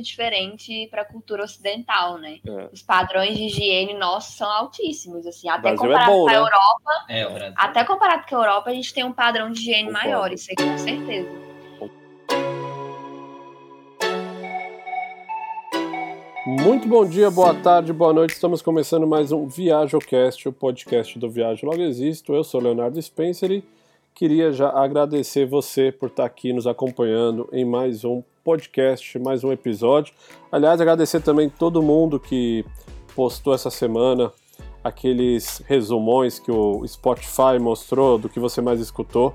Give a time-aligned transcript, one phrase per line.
[0.00, 2.38] diferente para a cultura ocidental, né?
[2.46, 2.68] É.
[2.72, 6.32] Os padrões de higiene nossos são altíssimos, assim, até é comparado é bom, com a
[6.32, 6.38] né?
[6.38, 6.90] Europa.
[7.10, 10.08] É, até comparado com a Europa, a gente tem um padrão de higiene Concordo.
[10.08, 11.52] maior, isso aí com certeza.
[16.46, 18.30] Muito bom dia, boa tarde, boa noite.
[18.30, 22.34] Estamos começando mais um ViajoCast, o podcast do Viagem Logo Existo.
[22.34, 23.64] Eu sou Leonardo Spencer e
[24.14, 29.52] queria já agradecer você por estar aqui nos acompanhando em mais um podcast, mais um
[29.52, 30.14] episódio.
[30.50, 32.64] Aliás, agradecer também todo mundo que
[33.14, 34.32] postou essa semana
[34.82, 39.34] aqueles resumões que o Spotify mostrou do que você mais escutou.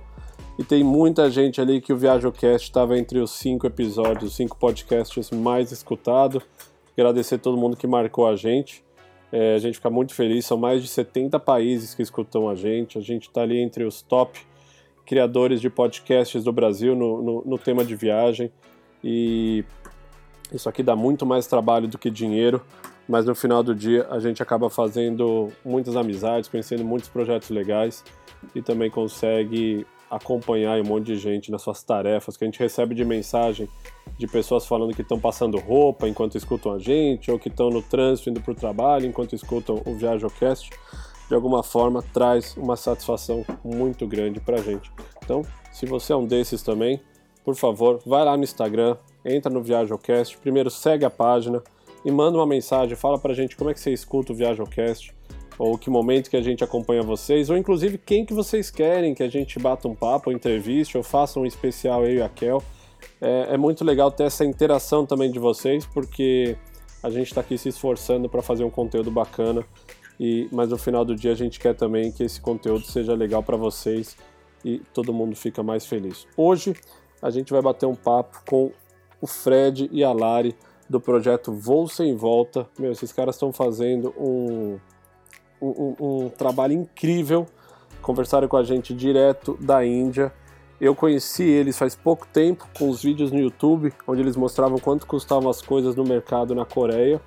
[0.59, 4.57] E tem muita gente ali que o ViajoCast estava entre os cinco episódios, os cinco
[4.57, 6.43] podcasts mais escutados.
[6.97, 8.83] Agradecer todo mundo que marcou a gente.
[9.31, 12.97] É, a gente fica muito feliz, são mais de 70 países que escutam a gente.
[12.97, 14.39] A gente está ali entre os top
[15.05, 18.51] criadores de podcasts do Brasil no, no, no tema de viagem.
[19.03, 19.63] E
[20.51, 22.61] isso aqui dá muito mais trabalho do que dinheiro,
[23.07, 28.03] mas no final do dia a gente acaba fazendo muitas amizades, conhecendo muitos projetos legais
[28.53, 32.95] e também consegue acompanhar um monte de gente nas suas tarefas, que a gente recebe
[32.95, 33.67] de mensagem
[34.17, 37.81] de pessoas falando que estão passando roupa enquanto escutam a gente, ou que estão no
[37.81, 40.69] trânsito indo para o trabalho enquanto escutam o ViajoCast.
[41.27, 44.89] De alguma forma, traz uma satisfação muito grande para a gente.
[45.23, 45.41] Então,
[45.73, 47.01] se você é um desses também,
[47.47, 51.63] por favor, vai lá no Instagram, entra no ViajoCast, primeiro segue a página
[52.03, 55.15] e manda uma mensagem, fala pra gente como é que você escuta o ViajoCast,
[55.57, 59.23] ou que momento que a gente acompanha vocês, ou inclusive quem que vocês querem que
[59.23, 62.61] a gente bata um papo, ou entreviste, ou faça um especial eu e a Kel.
[63.21, 66.57] É, é muito legal ter essa interação também de vocês, porque
[67.01, 69.65] a gente está aqui se esforçando para fazer um conteúdo bacana,
[70.19, 73.41] e, mas no final do dia a gente quer também que esse conteúdo seja legal
[73.41, 74.17] para vocês
[74.65, 76.27] e todo mundo fica mais feliz.
[76.35, 76.75] Hoje
[77.21, 78.71] a gente vai bater um papo com
[79.21, 80.55] o Fred e a Lari
[80.89, 82.67] do projeto Voo Sem Volta.
[82.77, 84.79] Meu, esses caras estão fazendo um,
[85.61, 87.45] um, um, trabalho incrível.
[88.01, 90.31] Conversaram com a gente direto da Índia.
[90.79, 95.07] Eu conheci eles faz pouco tempo com os vídeos no YouTube, onde eles mostravam quanto
[95.07, 97.19] custavam as coisas no mercado na Coreia.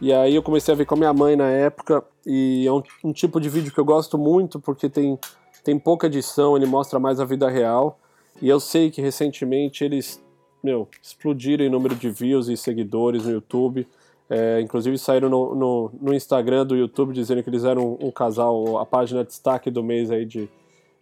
[0.00, 2.82] E aí eu comecei a ver com a minha mãe na época, e é um,
[3.04, 5.18] um tipo de vídeo que eu gosto muito, porque tem,
[5.64, 7.98] tem pouca edição, ele mostra mais a vida real.
[8.40, 10.22] E eu sei que recentemente eles,
[10.62, 13.86] meu, explodiram em número de views e seguidores no YouTube.
[14.30, 18.10] É, inclusive saíram no, no, no, Instagram do YouTube dizendo que eles eram um, um,
[18.10, 20.48] casal, a página destaque do mês aí de,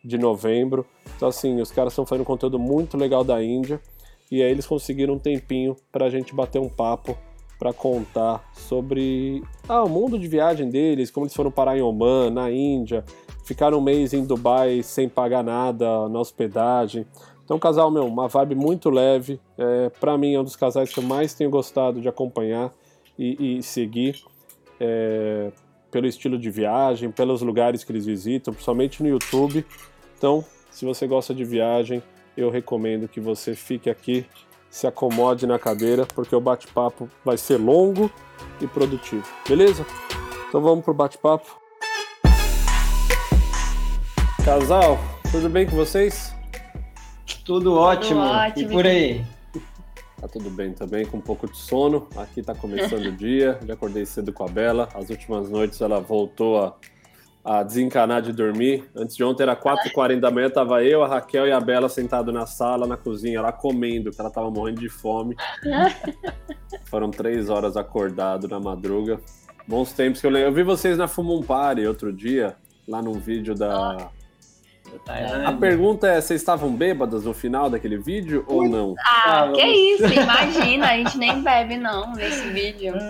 [0.05, 0.87] de novembro.
[1.17, 3.81] Então assim, os caras estão fazendo conteúdo muito legal da Índia.
[4.31, 7.17] E aí eles conseguiram um tempinho para a gente bater um papo
[7.59, 12.31] para contar sobre ah, o mundo de viagem deles, como eles foram parar em Oman,
[12.31, 13.05] na Índia,
[13.45, 17.07] ficaram um mês em Dubai sem pagar nada na hospedagem.
[17.45, 19.41] Então, casal, meu, uma vibe muito leve.
[19.57, 22.73] É, para mim, é um dos casais que eu mais tenho gostado de acompanhar
[23.19, 24.21] e, e seguir.
[24.81, 25.53] É,
[25.91, 29.65] pelo estilo de viagem, pelos lugares que eles visitam, principalmente no YouTube.
[30.19, 32.03] Então, se você gosta de viagem,
[32.37, 34.27] eu recomendo que você fique aqui,
[34.77, 38.13] se acomode na cadeira, porque o bate-papo vai ser longo
[38.61, 39.27] e produtivo.
[39.49, 39.87] Beleza?
[40.47, 41.59] Então vamos pro bate-papo.
[44.45, 44.99] Casal,
[45.33, 46.35] tudo bem com vocês?
[47.43, 48.21] Tudo ótimo.
[48.21, 48.71] Tudo ótimo.
[48.71, 49.25] E por aí?
[50.21, 52.07] Tá tudo bem também, com um pouco de sono.
[52.15, 53.59] Aqui tá começando o dia.
[53.67, 54.91] Já acordei cedo com a Bela.
[54.95, 56.77] As últimas noites ela voltou a,
[57.47, 58.91] a desencanar de dormir.
[58.93, 62.33] Antes de ontem era 4h40 da manhã, tava eu, a Raquel e a Bela sentado
[62.33, 65.37] na sala, na cozinha, lá comendo, que ela tava morrendo de fome.
[66.91, 69.21] Foram três horas acordado na madruga.
[69.65, 70.49] Bons tempos que eu lembro.
[70.49, 74.11] Eu vi vocês na Fumum Party outro dia, lá num vídeo da
[75.45, 78.95] a pergunta é: vocês estavam bêbadas no final daquele vídeo ou não?
[79.01, 82.95] Ah, que isso, imagina, a gente nem bebe não nesse vídeo.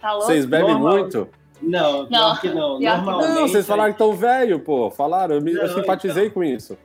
[0.00, 0.26] Tá louco?
[0.26, 0.98] Vocês bebem Normal.
[0.98, 1.28] muito?
[1.60, 2.78] Não, não, que não.
[2.78, 3.34] Normalmente.
[3.34, 4.90] Não, vocês falaram que estão velho, pô.
[4.90, 6.34] Falaram, eu, me, não, eu simpatizei então...
[6.34, 6.76] com isso.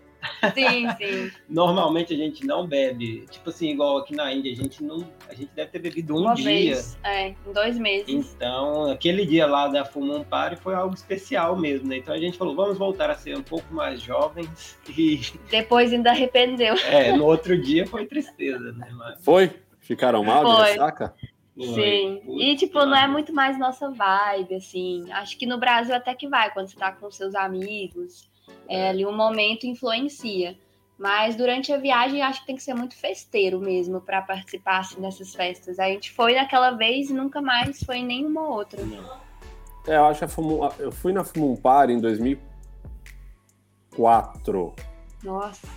[0.53, 1.31] Sim, sim.
[1.49, 3.25] Normalmente a gente não bebe.
[3.29, 5.07] Tipo assim, igual aqui na Índia, a gente não.
[5.27, 6.45] A gente deve ter bebido um Uma dia.
[6.45, 6.97] Vez.
[7.03, 8.33] É, em dois meses.
[8.35, 11.97] Então, aquele dia lá da Fumum Party foi algo especial mesmo, né?
[11.97, 15.21] Então a gente falou, vamos voltar a ser um pouco mais jovens e.
[15.49, 16.75] Depois ainda arrependeu.
[16.85, 18.89] É, no outro dia foi tristeza, né?
[18.91, 19.23] Mas...
[19.23, 19.51] Foi?
[19.79, 21.13] Ficaram mal de ressaca?
[21.57, 22.21] Sim.
[22.39, 25.11] E, tipo, não é muito mais nossa vibe, assim.
[25.11, 28.29] Acho que no Brasil até que vai, quando você tá com seus amigos
[28.67, 30.57] é, ali um momento influencia.
[30.97, 35.01] Mas durante a viagem acho que tem que ser muito festeiro mesmo para participar assim,
[35.01, 35.79] dessas festas.
[35.79, 38.79] A gente foi naquela vez e nunca mais foi em nenhuma outra.
[39.87, 44.75] É, eu acho que Fumu, eu fui na Fumumpar em 2004.
[45.23, 45.67] Nossa.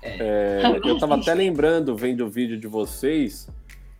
[0.00, 3.48] É, eu tava até lembrando, vendo o vídeo de vocês,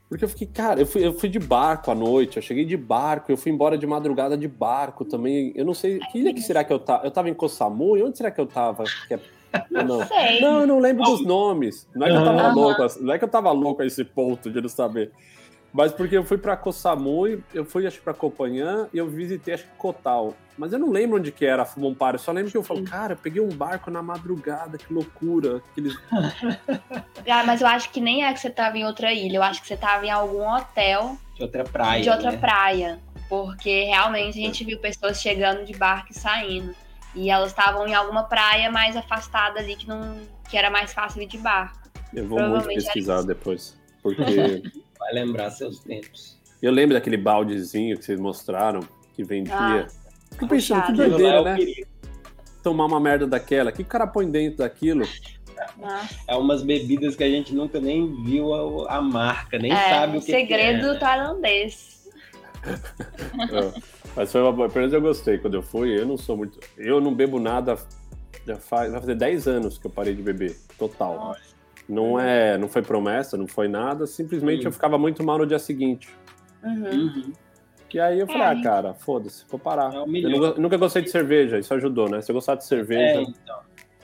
[0.09, 2.77] Porque eu fiquei, cara, eu fui, eu fui de barco à noite, eu cheguei de
[2.77, 5.53] barco, eu fui embora de madrugada de barco também.
[5.55, 7.07] Eu não sei, que ilha que será que eu tava?
[7.07, 8.03] Eu tava em Kosamui?
[8.03, 8.85] Onde será que eu tava?
[9.07, 9.21] Que é...
[9.71, 10.43] Não, sei.
[10.43, 11.89] não, eu não lembro dos nomes.
[11.95, 12.55] Não é que eu tava uhum.
[12.55, 15.11] louco, não é que eu tava louco a esse ponto de não saber.
[15.79, 19.63] Mas porque eu fui para Kosamui, eu fui acho para Copanhã e eu visitei acho
[19.63, 20.35] que Kotal.
[20.57, 23.13] Mas eu não lembro onde que era Fumompara, eu só lembro que eu falo, cara,
[23.13, 25.63] eu peguei um barco na madrugada, que loucura.
[25.71, 25.97] Aqueles...
[27.31, 29.63] ah, mas eu acho que nem é que você tava em outra ilha, eu acho
[29.63, 31.17] que você tava em algum hotel.
[31.37, 32.03] De outra praia.
[32.03, 32.39] De outra né?
[32.39, 32.99] praia.
[33.29, 36.75] Porque realmente a gente viu pessoas chegando de barco e saindo.
[37.15, 40.19] E elas estavam em alguma praia mais afastada ali que não
[40.51, 41.79] que era mais fácil ir de barco.
[42.13, 43.79] Eu vou muito pesquisar depois.
[44.03, 44.63] Porque
[44.99, 46.39] Vai lembrar seus tempos.
[46.61, 48.81] Eu lembro daquele baldezinho que vocês mostraram,
[49.15, 49.55] que vendia.
[49.55, 49.87] Ah,
[50.33, 51.57] Fico pensando, que doideira, né?
[52.63, 53.73] Tomar uma merda daquela.
[53.73, 55.05] que o cara põe dentro daquilo?
[56.27, 60.19] É umas bebidas que a gente nunca nem viu a, a marca, nem é, sabe
[60.19, 60.93] o que, segredo que é.
[60.93, 60.99] Né?
[60.99, 62.09] tailandês.
[62.65, 63.81] é,
[64.15, 64.69] mas foi uma boa.
[64.69, 65.99] Pelo menos eu gostei quando eu fui.
[65.99, 66.59] Eu não sou muito.
[66.77, 67.77] Eu não bebo nada.
[68.47, 70.57] Já faz, vai fazer 10 anos que eu parei de beber.
[70.79, 71.15] Total.
[71.15, 71.58] Nossa.
[71.89, 75.59] Não é, não foi promessa, não foi nada, simplesmente eu ficava muito mal no dia
[75.59, 76.09] seguinte.
[76.63, 76.91] Uhum.
[76.91, 77.33] uhum.
[77.89, 79.95] Que aí eu falei, ah, cara, foda-se, vou parar.
[79.95, 82.21] É eu nunca, nunca, gostei de cerveja, isso ajudou, né?
[82.21, 83.61] Se eu gostar de cerveja, é, então.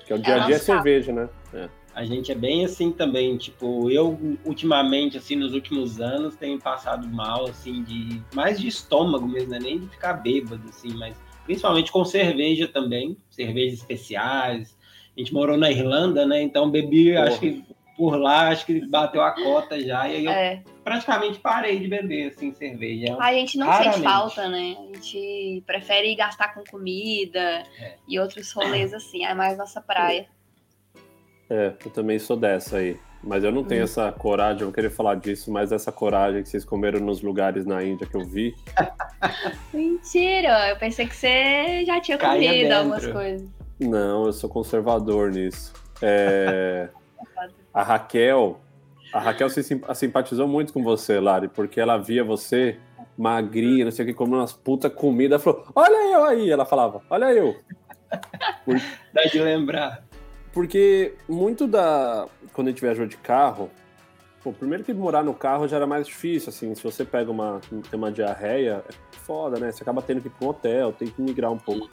[0.07, 1.29] que é o dia a dia é, é cerveja, né?
[1.53, 1.69] É.
[1.95, 7.07] A gente é bem assim também, tipo, eu ultimamente, assim, nos últimos anos, tenho passado
[7.07, 9.59] mal, assim, de mais de estômago mesmo, né?
[9.61, 11.15] nem de ficar bêbado, assim, mas
[11.45, 14.77] principalmente com cerveja também, cervejas especiais.
[15.17, 16.43] A gente morou na Irlanda, né?
[16.43, 17.29] Então bebi, Porra.
[17.29, 17.65] acho que
[17.97, 20.63] por lá, acho que bateu a cota já, e aí eu é.
[20.83, 23.17] praticamente parei de beber, assim, cerveja.
[23.19, 23.95] A gente não Raramente.
[23.95, 24.77] sente falta, né?
[24.79, 27.97] A gente prefere gastar com comida é.
[28.09, 30.27] e outros rolês assim, é mais nossa praia.
[31.49, 32.99] É, eu também sou dessa aí.
[33.27, 33.85] Mas eu não tenho hum.
[33.85, 37.65] essa coragem, eu vou querer falar disso, mas essa coragem que vocês comeram nos lugares
[37.65, 38.55] na Índia que eu vi.
[39.73, 40.69] Mentira!
[40.69, 42.77] Eu pensei que você já tinha Caia comido dentro.
[42.77, 43.49] algumas coisas.
[43.81, 45.73] Não, eu sou conservador nisso.
[46.03, 46.91] É...
[47.75, 48.61] A Raquel,
[49.13, 49.63] a Raquel se
[49.95, 52.79] simpatizou muito com você, Lari, porque ela via você
[53.17, 55.35] magrinha, não sei o que, comendo umas puta comida.
[55.35, 57.57] Ela falou: Olha eu aí, ela falava: Olha eu.
[58.65, 58.77] Por...
[59.13, 60.05] Dá de lembrar.
[60.53, 62.29] Porque muito da.
[62.53, 63.71] Quando a gente viajou de carro,
[64.43, 66.75] pô, primeiro que morar no carro já era mais difícil, assim.
[66.75, 67.61] Se você pega uma,
[67.91, 69.73] tem uma diarreia, é foda, né?
[69.73, 71.91] Você acaba tendo que ir para um hotel, tem que migrar um pouco.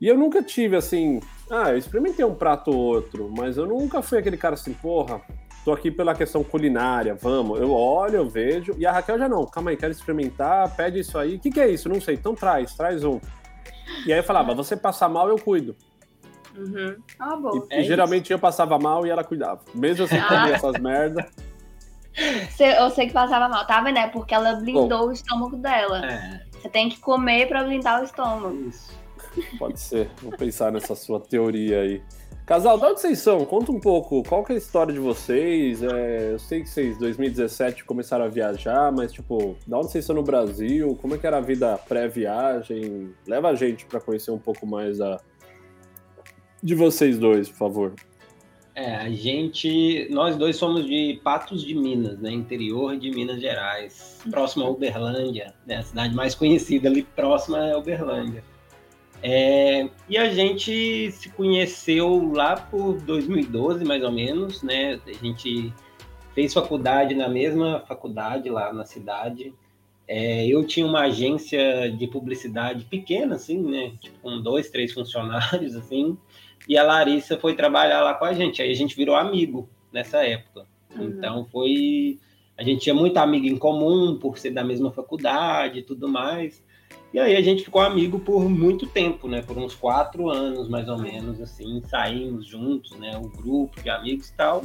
[0.00, 4.00] E eu nunca tive assim, ah, eu experimentei um prato ou outro, mas eu nunca
[4.00, 5.20] fui aquele cara assim, porra,
[5.64, 7.60] tô aqui pela questão culinária, vamos.
[7.60, 8.74] Eu olho, eu vejo.
[8.78, 11.36] E a Raquel já não, calma aí, quero experimentar, pede isso aí.
[11.36, 11.88] O que, que é isso?
[11.88, 13.20] Não sei, então traz, traz um.
[14.06, 15.74] E aí eu falava, você passar mal, eu cuido.
[16.56, 16.96] Uhum.
[17.18, 17.66] Ah, bom.
[17.70, 19.60] E, é e geralmente eu passava mal e ela cuidava.
[19.74, 20.50] Mesmo assim, ah.
[20.50, 21.24] essas merdas.
[22.58, 23.98] Eu sei que passava mal, tá vendo?
[23.98, 25.08] É porque ela blindou bom.
[25.08, 26.04] o estômago dela.
[26.04, 26.40] É.
[26.52, 28.68] Você tem que comer para blindar o estômago.
[28.68, 28.97] Isso.
[29.58, 30.10] Pode ser.
[30.22, 32.02] Vou pensar nessa sua teoria aí.
[32.48, 33.44] Casal, de onde vocês são?
[33.44, 34.22] Conta um pouco.
[34.22, 35.82] Qual que é a história de vocês?
[35.82, 40.02] É, eu sei que vocês, em 2017, começaram a viajar, mas, tipo, de onde vocês
[40.02, 40.96] são no Brasil?
[40.98, 43.14] Como é que era a vida pré-viagem?
[43.26, 45.20] Leva a gente para conhecer um pouco mais a...
[46.62, 47.94] de vocês dois, por favor.
[48.74, 50.08] É, a gente...
[50.10, 52.30] Nós dois somos de Patos de Minas, né?
[52.30, 54.20] Interior de Minas Gerais.
[54.30, 55.76] Próximo a Uberlândia, né?
[55.76, 58.42] A cidade mais conhecida ali próxima é Uberlândia.
[59.22, 65.00] É, e a gente se conheceu lá por 2012, mais ou menos, né?
[65.06, 65.72] A gente
[66.34, 69.52] fez faculdade na mesma faculdade lá na cidade.
[70.06, 73.92] É, eu tinha uma agência de publicidade pequena, assim, né?
[74.00, 76.16] Tipo, com dois, três funcionários, assim.
[76.68, 78.62] E a Larissa foi trabalhar lá com a gente.
[78.62, 80.66] Aí a gente virou amigo nessa época.
[80.96, 81.08] Uhum.
[81.08, 82.18] Então foi.
[82.56, 86.62] A gente tinha muita amiga em comum por ser da mesma faculdade e tudo mais.
[87.12, 89.42] E aí a gente ficou amigo por muito tempo, né?
[89.42, 93.16] Por uns quatro anos, mais ou menos, assim, saímos juntos, né?
[93.16, 94.62] O um grupo de amigos e tal.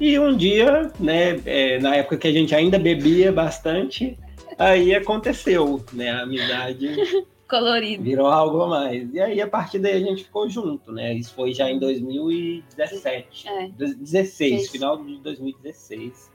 [0.00, 4.16] E um dia, né, é, na época que a gente ainda bebia bastante,
[4.56, 6.10] aí aconteceu, né?
[6.10, 6.94] A amizade
[7.48, 8.04] colorido.
[8.04, 9.12] Virou algo a mais.
[9.12, 11.14] E aí, a partir daí, a gente ficou junto, né?
[11.14, 13.48] Isso foi já em 2017.
[13.48, 13.68] É.
[13.68, 16.30] 16, final de 2016.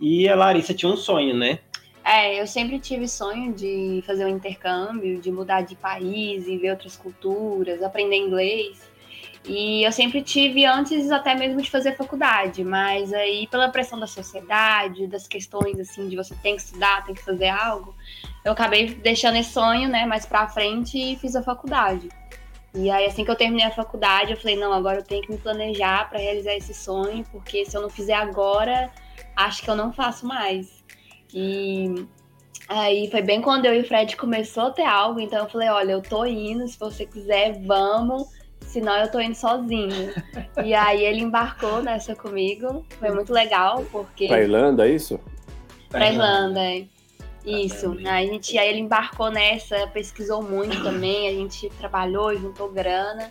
[0.00, 1.60] E a Larissa tinha um sonho, né?
[2.04, 6.72] É, eu sempre tive sonho de fazer um intercâmbio, de mudar de país e ver
[6.72, 8.78] outras culturas, aprender inglês.
[9.46, 14.06] E eu sempre tive antes até mesmo de fazer faculdade, mas aí pela pressão da
[14.06, 17.94] sociedade, das questões assim de você tem que estudar, tem que fazer algo,
[18.42, 22.08] eu acabei deixando esse sonho, né, mais para frente e fiz a faculdade.
[22.74, 25.30] E aí assim que eu terminei a faculdade, eu falei, não, agora eu tenho que
[25.30, 28.90] me planejar para realizar esse sonho, porque se eu não fizer agora,
[29.36, 30.73] acho que eu não faço mais.
[31.34, 32.06] E
[32.68, 35.68] aí foi bem quando eu e o Fred começou a ter algo, então eu falei,
[35.68, 38.28] olha, eu tô indo, se você quiser, vamos,
[38.60, 40.14] senão eu tô indo sozinho.
[40.64, 44.28] e aí ele embarcou nessa comigo, foi muito legal, porque...
[44.28, 45.18] Pra Irlanda, é isso?
[45.90, 46.86] Pra Irlanda, é.
[47.44, 52.70] Isso, aí, a gente, aí ele embarcou nessa, pesquisou muito também, a gente trabalhou, juntou
[52.70, 53.30] grana.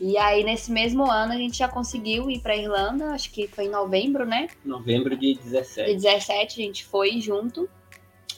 [0.00, 3.64] E aí, nesse mesmo ano, a gente já conseguiu ir para Irlanda, acho que foi
[3.64, 4.48] em novembro, né?
[4.64, 5.90] Novembro de 17.
[5.90, 7.68] De 17, a gente foi junto.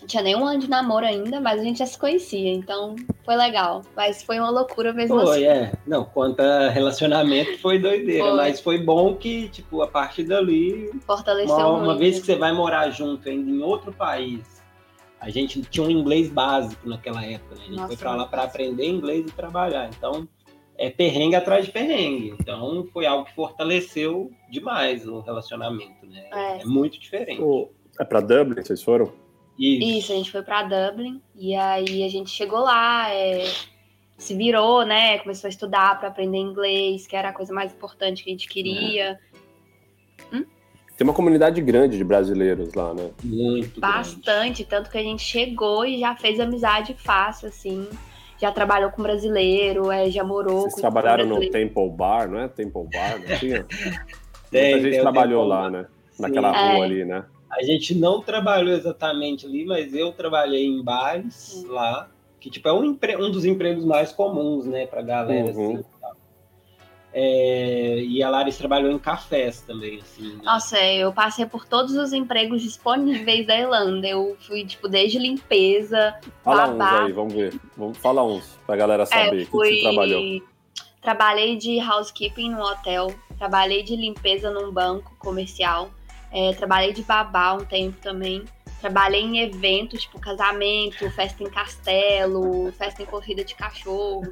[0.00, 2.96] Não tinha nem um ano de namoro ainda, mas a gente já se conhecia, então
[3.22, 3.82] foi legal.
[3.94, 5.58] Mas foi uma loucura mesmo foi, assim.
[5.58, 5.72] é.
[5.86, 8.36] Não, quanto a relacionamento foi doideira, foi.
[8.36, 10.90] mas foi bom que, tipo, a partir dali.
[11.06, 11.82] Fortaleceu uma.
[11.82, 14.60] Uma vez que você vai morar junto ainda em outro país
[15.20, 17.60] a gente tinha um inglês básico naquela época, né?
[17.60, 19.90] A gente Nossa, foi para lá para aprender inglês e trabalhar.
[19.94, 20.26] Então,
[20.80, 22.34] é perrengue atrás de perrengue.
[22.40, 26.24] Então, foi algo que fortaleceu demais o relacionamento, né?
[26.32, 27.42] É, é muito diferente.
[27.98, 29.12] é para Dublin vocês foram?
[29.58, 29.98] Isso.
[29.98, 33.44] Isso, a gente foi para Dublin e aí a gente chegou lá, é,
[34.16, 35.18] se virou, né?
[35.18, 38.48] Começou a estudar para aprender inglês, que era a coisa mais importante que a gente
[38.48, 39.20] queria.
[40.32, 40.38] É.
[40.96, 43.10] Tem uma comunidade grande de brasileiros lá, né?
[43.22, 43.80] Muito.
[43.80, 44.64] Bastante, grande.
[44.64, 47.86] tanto que a gente chegou e já fez amizade fácil, assim.
[48.40, 52.48] Já trabalhou com brasileiro, é, já morou Vocês com trabalharam no Temple Bar, não é?
[52.48, 53.66] Temple Bar, não tinha?
[54.50, 55.86] tem, Muita gente trabalhou lá, né?
[56.18, 56.58] Naquela Sim.
[56.58, 56.82] rua é.
[56.82, 57.24] ali, né?
[57.50, 62.72] A gente não trabalhou exatamente ali, mas eu trabalhei em bares lá, que tipo é
[62.72, 65.74] um, um dos empregos mais comuns, né, pra galera, uhum.
[65.74, 65.84] assim.
[67.12, 70.34] É, e a Laris trabalhou em cafés também, assim.
[70.34, 70.40] Né?
[70.44, 74.06] Nossa, é, eu passei por todos os empregos disponíveis da Irlanda.
[74.06, 76.14] Eu fui, tipo, desde limpeza,
[76.44, 77.02] Fala babá.
[77.02, 77.60] uns aí, vamos ver.
[77.76, 79.42] Vamos, fala uns pra galera saber.
[79.42, 79.68] É, fui...
[79.68, 80.42] que, que você trabalhou?
[81.02, 85.90] Trabalhei de housekeeping no hotel, trabalhei de limpeza num banco comercial,
[86.30, 88.44] é, trabalhei de babá um tempo também.
[88.80, 94.22] Trabalhei em eventos, tipo casamento, festa em castelo, festa em corrida de cachorro.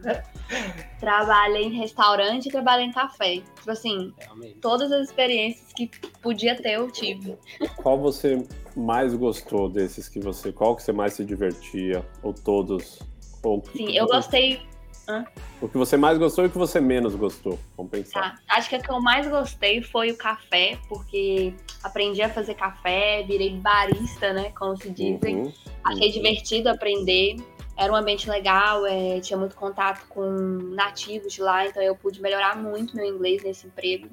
[0.98, 3.42] trabalhei em restaurante e trabalhei em café.
[3.56, 4.54] Tipo assim, Realmente.
[4.60, 5.90] todas as experiências que
[6.22, 7.36] podia ter, eu tive.
[7.76, 8.42] Qual você
[8.74, 10.50] mais gostou desses que você.
[10.50, 12.04] Qual que você mais se divertia?
[12.22, 13.00] Ou todos?
[13.42, 13.62] Ou...
[13.74, 14.66] Sim, eu gostei
[15.08, 15.24] Hã?
[15.60, 17.58] O que você mais gostou e o que você menos gostou?
[17.76, 18.34] Vamos pensar.
[18.34, 18.56] Tá.
[18.56, 23.22] Acho que o que eu mais gostei foi o café, porque aprendi a fazer café,
[23.22, 24.52] virei barista, né?
[24.58, 25.42] Como se dizem.
[25.42, 25.52] Uhum,
[25.84, 26.12] Achei uhum.
[26.12, 27.36] divertido aprender.
[27.76, 30.28] Era um ambiente legal, é, tinha muito contato com
[30.74, 34.08] nativos de lá, então eu pude melhorar muito meu inglês nesse emprego.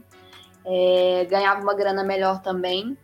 [0.63, 2.95] É, ganhava uma grana melhor também.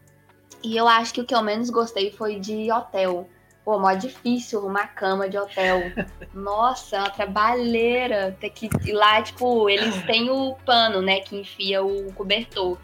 [0.64, 3.28] E eu acho que o que eu menos gostei foi de hotel
[3.64, 5.80] Pô, mó difícil arrumar cama de hotel.
[6.34, 8.36] Nossa, é uma trabalheira.
[8.40, 12.78] Ter que ir lá, tipo, eles têm o pano, né, que enfia o cobertor.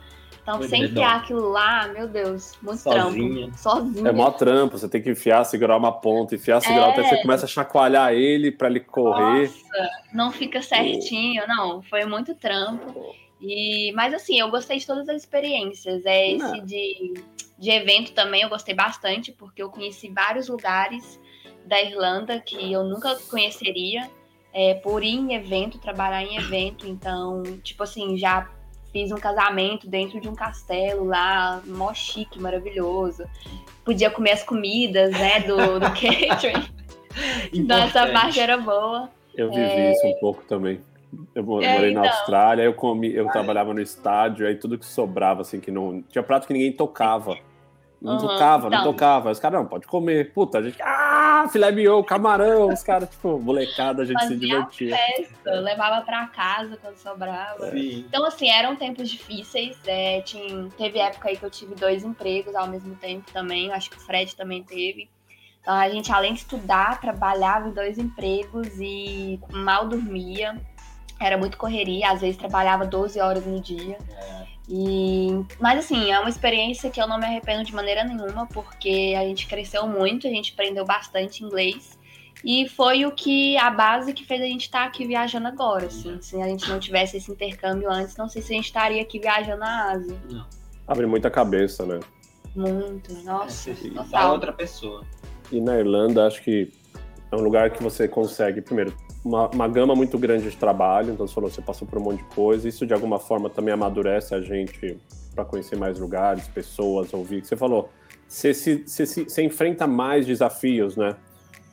[0.48, 3.48] Então, sem enfiar aquilo lá, meu Deus, muito Sozinha.
[3.48, 3.58] trampo.
[3.58, 4.10] Sozinha.
[4.10, 6.92] É mó trampo, você tem que enfiar, segurar uma ponta, enfiar, segurar, é.
[6.92, 9.42] até você começa a chacoalhar ele para ele correr.
[9.42, 11.48] Nossa, não fica certinho, oh.
[11.48, 11.82] não.
[11.82, 13.14] Foi muito trampo.
[13.42, 16.06] E, mas assim, eu gostei de todas as experiências.
[16.06, 16.66] É esse não.
[16.66, 17.14] de
[17.58, 21.20] de evento também eu gostei bastante, porque eu conheci vários lugares
[21.66, 24.10] da Irlanda que eu nunca conheceria
[24.54, 26.88] é, por ir em evento, trabalhar em evento.
[26.88, 28.50] Então, tipo assim, já
[28.98, 33.26] fiz um casamento dentro de um castelo lá, mó chique, maravilhoso.
[33.86, 36.68] Podia comer as comidas, né, do, do catering.
[37.54, 39.08] então, essa parte era boa.
[39.36, 39.92] Eu vivi é...
[39.92, 40.82] isso um pouco também.
[41.36, 42.02] Eu morei é, então.
[42.02, 46.02] na Austrália, eu comi, eu trabalhava no estádio, aí tudo que sobrava, assim, que não.
[46.10, 47.38] Tinha prato que ninguém tocava.
[48.02, 48.80] Não uhum, tocava, então.
[48.80, 49.32] não tocava.
[49.32, 50.32] Os caras, não, pode comer.
[50.32, 50.78] Puta, a gente.
[50.82, 52.70] Ah, filé mignon, camarão.
[52.70, 54.96] Os caras, tipo, molecada, a gente Fazia se divertia.
[54.96, 57.72] Festa, levava pra casa quando sobrava.
[57.72, 58.06] Sim.
[58.08, 59.78] Então, assim, eram tempos difíceis.
[59.88, 63.72] É, tinha, teve época aí que eu tive dois empregos ao mesmo tempo também.
[63.72, 65.10] Acho que o Fred também teve.
[65.62, 70.56] Então, a gente, além de estudar, trabalhava em dois empregos e mal dormia.
[71.20, 73.98] Era muito correria, às vezes trabalhava 12 horas no dia.
[74.12, 74.57] É.
[74.70, 79.16] E, mas assim, é uma experiência que eu não me arrependo de maneira nenhuma, porque
[79.18, 81.98] a gente cresceu muito, a gente aprendeu bastante inglês.
[82.44, 85.88] E foi o que a base que fez a gente estar tá aqui viajando agora.
[85.88, 86.22] Assim.
[86.22, 89.20] Se a gente não tivesse esse intercâmbio antes, não sei se a gente estaria aqui
[89.20, 90.16] viajando na Ásia.
[90.30, 90.46] Não.
[90.88, 92.00] Abre muita cabeça, né?
[92.56, 93.72] Muito, nossa.
[93.72, 95.04] É, outra pessoa.
[95.52, 96.72] E na Irlanda, acho que
[97.32, 98.96] é um lugar que você consegue, primeiro,
[99.28, 102.20] uma, uma gama muito grande de trabalho, então você falou, você passou por um monte
[102.20, 104.98] de coisa, isso de alguma forma também amadurece a gente
[105.36, 107.46] para conhecer mais lugares, pessoas, ouvir.
[107.46, 107.90] Você falou,
[108.28, 111.16] você, se, você, se, você enfrenta mais desafios, né?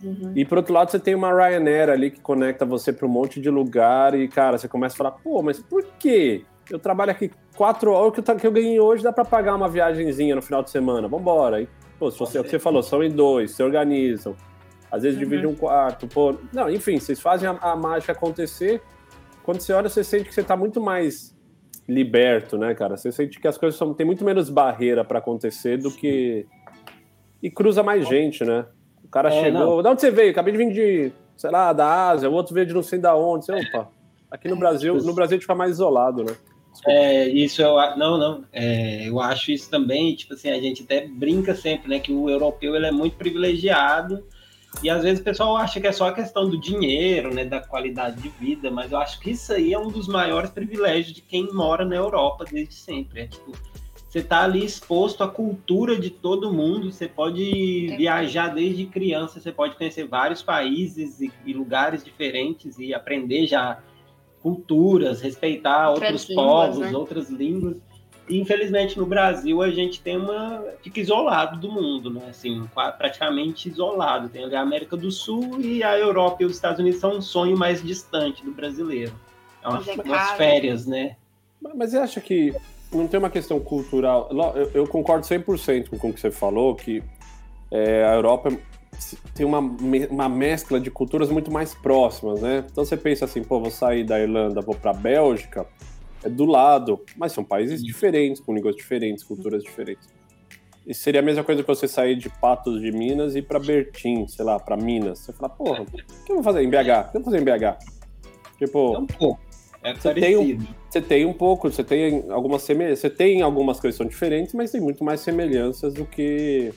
[0.03, 0.33] Uhum.
[0.37, 3.41] E por outro lado, você tem uma Ryanair ali que conecta você para um monte
[3.41, 7.31] de lugar e, cara, você começa a falar, pô, mas por que eu trabalho aqui
[7.57, 10.43] quatro horas, o que eu, que eu ganhei hoje dá para pagar uma viagenzinha no
[10.43, 11.63] final de semana, vambora.
[11.63, 11.69] E,
[11.99, 14.35] pô, se você, é o que você falou, são em dois, se organizam,
[14.95, 15.25] às vezes uhum.
[15.25, 16.37] divide um quarto, pô.
[16.53, 18.81] Não, enfim, vocês fazem a, a, mágica acontecer.
[19.43, 21.37] Quando você olha, você sente que você tá muito mais
[21.89, 22.97] liberto, né, cara?
[22.97, 26.47] Você sente que as coisas são, tem muito menos barreira para acontecer do que.
[27.43, 28.67] E cruza mais gente, né?
[29.03, 29.77] O cara é, chegou.
[29.77, 29.83] Não.
[29.83, 30.31] De onde você veio?
[30.31, 33.17] Acabei de vir de, sei lá, da Ásia, o outro veio de não sei da
[33.17, 33.47] onde.
[33.47, 33.91] Você, opa.
[34.31, 36.35] Aqui no Brasil, no Brasil a gente fica mais isolado, né?
[36.87, 38.45] É, isso eu não, não.
[38.53, 41.99] É, eu acho isso também, tipo assim, a gente até brinca sempre, né?
[41.99, 44.25] Que o europeu ele é muito privilegiado
[44.83, 47.61] e às vezes o pessoal acha que é só a questão do dinheiro, né, da
[47.61, 51.23] qualidade de vida, mas eu acho que isso aí é um dos maiores privilégios de
[51.23, 53.23] quem mora na Europa desde sempre.
[53.23, 53.53] É tipo,
[54.15, 57.97] você está ali exposto à cultura de todo mundo, você pode é.
[57.97, 63.81] viajar desde criança, você pode conhecer vários países e, e lugares diferentes e aprender já
[64.41, 66.97] culturas, respeitar outros línguas, povos, né?
[66.97, 67.77] outras línguas.
[68.29, 72.29] Infelizmente no Brasil a gente tem uma fica isolado do mundo, né?
[72.31, 72.67] Assim,
[72.97, 74.29] praticamente isolado.
[74.29, 77.23] Tem ali a América do Sul e a Europa e os Estados Unidos são um
[77.23, 79.13] sonho mais distante do brasileiro.
[79.63, 81.17] É uma, é umas férias, né?
[81.75, 82.55] Mas você acha que
[82.93, 84.29] não tem uma questão cultural?
[84.55, 87.03] Eu, eu concordo 100% com o que você falou, que
[87.71, 88.51] é, a Europa
[89.35, 92.65] tem uma, uma mescla de culturas muito mais próximas, né?
[92.71, 95.67] Então você pensa assim, pô, vou sair da Irlanda, vou para a Bélgica,
[96.29, 100.09] do lado, mas são países diferentes, com línguas diferentes, culturas diferentes.
[100.87, 103.59] E seria a mesma coisa que você sair de Patos de Minas e ir para
[103.59, 105.21] Bertim, sei lá, para Minas.
[105.21, 106.75] Você fala, porra, o que eu vou fazer em BH?
[106.75, 107.79] O que eu vou fazer em BH?
[108.59, 109.41] Tipo, é um pouco.
[109.83, 113.79] É você tem, um, você tem um pouco, você tem algumas semelhanças, você tem algumas
[113.79, 116.73] coisas que são diferentes, mas tem muito mais semelhanças do que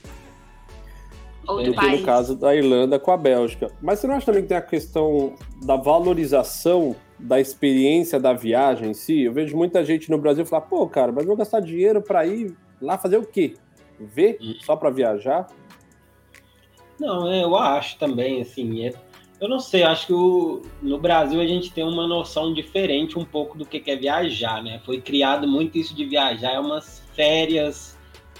[1.45, 3.71] do que no caso da Irlanda com a Bélgica.
[3.81, 8.91] Mas você não acha também que tem a questão da valorização da experiência da viagem
[8.91, 9.21] em si?
[9.23, 12.55] Eu vejo muita gente no Brasil falar, pô, cara, mas vou gastar dinheiro para ir
[12.81, 13.55] lá fazer o quê?
[13.99, 14.55] Ver hum.
[14.61, 15.47] só para viajar?
[16.99, 18.93] Não, é, eu acho também, assim, é,
[19.39, 23.25] eu não sei, acho que o, no Brasil a gente tem uma noção diferente um
[23.25, 24.81] pouco do que é viajar, né?
[24.83, 27.96] Foi criado muito isso de viajar, é umas férias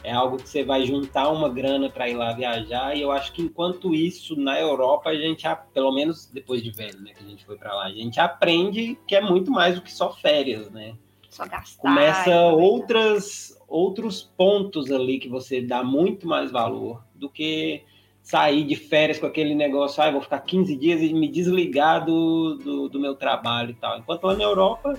[0.07, 2.95] é algo que você vai juntar uma grana para ir lá viajar.
[2.95, 6.97] E eu acho que enquanto isso, na Europa, a gente, pelo menos depois de velho,
[7.01, 9.81] né, que a gente foi para lá, a gente aprende que é muito mais do
[9.81, 10.95] que só férias, né?
[11.29, 11.81] Só gastar.
[11.81, 17.83] Começa outras, outros pontos ali que você dá muito mais valor do que
[18.23, 22.55] sair de férias com aquele negócio, ah, vou ficar 15 dias e me desligar do,
[22.55, 23.99] do, do meu trabalho e tal.
[23.99, 24.97] Enquanto lá na Europa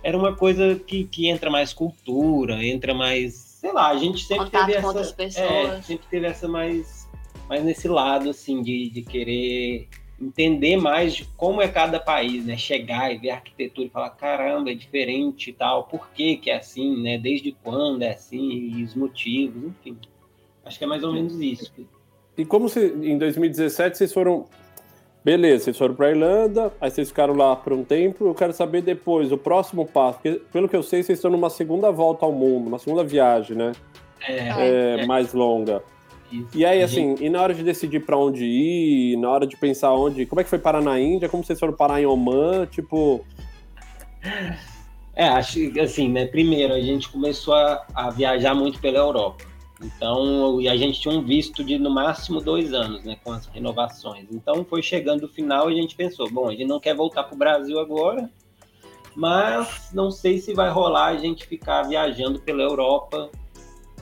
[0.00, 4.44] era uma coisa que, que entra mais cultura, entra mais sei lá, a gente sempre
[4.44, 5.14] Contato teve essa.
[5.14, 5.38] pessoas.
[5.38, 7.08] É, sempre teve essa mais,
[7.48, 9.88] mais nesse lado, assim, de, de querer
[10.20, 12.58] entender mais de como é cada país, né?
[12.58, 16.50] Chegar e ver a arquitetura e falar, caramba, é diferente e tal, por que que
[16.50, 17.16] é assim, né?
[17.16, 19.96] Desde quando é assim, e os motivos, enfim.
[20.62, 21.72] Acho que é mais ou menos isso.
[22.36, 24.44] E como se, em 2017 vocês foram
[25.24, 28.26] Beleza, vocês foram para Irlanda, aí vocês ficaram lá por um tempo.
[28.26, 30.18] Eu quero saber depois, o próximo passo.
[30.18, 33.56] Porque, pelo que eu sei, vocês estão numa segunda volta ao mundo, uma segunda viagem,
[33.56, 33.72] né?
[34.28, 35.06] É, é, é.
[35.06, 35.82] mais longa.
[36.30, 36.48] Isso.
[36.54, 39.94] E aí, assim, e na hora de decidir para onde ir, na hora de pensar
[39.94, 40.26] onde.
[40.26, 41.28] Como é que foi parar na Índia?
[41.28, 42.66] Como vocês foram parar em Oman?
[42.66, 43.24] Tipo.
[45.16, 46.26] É, acho que assim, né?
[46.26, 49.44] Primeiro, a gente começou a, a viajar muito pela Europa.
[49.84, 53.46] Então, e a gente tinha um visto de no máximo dois anos, né, com as
[53.46, 54.26] renovações.
[54.30, 57.24] Então, foi chegando o final e a gente pensou, bom, a gente não quer voltar
[57.24, 58.30] para o Brasil agora,
[59.14, 63.30] mas não sei se vai rolar a gente ficar viajando pela Europa.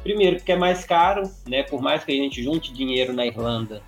[0.03, 1.63] Primeiro, porque é mais caro, né?
[1.63, 3.83] Por mais que a gente junte dinheiro na Irlanda,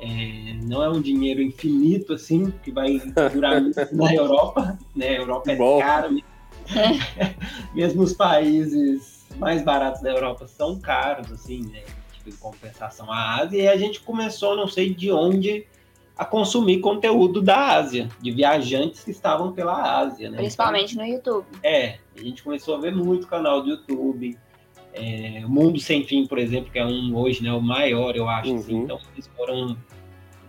[0.00, 3.00] é, não é um dinheiro infinito assim que vai
[3.32, 5.08] durar na Europa, né?
[5.08, 5.78] A Europa é Bom.
[5.78, 6.10] cara,
[7.74, 11.82] mesmo os países mais baratos da Europa são caros, assim, né?
[12.12, 15.66] Tipo, em compensação à Ásia, e a gente começou, não sei de onde,
[16.16, 20.36] a consumir conteúdo da Ásia, de viajantes que estavam pela Ásia, né?
[20.36, 21.46] Principalmente então, no YouTube.
[21.62, 24.38] É, a gente começou a ver muito canal do YouTube.
[24.92, 28.54] É, Mundo Sem Fim, por exemplo, que é um hoje, né, o maior, eu acho.
[28.54, 28.74] Assim.
[28.74, 28.84] Uhum.
[28.84, 29.76] Assim, então, eles foram,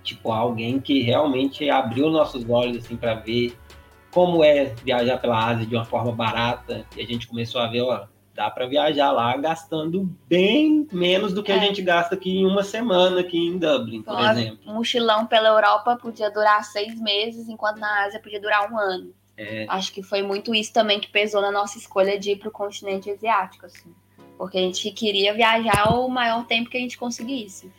[0.03, 3.57] tipo, alguém que realmente abriu nossos olhos, assim, para ver
[4.11, 6.85] como é viajar pela Ásia de uma forma barata.
[6.95, 11.41] E a gente começou a ver, ó, dá para viajar lá gastando bem menos do
[11.41, 11.55] que é.
[11.55, 14.59] a gente gasta aqui em uma semana aqui em Dublin, por então, exemplo.
[14.67, 19.13] Um mochilão pela Europa podia durar seis meses, enquanto na Ásia podia durar um ano.
[19.37, 19.65] É.
[19.69, 22.51] Acho que foi muito isso também que pesou na nossa escolha de ir para o
[22.51, 23.93] continente asiático, assim.
[24.37, 27.71] Porque a gente queria viajar o maior tempo que a gente conseguisse.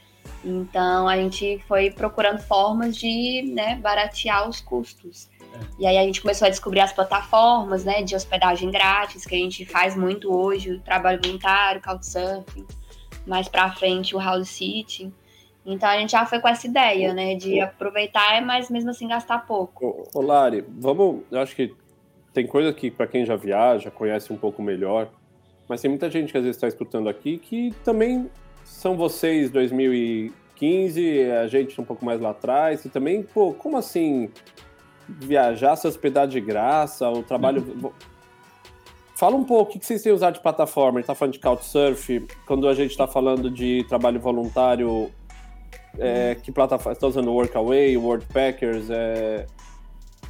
[0.42, 5.28] Então a gente foi procurando formas de né, baratear os custos.
[5.78, 9.38] E aí a gente começou a descobrir as plataformas, né, de hospedagem grátis, que a
[9.38, 12.66] gente faz muito hoje, o trabalho voluntário, Couchsurfing,
[13.26, 15.12] mais para frente o House City.
[15.64, 19.46] Então a gente já foi com essa ideia, né, de aproveitar, mas mesmo assim gastar
[19.46, 20.08] pouco.
[20.14, 21.74] Ô, ô Lari, vamos, eu acho que
[22.32, 25.08] tem coisa que para quem já viaja, conhece um pouco melhor,
[25.68, 28.30] mas tem muita gente que às vezes está escutando aqui que também
[28.62, 34.30] são vocês 2015, a gente um pouco mais lá atrás, e também, pô, como assim
[35.08, 37.62] viajar, se hospedar de graça, o trabalho.
[37.62, 37.90] Uhum.
[39.14, 40.98] Fala um pouco, o que vocês têm usado de plataforma?
[40.98, 45.10] A gente tá falando de Couchsurf, quando a gente está falando de trabalho voluntário,
[45.98, 46.92] é, que plataforma?
[46.92, 48.90] Está usando Workaway, Worldpackers?
[48.90, 49.46] É...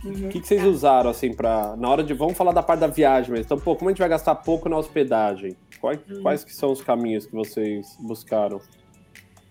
[0.04, 0.28] O uhum.
[0.28, 2.14] que, que, vocês usaram, assim, para Na hora de.
[2.14, 3.46] Vamos falar da parte da viagem mesmo.
[3.46, 5.56] Então, pô, como a gente vai gastar pouco na hospedagem?
[5.80, 6.22] Quais, uhum.
[6.22, 8.60] quais que são os caminhos que vocês buscaram?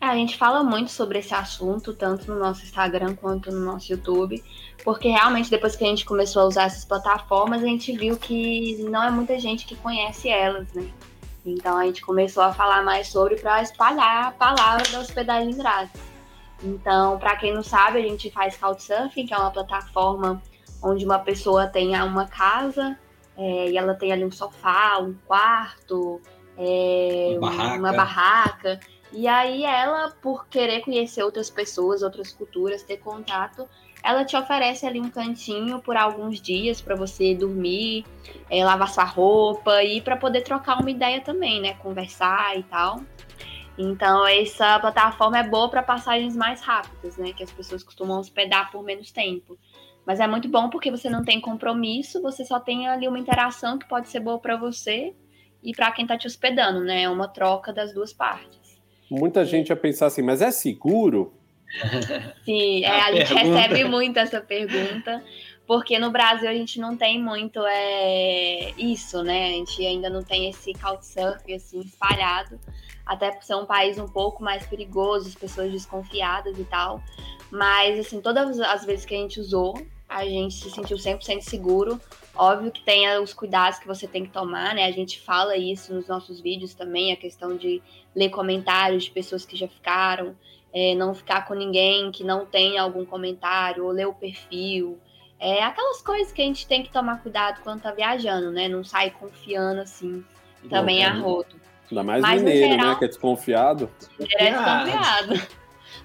[0.05, 4.43] A gente fala muito sobre esse assunto, tanto no nosso Instagram quanto no nosso YouTube,
[4.83, 8.83] porque realmente depois que a gente começou a usar essas plataformas, a gente viu que
[8.83, 10.87] não é muita gente que conhece elas, né?
[11.45, 16.01] Então a gente começou a falar mais sobre para espalhar a palavra da hospedagem grátis.
[16.63, 20.41] Então, para quem não sabe, a gente faz Couchsurfing, que é uma plataforma
[20.81, 22.97] onde uma pessoa tem uma casa
[23.37, 26.21] é, e ela tem ali um sofá, um quarto,
[26.57, 27.79] é, uma, barraca.
[27.79, 28.79] uma barraca.
[29.11, 33.67] E aí ela, por querer conhecer outras pessoas, outras culturas, ter contato,
[34.03, 38.05] ela te oferece ali um cantinho por alguns dias para você dormir,
[38.49, 41.73] é, lavar sua roupa e para poder trocar uma ideia também, né?
[41.75, 43.01] Conversar e tal.
[43.77, 47.33] Então, essa plataforma é boa para passagens mais rápidas, né?
[47.33, 49.57] Que as pessoas costumam hospedar por menos tempo.
[50.05, 53.77] Mas é muito bom porque você não tem compromisso, você só tem ali uma interação
[53.77, 55.15] que pode ser boa para você
[55.63, 57.03] e para quem está te hospedando, né?
[57.03, 58.64] É uma troca das duas partes.
[59.09, 61.33] Muita gente ia pensar assim, mas é seguro?
[62.43, 65.23] Sim, é, a, a gente recebe muito essa pergunta,
[65.67, 69.47] porque no Brasil a gente não tem muito é, isso, né?
[69.47, 72.59] A gente ainda não tem esse couchsurfing assim espalhado,
[73.05, 77.01] até por ser um país um pouco mais perigoso, as pessoas desconfiadas e tal.
[77.51, 79.75] Mas assim, todas as vezes que a gente usou,
[80.07, 81.99] a gente se sentiu 100% seguro.
[82.35, 84.85] Óbvio que tem os cuidados que você tem que tomar, né?
[84.85, 87.81] A gente fala isso nos nossos vídeos também, a questão de
[88.15, 90.35] ler comentários de pessoas que já ficaram,
[90.73, 94.97] é, não ficar com ninguém que não tem algum comentário, ou ler o perfil.
[95.39, 98.67] É aquelas coisas que a gente tem que tomar cuidado quando tá viajando, né?
[98.67, 100.23] Não sair confiando assim,
[100.69, 101.55] também Bom, a roto.
[101.91, 102.71] Ainda mais Mas, mineiro, né?
[102.71, 102.95] geral, né?
[102.99, 103.89] Que é desconfiado.
[104.19, 105.47] É desconfiado.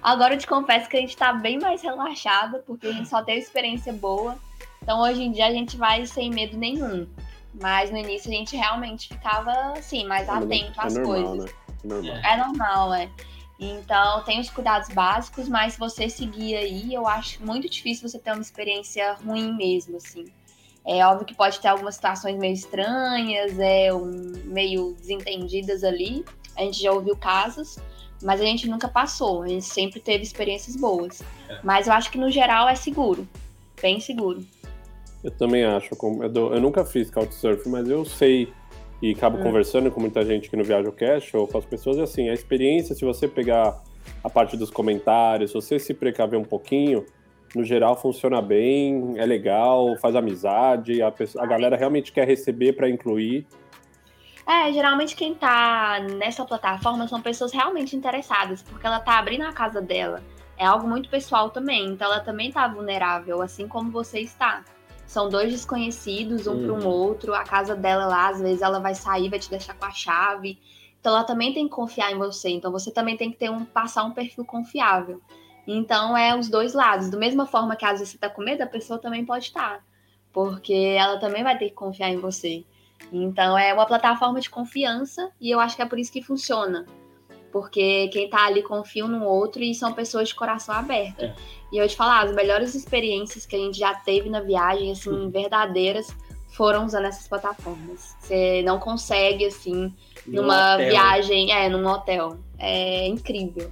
[0.01, 3.23] Agora eu te confesso que a gente tá bem mais relaxada, porque a gente só
[3.23, 4.37] teve experiência boa.
[4.81, 7.07] Então hoje em dia a gente vai sem medo nenhum.
[7.53, 11.45] Mas no início a gente realmente ficava assim, mais é, atento é às normal, coisas.
[11.45, 11.51] Né?
[11.83, 12.15] É normal.
[12.15, 13.09] É normal, é.
[13.59, 18.17] Então, tem os cuidados básicos, mas se você seguir aí, eu acho muito difícil você
[18.17, 20.25] ter uma experiência ruim mesmo, assim.
[20.83, 26.25] É óbvio que pode ter algumas situações meio estranhas, é, um, meio desentendidas ali.
[26.57, 27.77] A gente já ouviu casos,
[28.23, 29.43] mas a gente nunca passou.
[29.43, 31.21] A gente sempre teve experiências boas.
[31.47, 31.59] É.
[31.63, 33.27] Mas eu acho que no geral é seguro,
[33.79, 34.43] bem seguro.
[35.23, 35.95] Eu também acho.
[36.33, 38.51] Eu, nunca fiz Couchsurfing, mas eu sei
[39.01, 39.43] e acabo é.
[39.43, 42.29] conversando com muita gente que no Viaja o Cash ou com as pessoas, e assim,
[42.29, 43.81] a experiência, se você pegar
[44.23, 47.05] a parte dos comentários, se você se precaver um pouquinho,
[47.55, 52.73] no geral funciona bem, é legal, faz amizade, a, pessoa, a galera realmente quer receber
[52.73, 53.45] para incluir.
[54.47, 59.53] É, geralmente quem tá nessa plataforma são pessoas realmente interessadas, porque ela tá abrindo a
[59.53, 60.21] casa dela.
[60.57, 64.63] É algo muito pessoal também, então ela também tá vulnerável, assim como você está
[65.11, 66.87] são dois desconhecidos, um para um uhum.
[66.87, 67.33] outro.
[67.33, 70.57] A casa dela lá, às vezes ela vai sair, vai te deixar com a chave.
[71.01, 72.47] Então ela também tem que confiar em você.
[72.47, 75.19] Então você também tem que ter um passar um perfil confiável.
[75.67, 77.09] Então é os dois lados.
[77.09, 79.83] Da mesma forma que às vezes você tá com medo, a pessoa também pode estar.
[80.31, 82.63] Porque ela também vai ter que confiar em você.
[83.11, 86.85] Então é uma plataforma de confiança e eu acho que é por isso que funciona
[87.51, 91.25] porque quem tá ali confia um no outro e são pessoas de coração aberto.
[91.25, 91.35] É.
[91.71, 95.09] E eu te falar, as melhores experiências que a gente já teve na viagem, assim,
[95.09, 95.29] hum.
[95.29, 96.13] verdadeiras,
[96.49, 98.15] foram usando essas plataformas.
[98.19, 99.93] Você não consegue, assim,
[100.27, 100.89] numa hotel.
[100.89, 102.37] viagem, é, num hotel.
[102.59, 103.71] É incrível.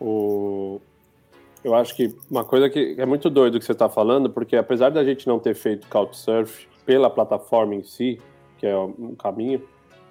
[0.00, 0.80] o...
[1.64, 4.90] Eu acho que uma coisa que é muito doido que você está falando, porque apesar
[4.90, 8.20] da gente não ter feito Couchsurf pela plataforma em si,
[8.56, 9.60] que é um caminho,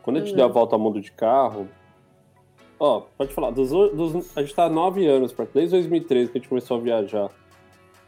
[0.04, 0.36] quando a gente hum.
[0.36, 1.70] deu a volta ao mundo de carro,
[2.80, 3.52] Ó, pode falar.
[3.52, 6.80] Dos, dos, a gente tá há nove anos, desde 2013 que a gente começou a
[6.80, 7.30] viajar.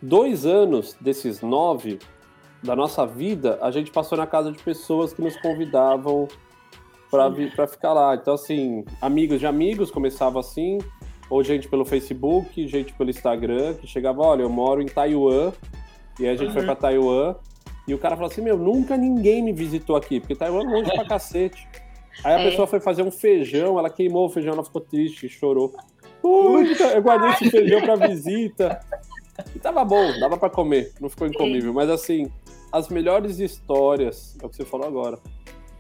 [0.01, 1.99] Dois anos desses nove
[2.62, 6.27] da nossa vida, a gente passou na casa de pessoas que nos convidavam
[7.10, 8.15] para ficar lá.
[8.15, 10.80] Então, assim, amigos de amigos começava assim,
[11.30, 15.51] ou gente pelo Facebook, gente pelo Instagram, que chegava, olha, eu moro em Taiwan,
[16.19, 16.53] E aí a gente Uhum.
[16.53, 17.36] foi pra Taiwan.
[17.88, 20.91] E o cara falou assim: Meu, nunca ninguém me visitou aqui, porque Taiwan é longe
[20.91, 21.67] pra cacete.
[22.23, 22.49] Aí a É.
[22.49, 25.73] pessoa foi fazer um feijão, ela queimou o feijão, ela ficou triste, chorou.
[26.21, 28.80] Puta, eu guardei esse feijão pra visita.
[29.56, 31.71] E tava bom, dava pra comer, não ficou incomível.
[31.73, 32.32] Mas assim,
[32.71, 35.19] as melhores histórias, é o que você falou agora,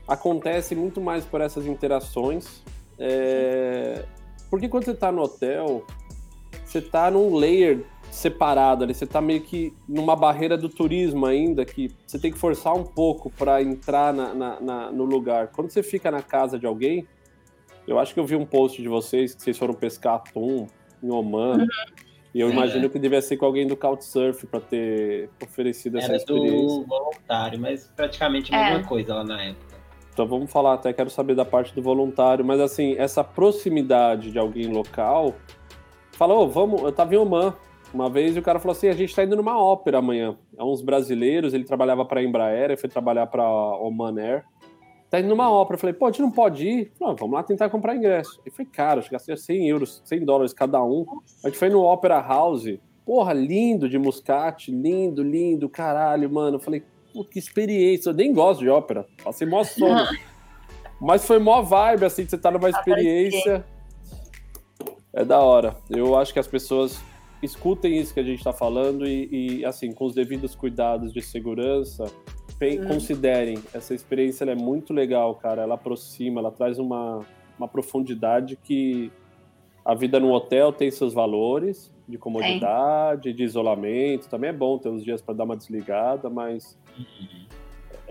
[0.07, 2.61] acontecem muito mais por essas interações.
[2.99, 4.05] É,
[4.49, 5.83] Porque quando você tá no hotel,
[6.63, 11.63] você tá num layer separado ali, você tá meio que numa barreira do turismo ainda,
[11.65, 15.47] que você tem que forçar um pouco para entrar na, na- na- no lugar.
[15.49, 17.07] Quando você fica na casa de alguém,
[17.87, 20.67] eu acho que eu vi um post de vocês que vocês foram pescar atum
[21.01, 21.67] em Oman.
[22.33, 26.17] E eu imagino que devia ser com alguém do Couchsurf para ter oferecido essa Era
[26.17, 26.51] experiência.
[26.79, 28.73] do voluntário, mas praticamente a É.
[28.73, 29.77] mesma coisa lá na época.
[30.13, 34.37] Então vamos falar, até quero saber da parte do voluntário, mas assim, essa proximidade de
[34.39, 35.35] alguém local,
[36.11, 37.55] falou, vamos, eu tava em Oman
[37.93, 40.37] uma vez o cara falou assim, a gente tá indo numa ópera amanhã.
[40.57, 44.43] É uns brasileiros, ele trabalhava pra Embraer, ele foi trabalhar pra Oman Air.
[45.09, 46.91] Tá indo numa ópera, eu falei, pô, a gente não pode ir?
[46.99, 48.41] Não, vamos lá tentar comprar ingresso.
[48.45, 51.05] E foi caro, acho que gastei 100 euros, 100 dólares cada um.
[51.43, 56.57] A gente foi no Opera House, porra, lindo de Muscat, lindo, lindo, caralho, mano.
[56.57, 58.09] Eu falei, pô, que experiência.
[58.09, 60.05] Eu nem gosto de ópera, passei mó sono.
[60.99, 63.65] Mas foi mó vibe, assim, que você tá numa experiência.
[65.13, 65.77] É da hora.
[65.89, 67.01] Eu acho que as pessoas
[67.41, 71.21] escutem isso que a gente tá falando e, e, assim, com os devidos cuidados de
[71.21, 72.05] segurança,
[72.59, 72.87] Hum.
[72.87, 73.59] considerem.
[73.73, 75.61] Essa experiência ela é muito legal, cara.
[75.61, 77.23] Ela aproxima, ela traz uma,
[77.57, 79.11] uma profundidade que
[79.85, 84.27] a vida no hotel tem seus valores de comodidade, de isolamento.
[84.27, 86.75] Também é bom ter uns dias para dar uma desligada, mas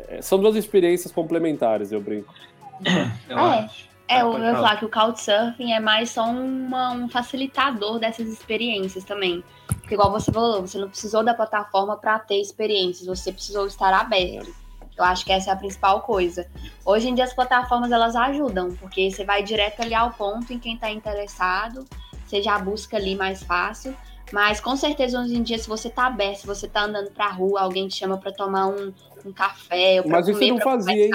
[0.08, 2.32] é, são duas experiências complementares, eu brinco.
[3.28, 3.40] Eu É.
[3.64, 3.88] acho.
[4.08, 4.76] É, Ah, eu pode ia falar.
[4.76, 9.42] que o Couchsurfing é mais só uma- um facilitador dessas experiências também.
[9.66, 13.92] Porque, igual você falou, você não precisou da plataforma para ter experiências, você precisou estar
[13.92, 14.54] aberto.
[14.96, 16.46] Eu acho que essa é a principal coisa.
[16.84, 20.58] Hoje em dia, as plataformas elas ajudam, porque você vai direto ali ao ponto em
[20.58, 21.84] quem está interessado,
[22.26, 23.94] você já busca ali mais fácil.
[24.32, 27.28] Mas com certeza, hoje em dia, se você tá aberto, se você tá andando pra
[27.28, 28.92] rua, alguém te chama para tomar um,
[29.24, 31.10] um café, ou pra Mas isso comer, não pra fazia, hein?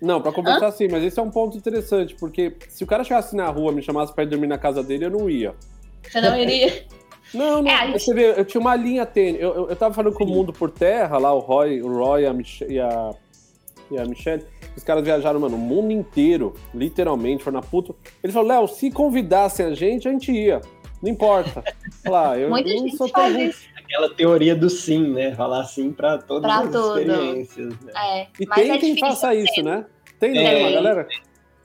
[0.00, 3.36] Não, pra conversar sim, mas esse é um ponto interessante, porque se o cara chegasse
[3.36, 5.54] na rua, me chamasse pra ir dormir na casa dele, eu não ia.
[6.02, 6.84] Você não iria.
[7.32, 7.70] Não, não.
[7.70, 9.40] É, gente- Você vê, eu tinha uma linha tênis.
[9.40, 12.26] Eu, eu, eu tava falando com o mundo por terra, lá, o Roy, o Roy
[12.26, 13.14] a Mich e, a,
[13.88, 14.42] e a Michelle.
[14.76, 17.94] Os caras viajaram, mano, o mundo inteiro, literalmente, foram na puta.
[18.20, 20.60] Eles falaram, Léo, se convidassem a gente, a gente ia.
[21.00, 21.62] Não importa.
[22.02, 23.46] Falar, eu Muita não gente sou faz tão ruim.
[23.50, 23.64] isso.
[23.90, 25.34] Aquela teoria do sim, né?
[25.34, 27.00] Falar sim pra todas Pra as tudo.
[27.00, 27.80] experiências.
[27.80, 27.92] Né?
[27.96, 29.84] É, E mas tem é quem faça isso, né?
[30.20, 31.04] Tem, uma galera?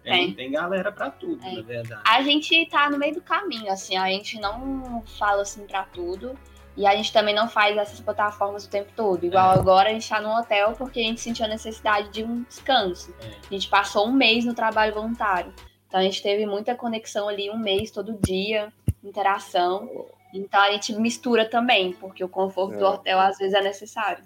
[0.04, 0.34] Tem, Tem.
[0.34, 1.52] tem galera pra tudo, É.
[1.52, 2.02] na verdade.
[2.08, 6.36] A gente tá no meio do caminho, assim, a gente não fala assim pra tudo.
[6.78, 9.24] E a gente também não faz essas plataformas o tempo todo.
[9.26, 9.60] Igual É.
[9.60, 13.14] agora a gente tá no hotel porque a gente sentiu a necessidade de um descanso.
[13.22, 13.28] É.
[13.50, 15.54] A gente passou um mês no trabalho voluntário.
[15.88, 19.90] Então a gente teve muita conexão ali, um mês todo dia, interação.
[20.38, 22.88] Então a gente mistura também, porque o conforto do É.
[22.90, 24.24] hotel às vezes é necessário.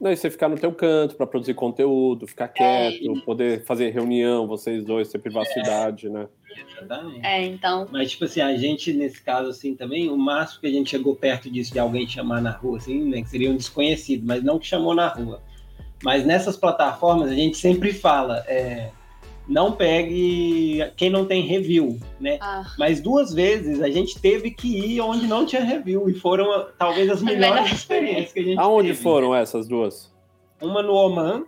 [0.00, 4.46] Não, e você ficar no teu canto pra produzir conteúdo, ficar quieto, poder fazer reunião,
[4.46, 6.28] vocês dois, ter privacidade, né?
[6.80, 7.26] Exatamente.
[7.26, 7.88] É, então.
[7.90, 11.16] Mas, tipo assim, a gente, nesse caso, assim, também, o máximo que a gente chegou
[11.16, 14.56] perto disso de alguém chamar na rua, assim, né, que seria um desconhecido, mas não
[14.58, 15.42] que chamou na rua.
[16.04, 18.90] Mas nessas plataformas, a gente sempre fala, é,
[19.48, 22.38] não pegue quem não tem review, né?
[22.40, 26.66] Ah, Mas duas vezes a gente teve que ir onde não tinha review, e foram
[26.78, 29.02] talvez as melhores experiências que a gente Aonde teve.
[29.02, 30.12] foram essas duas?
[30.60, 31.44] Uma no Oman,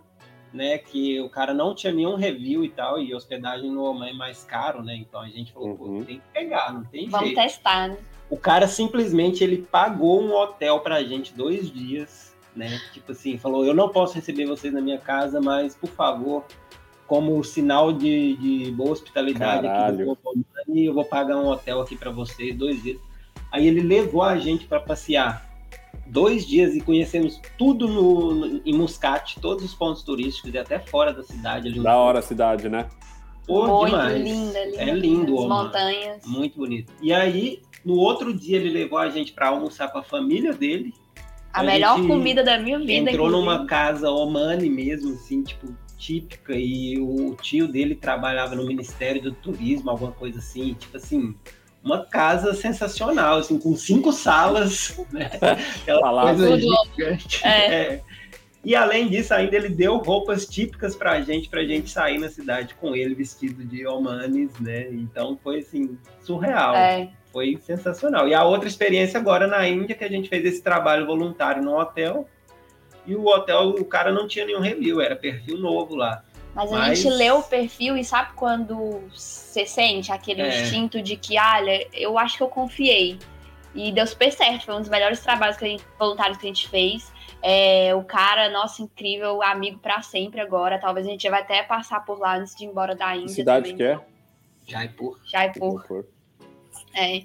[0.53, 0.77] né?
[0.79, 4.43] Que o cara não tinha nenhum review e tal, e hospedagem no Oman é mais
[4.43, 4.95] caro, né?
[4.95, 5.75] Então a gente falou, Uhum.
[5.99, 7.41] pô, tem que pegar, não tem vamos jeito.
[7.41, 7.97] testar, né?
[8.29, 12.79] O cara simplesmente ele pagou um hotel pra gente dois dias, né?
[12.93, 16.45] Tipo assim, falou: eu não posso receber vocês na minha casa, mas por favor,
[17.11, 20.05] como sinal de, de boa hospitalidade aqui Caralho.
[20.05, 22.97] do Comani, eu vou pagar um hotel aqui pra vocês dois dias.
[23.51, 25.45] Aí ele levou a gente pra passear
[26.07, 30.79] dois dias e conhecemos tudo no, no- em Muscat, todos os pontos turísticos e até
[30.79, 31.67] fora da cidade.
[31.67, 32.87] Ali, Da hora a cidade, né?
[33.45, 34.21] Pô, Muito demais.
[34.23, 34.81] linda, linda.
[34.81, 35.63] É lindo, As Oman.
[35.65, 36.25] montanhas.
[36.25, 36.93] Muito bonito.
[37.01, 40.93] E aí, no outro dia, ele levou a gente para almoçar com a família dele.
[41.51, 42.93] A A melhor comida da minha vida.
[43.11, 43.31] Entrou inclusive.
[43.51, 46.53] numa casa Omani mesmo, assim, tipo, típica.
[46.55, 50.73] E o tio dele trabalhava no Ministério do Turismo, alguma coisa assim.
[50.73, 51.35] Tipo assim,
[51.83, 55.29] uma casa sensacional, assim, com cinco salas, né?
[55.81, 56.75] Aquela coisa Tudo.
[56.95, 57.45] gigante.
[57.45, 57.73] É.
[57.73, 58.01] É.
[58.63, 62.75] E além disso, ainda ele deu roupas típicas pra gente, pra gente sair na cidade
[62.75, 64.87] com ele vestido de Omanis, né?
[64.91, 66.75] Então foi assim, surreal.
[66.75, 68.27] É, foi sensacional.
[68.27, 71.75] E a outra experiência agora na Índia, que a gente fez esse trabalho voluntário no
[71.75, 72.27] hotel,
[73.05, 76.23] e o hotel, o cara não tinha nenhum review, era perfil novo lá.
[76.53, 76.99] Mas a Mas...
[76.99, 80.61] gente lê o perfil e sabe quando você sente aquele é.
[80.61, 83.17] instinto de que, olha, eu acho que eu confiei.
[83.73, 86.49] E deu super certo, foi um dos melhores trabalhos que a gente, voluntários que a
[86.49, 87.11] gente fez.
[87.41, 90.77] É, o cara, nossa, incrível, amigo para sempre agora.
[90.77, 93.29] Talvez a gente vai até passar por lá antes de ir embora da Índia.
[93.29, 93.77] Cidade também.
[93.77, 93.99] que é?
[94.67, 95.19] Jaipur.
[95.25, 95.79] Jaipur.
[95.79, 96.05] Jaipur.
[96.93, 97.21] É.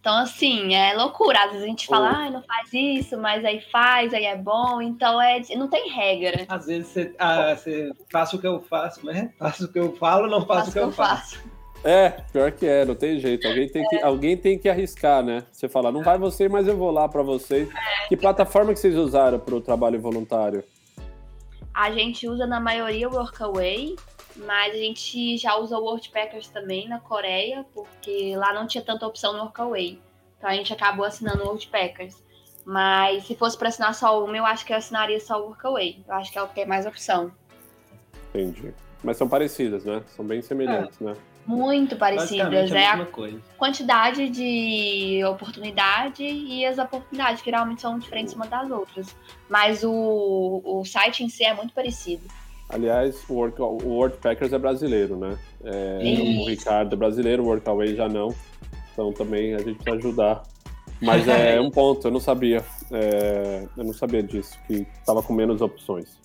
[0.00, 1.44] Então, assim, é loucura.
[1.44, 4.80] Às vezes a gente fala, ah, não faz isso, mas aí faz, aí é bom.
[4.80, 6.46] Então, é, não tem regra.
[6.48, 9.32] Às vezes você, ah, você faça o que eu faço, né?
[9.38, 11.36] Faço o que eu falo, não faço, faço o que eu, eu faço.
[11.36, 11.58] faço.
[11.84, 13.46] É, pior que é, não tem jeito.
[13.46, 13.88] Alguém tem, é.
[13.88, 15.44] que, alguém tem que arriscar, né?
[15.52, 17.68] Você fala, não vai você, mas eu vou lá para vocês.
[17.68, 18.08] É.
[18.08, 20.64] Que plataforma que vocês usaram para o trabalho voluntário?
[21.72, 23.94] A gente usa na maioria o Workaway,
[24.38, 29.06] mas a gente já usa o WordPackers também na Coreia, porque lá não tinha tanta
[29.06, 30.00] opção no Workaway.
[30.36, 32.22] Então a gente acabou assinando o WordPackers.
[32.64, 36.04] Mas se fosse para assinar só uma, eu acho que eu assinaria só o Workaway.
[36.06, 37.32] Eu acho que é o que tem mais opção.
[38.28, 38.74] Entendi.
[39.02, 40.02] Mas são parecidas, né?
[40.08, 41.04] São bem semelhantes, é.
[41.04, 41.16] né?
[41.48, 42.70] muito parecidas.
[42.70, 43.40] É a, coisa.
[43.56, 49.16] quantidade de oportunidade e as oportunidades, que geralmente são diferentes uma das outras.
[49.48, 52.28] Mas o, o site em si é muito parecido.
[52.68, 55.38] Aliás, o, Work, o WordPackers é brasileiro, né?
[55.64, 56.00] É,
[56.38, 58.34] o Ricardo é brasileiro, o Workaway já não.
[58.92, 60.42] Então também a gente precisa ajudar.
[61.00, 62.62] Mas é um ponto, eu não sabia.
[62.92, 66.18] É, eu não sabia disso, que estava com menos opções.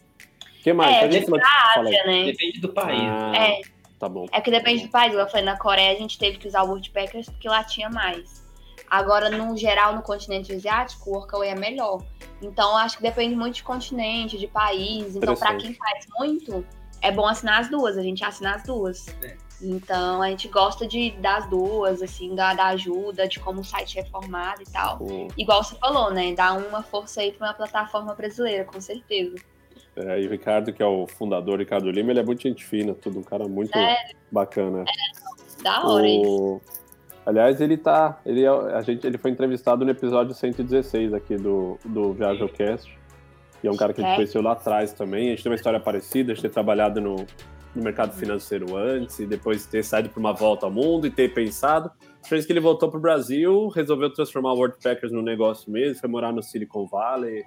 [0.59, 0.95] O que mais?
[0.97, 2.25] É, depende da Ásia, né?
[2.25, 3.01] Depende do país.
[3.01, 3.61] Ah, é.
[3.97, 4.25] Tá bom.
[4.33, 5.13] É que depende do país.
[5.13, 8.42] Eu falei, na Coreia a gente teve que usar o Worldpackers porque lá tinha mais.
[8.93, 12.03] Agora, no geral, no continente asiático, o Workaway é melhor.
[12.39, 15.15] Então, acho que depende muito de continente, de país.
[15.15, 16.63] Então, para quem faz muito,
[17.01, 17.97] é bom assinar as duas.
[17.97, 19.07] A gente assina as duas.
[19.23, 19.35] É.
[19.59, 23.97] Então, a gente gosta de das duas, assim, da, da ajuda, de como o site
[23.97, 25.01] é formado e tal.
[25.01, 25.27] Uhum.
[25.35, 26.35] Igual você falou, né?
[26.35, 29.37] Dá uma força aí para uma plataforma brasileira, com certeza.
[29.95, 32.93] É, e o Ricardo, que é o fundador, Ricardo Lima, ele é muito gente fina,
[32.93, 34.85] tudo um cara muito é, bacana.
[34.87, 36.59] É, da hora o...
[36.61, 36.82] isso.
[37.25, 38.19] Aliás, ele tá.
[38.25, 42.97] Ele, é, a gente, ele foi entrevistado no episódio 116 aqui do, do ViajoCast.
[43.63, 45.27] E é um cara que a gente conheceu lá atrás também.
[45.27, 47.15] A gente tem uma história parecida, a gente ter trabalhado no,
[47.73, 51.33] no mercado financeiro antes, e depois ter saído para uma volta ao mundo e ter
[51.33, 51.89] pensado.
[52.21, 56.09] Depois que ele voltou para o Brasil, resolveu transformar o WordPackers no negócio mesmo, foi
[56.09, 57.43] morar no Silicon Valley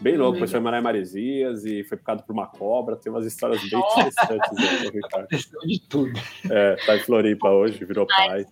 [0.00, 2.94] Bem louco, depois foi morar em Maresias e foi picado por uma cobra.
[2.94, 5.26] Tem umas histórias bem interessantes aí, Ricardo.
[5.66, 6.12] de tudo.
[6.48, 8.46] É, tá em Floripa hoje, virou pai.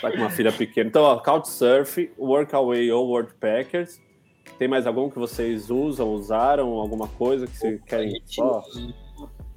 [0.00, 0.88] Tá com uma filha pequena.
[0.88, 4.00] Então, ó, Couchsurf, Workaway ou WordPackers.
[4.58, 6.72] Tem mais algum que vocês usam, usaram?
[6.74, 8.62] Alguma coisa que vocês querem só?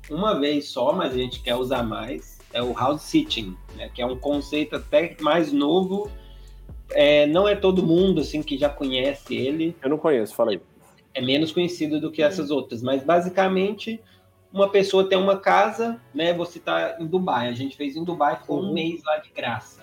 [0.10, 2.40] Uma vez só, mas a gente quer usar mais.
[2.52, 3.90] É o house sitting, né?
[3.94, 6.10] que é um conceito até mais novo.
[6.92, 9.76] É, não é todo mundo assim que já conhece ele.
[9.82, 10.62] Eu não conheço, fala aí
[11.14, 14.02] é menos conhecido do que essas outras, mas basicamente
[14.52, 16.34] uma pessoa tem uma casa, né?
[16.34, 18.70] Você está em Dubai, a gente fez em Dubai, ficou uhum.
[18.70, 19.79] um mês lá de graça.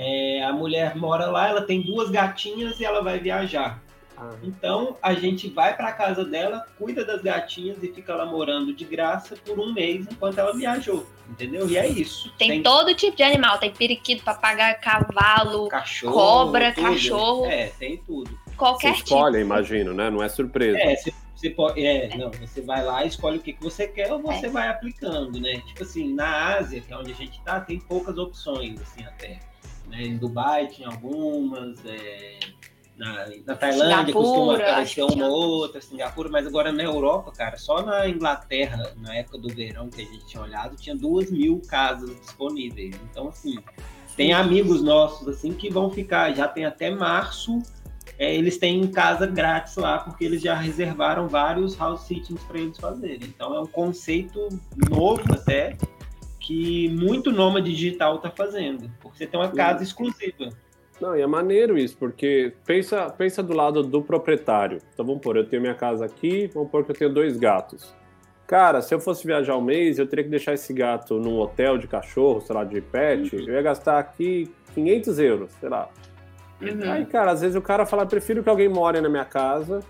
[0.00, 3.82] É, a mulher mora lá, ela tem duas gatinhas e ela vai viajar.
[4.16, 4.34] Ah.
[4.42, 8.72] Então a gente vai para a casa dela, cuida das gatinhas e fica lá morando
[8.72, 11.68] de graça por um mês enquanto ela viajou, entendeu?
[11.68, 12.32] E é isso.
[12.38, 12.62] Tem, tem...
[12.62, 16.84] todo tipo de animal, tem periquito, papagaio, cavalo, cachorro, cobra, tudo.
[16.84, 17.46] cachorro.
[17.46, 19.46] É, tem tudo qualquer você escolhe, tipo.
[19.46, 20.10] imagino, né?
[20.10, 20.78] Não é surpresa.
[20.78, 24.12] É, você, você pode, é, não, você vai lá, escolhe o que, que você quer
[24.12, 24.50] ou você é.
[24.50, 25.62] vai aplicando, né?
[25.66, 29.38] Tipo assim, na Ásia, que é onde a gente tá, tem poucas opções, assim, até.
[29.88, 30.02] Né?
[30.02, 32.38] Em Dubai tinha algumas, é,
[32.96, 37.56] na, na Tailândia Singapura, costuma aparecer uma ou outra, Singapura, mas agora na Europa, cara,
[37.56, 41.60] só na Inglaterra, na época do verão que a gente tinha olhado, tinha duas mil
[41.68, 42.94] casas disponíveis.
[43.10, 43.58] Então, assim,
[44.16, 47.62] tem amigos nossos, assim, que vão ficar, já tem até março
[48.18, 52.76] é, eles têm casa grátis lá, porque eles já reservaram vários house sittings para eles
[52.76, 53.28] fazerem.
[53.28, 54.48] Então é um conceito
[54.90, 55.76] novo até,
[56.48, 60.48] que muito nômade digital está fazendo, porque você tem uma casa exclusiva.
[60.98, 64.80] Não, e é maneiro isso, porque pensa, pensa do lado do proprietário.
[64.94, 67.94] Então vamos pôr, eu tenho minha casa aqui, vamos pôr que eu tenho dois gatos.
[68.46, 71.76] Cara, se eu fosse viajar um mês, eu teria que deixar esse gato num hotel
[71.76, 73.42] de cachorro, sei lá, de pet, uhum.
[73.42, 75.90] eu ia gastar aqui 500 euros, sei lá.
[76.62, 76.90] Uhum.
[76.90, 79.80] Aí, cara, às vezes o cara fala, prefiro que alguém more na minha casa.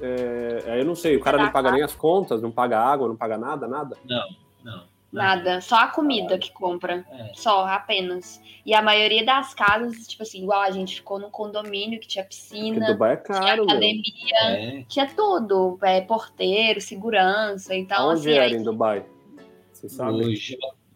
[0.00, 3.08] É, aí eu não sei, o cara não paga nem as contas, não paga água,
[3.08, 3.96] não paga nada, nada?
[4.08, 4.47] Não.
[5.10, 7.04] Nada, só a comida que compra.
[7.10, 7.30] É.
[7.34, 8.40] Só, apenas.
[8.64, 12.24] E a maioria das casas, tipo assim, igual a gente ficou num condomínio que tinha
[12.24, 14.84] piscina, Porque Dubai é caro, tinha academia, é.
[14.86, 15.78] tinha tudo.
[15.82, 17.74] É, porteiro, segurança.
[17.74, 18.54] Então, Onde assim, era aí...
[18.54, 19.04] em Dubai?
[19.72, 20.18] Você sabe?
[20.18, 20.32] No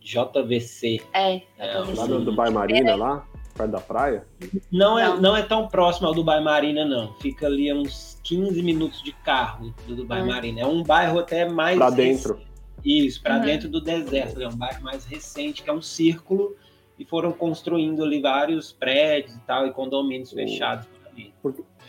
[0.01, 1.01] JVC.
[1.15, 3.27] É, é, lá no Dubai Marina, lá?
[3.57, 4.27] perto da praia?
[4.71, 7.15] Não é, não é tão próximo ao Dubai Marina, não.
[7.15, 10.27] Fica ali a uns 15 minutos de carro do Dubai Hum.
[10.27, 10.61] Marina.
[10.63, 11.77] É um bairro até mais.
[11.77, 12.41] Pra dentro.
[12.85, 13.43] Isso, para Uhum.
[13.45, 14.41] dentro do deserto.
[14.43, 16.57] É um bairro mais recente, que é um círculo,
[16.99, 20.37] e foram construindo ali vários prédios e tal, e condomínios Hum.
[20.37, 21.33] fechados por ali.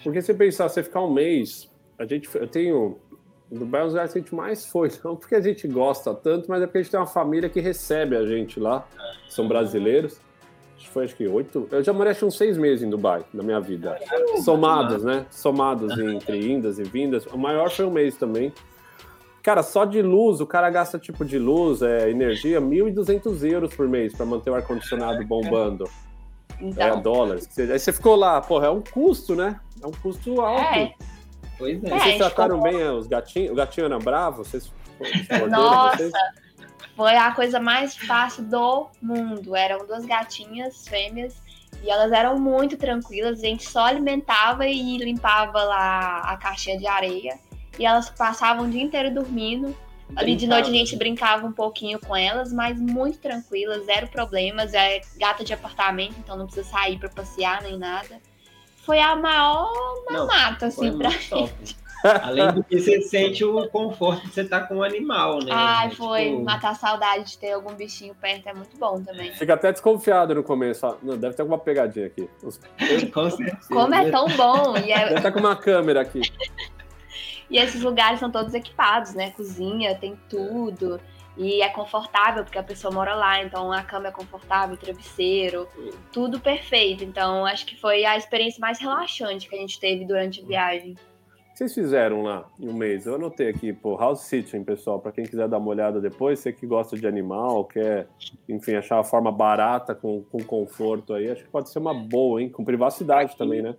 [0.03, 2.97] Porque se pensar, você ficar um mês, a gente, eu tenho.
[3.51, 6.13] Dubai é um dos lugares que a gente mais foi, não porque a gente gosta
[6.15, 8.87] tanto, mas é porque a gente tem uma família que recebe a gente lá,
[9.29, 10.19] são brasileiros.
[10.75, 11.67] Acho que foi acho que oito.
[11.71, 13.97] Eu já morei acho uns seis meses em Dubai na minha vida.
[14.43, 15.25] Somados, né?
[15.29, 17.25] Somados entre indas e vindas.
[17.27, 18.51] O maior foi um mês também.
[19.43, 23.87] Cara, só de luz, o cara gasta tipo de luz, é, energia, 1.200 euros por
[23.89, 25.83] mês para manter o ar-condicionado bombando.
[26.59, 27.45] É, Então, dólares.
[27.45, 27.73] que seja.
[27.73, 29.59] Aí você ficou lá, porra, é um custo, né?
[29.81, 30.61] É um custo alto.
[30.63, 30.93] é,
[31.57, 31.87] Pois é.
[31.87, 33.51] É, Vocês trataram comprou- bem é, os gatinhos?
[33.51, 34.45] O gatinho era bravo?
[34.45, 34.71] Vocês
[35.29, 36.11] ordenam Nossa, vocês?
[36.95, 39.55] foi a coisa mais fácil do mundo.
[39.57, 41.35] Eram duas gatinhas fêmeas
[41.83, 43.39] e elas eram muito tranquilas.
[43.39, 47.37] A gente só alimentava e limpava lá a caixinha de areia.
[47.79, 49.75] E elas passavam o dia inteiro dormindo.
[50.15, 54.73] Ali de noite a gente brincava um pouquinho com elas, mas muito tranquilas, zero problemas.
[54.73, 58.19] É gata de apartamento, então não precisa sair pra passear nem nada.
[58.85, 59.71] Foi a maior
[60.09, 61.53] mamata, assim, pra top.
[62.21, 65.51] Além do que você sente o conforto de você estar com um animal, né?
[65.53, 66.31] Ai, Tipo, foi.
[66.43, 69.31] Matar a saudade de ter algum bichinho perto é muito bom também.
[69.33, 70.97] Fica até desconfiado no começo.
[71.01, 72.29] Não, deve ter alguma pegadinha aqui.
[72.43, 72.59] Os-
[73.13, 73.57] Com certeza.
[73.69, 74.77] Como é tão bom!
[74.77, 76.21] E, é- Deve estar com uma câmera aqui.
[77.53, 79.29] E esses lugares são todos equipados, né?
[79.29, 80.99] Cozinha, tem tudo.
[81.37, 85.67] E é confortável, porque a pessoa mora lá, então a cama é confortável, travesseiro,
[86.11, 87.03] tudo perfeito.
[87.03, 90.93] Então, acho que foi a experiência mais relaxante que a gente teve durante a viagem.
[90.93, 93.05] O que vocês fizeram lá em um mês?
[93.05, 96.51] Eu anotei aqui, pô, House Sitting, pessoal, pra quem quiser dar uma olhada depois, você
[96.51, 98.07] que gosta de animal, quer,
[98.49, 102.41] enfim, achar uma forma barata, com, com conforto aí, acho que pode ser uma boa,
[102.41, 102.49] hein?
[102.49, 103.75] Com privacidade também, né?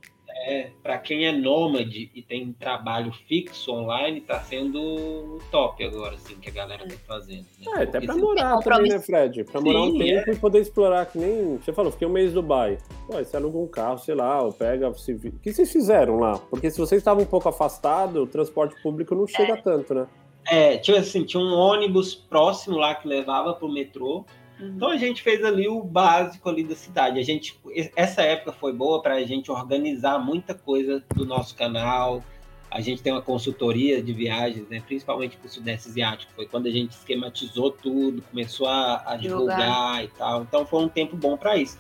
[0.46, 6.34] É, para quem é nômade e tem trabalho fixo online, tá sendo top agora, assim,
[6.36, 7.46] que a galera tá fazendo.
[7.64, 7.72] né?
[7.78, 9.44] É, até pra morar também, né, Fred?
[9.44, 11.56] Pra morar um tempo e poder explorar, que nem.
[11.56, 12.76] Você falou, fiquei um mês em Dubai.
[13.06, 14.92] Pô, aí você aluga um carro, sei lá, ou pega.
[14.94, 15.14] Se...
[15.14, 16.38] vi- O que vocês fizeram lá?
[16.50, 20.06] Porque se vocês estavam um pouco afastados, o transporte público não chega tanto, né?
[20.46, 24.26] É, tinha assim, tinha um ônibus próximo lá que levava pro metrô.
[24.58, 24.74] Uhum.
[24.76, 27.18] Então a gente fez ali o básico ali da cidade.
[27.18, 27.58] A gente,
[27.96, 32.22] essa época foi boa para a gente organizar muita coisa do nosso canal.
[32.70, 36.32] A gente tem uma consultoria de viagens, né, principalmente para o Sudeste Asiático.
[36.34, 39.58] Foi quando a gente esquematizou tudo, começou a, a divulgar.
[39.58, 40.04] Divulgar.
[40.04, 40.42] e tal.
[40.42, 41.78] Então foi um tempo bom para isso.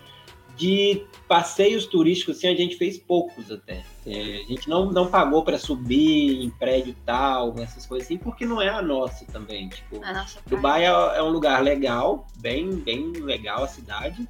[0.56, 3.82] De passeios turísticos, assim, a gente fez poucos até.
[4.06, 8.44] É, a gente não, não pagou para subir em prédio tal, essas coisas assim, porque
[8.44, 9.68] não é a nossa também.
[9.68, 10.38] Tipo, A nossa.
[10.46, 14.28] Dubai é, é um lugar legal, bem, bem legal a cidade,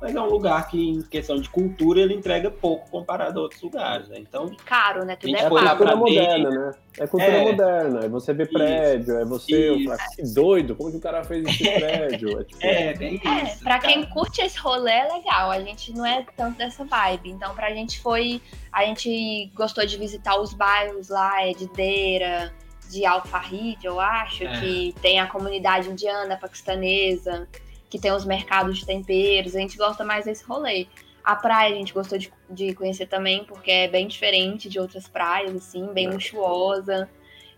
[0.00, 3.62] mas é um lugar que, em questão de cultura, ele entrega pouco comparado a outros
[3.62, 4.08] lugares.
[4.08, 4.18] Né?
[4.18, 5.16] Então, Caro, né?
[5.16, 6.72] Tudo é É cultura pra moderna, né?
[6.98, 7.44] É cultura É.
[7.44, 8.00] moderna.
[8.04, 9.72] É você ver prédio, é você.
[9.74, 9.92] Isso.
[9.92, 12.40] Ah, que doido, como que o cara fez esse prédio?
[12.40, 13.62] É, tipo, é, bem É, isso.
[13.64, 13.92] pra cara.
[13.92, 15.50] quem curte esse rolê é legal.
[15.50, 17.30] A gente não é tanto dessa vibe.
[17.30, 18.40] Então, pra gente foi.
[18.72, 22.52] A gente gostou de visitar os bairros lá, é de Deira,
[22.90, 23.02] de
[23.82, 24.60] eu acho, É.
[24.60, 27.48] que tem a comunidade indiana, paquistanesa,
[27.88, 29.54] que tem os mercados de temperos.
[29.54, 30.86] A gente gosta mais desse rolê.
[31.24, 35.08] A praia a gente gostou de, de conhecer também, porque é bem diferente de outras
[35.08, 36.10] praias, assim, bem É.
[36.10, 37.08] luxuosa.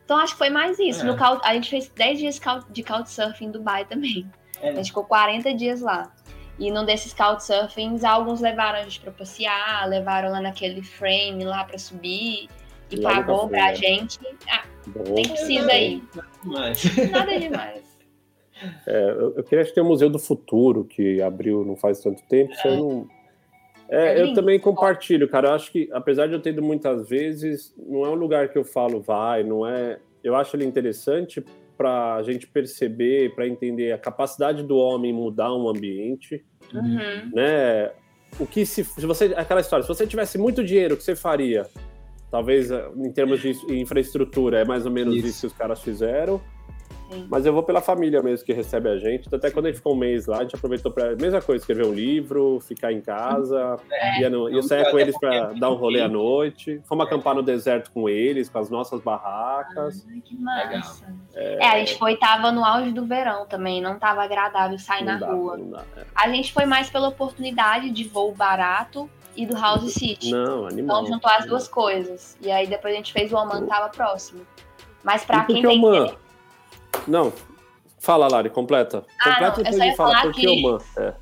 [0.05, 1.03] Então acho que foi mais isso.
[1.03, 1.05] É.
[1.05, 4.27] No a gente fez 10 dias de couchsurfing em Dubai também.
[4.61, 4.71] É.
[4.71, 6.11] A gente ficou 40 dias lá.
[6.59, 11.63] E num desses couchsurfings, alguns levaram a gente pra passear, levaram lá naquele frame lá
[11.63, 12.49] pra subir
[12.91, 13.75] e pagou pra né?
[13.77, 14.19] gente.
[14.51, 15.05] Ah, bom.
[15.15, 16.03] nem precisa ir.
[16.43, 17.98] Mas, Nada demais.
[18.87, 22.23] É, eu, eu queria que ter o Museu do Futuro, que abriu não faz tanto
[22.29, 22.55] tempo.
[22.55, 23.09] Você não.
[23.89, 25.49] É, É eu também compartilho, cara.
[25.49, 28.59] Eu acho que, apesar de eu ter ido muitas vezes, não é um lugar que
[28.59, 29.99] eu falo, vai, não é.
[30.23, 31.43] Eu acho ele interessante
[31.77, 36.45] para a gente perceber, para entender a capacidade do homem mudar um ambiente,
[36.75, 37.31] Uhum.
[37.33, 37.93] né?
[38.39, 41.17] O que se, se você aquela história, se você tivesse muito dinheiro, o que você
[41.17, 41.67] faria?
[42.31, 45.41] Talvez eh, em termos de infraestrutura é mais ou menos isso, Isso.
[45.41, 46.39] que os caras fizeram.
[47.11, 47.27] Sim.
[47.29, 49.33] Mas eu vou pela família mesmo que recebe a gente.
[49.35, 51.87] Até quando a gente ficou um mês lá, a gente aproveitou para mesma coisa, escrever
[51.87, 53.77] um livro, ficar em casa,
[54.19, 56.81] ia, no, ia sair com eles para dar um rolê à noite.
[56.85, 60.07] Fomos acampar no deserto com eles, com as nossas barracas.
[60.09, 61.07] Ai, que massa.
[61.07, 61.59] Legal.
[61.61, 65.13] É, a gente foi, tava no auge do verão também, não tava agradável sair na
[65.13, 65.59] Não dá, rua.
[65.59, 65.85] dá.
[65.97, 66.05] É.
[66.15, 70.31] A gente foi mais pela oportunidade de voo barato e do House City.
[70.33, 71.03] Não, animal.
[71.03, 72.37] Então juntou as duas coisas.
[72.41, 74.41] E aí depois a gente fez o Oman, que tava próximo.
[75.03, 76.15] Mas pra por quem que tem Oman?
[77.07, 77.33] Não,
[77.99, 79.05] fala, Lari, completa.
[79.21, 80.79] Ah, completa não, eu depois só de ia falar falar por que que- Oman.
[80.99, 81.15] É.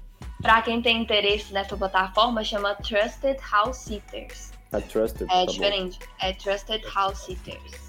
[0.42, 4.52] Para quem tem interesse nessa plataforma, chama Trusted House Sitters.
[4.72, 5.24] É Trusted.
[5.32, 5.98] É tá diferente.
[6.20, 7.86] É Trusted House Sitters.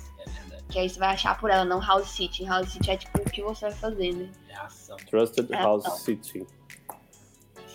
[0.69, 2.45] Que aí você vai achar por ela, não House City.
[2.45, 4.30] House City é tipo o que você vai fazer, né?
[4.49, 4.95] É ação.
[4.97, 5.05] Bom.
[5.09, 5.97] Trusted É House ação.
[5.97, 6.45] City.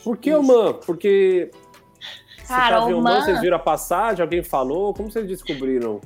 [0.05, 0.75] Por que Oman?
[0.75, 1.51] Porque.
[2.39, 4.23] Você Cara, em Oman, Oman- vocês viram a passagem?
[4.23, 4.93] Alguém falou?
[4.93, 6.01] Como vocês descobriram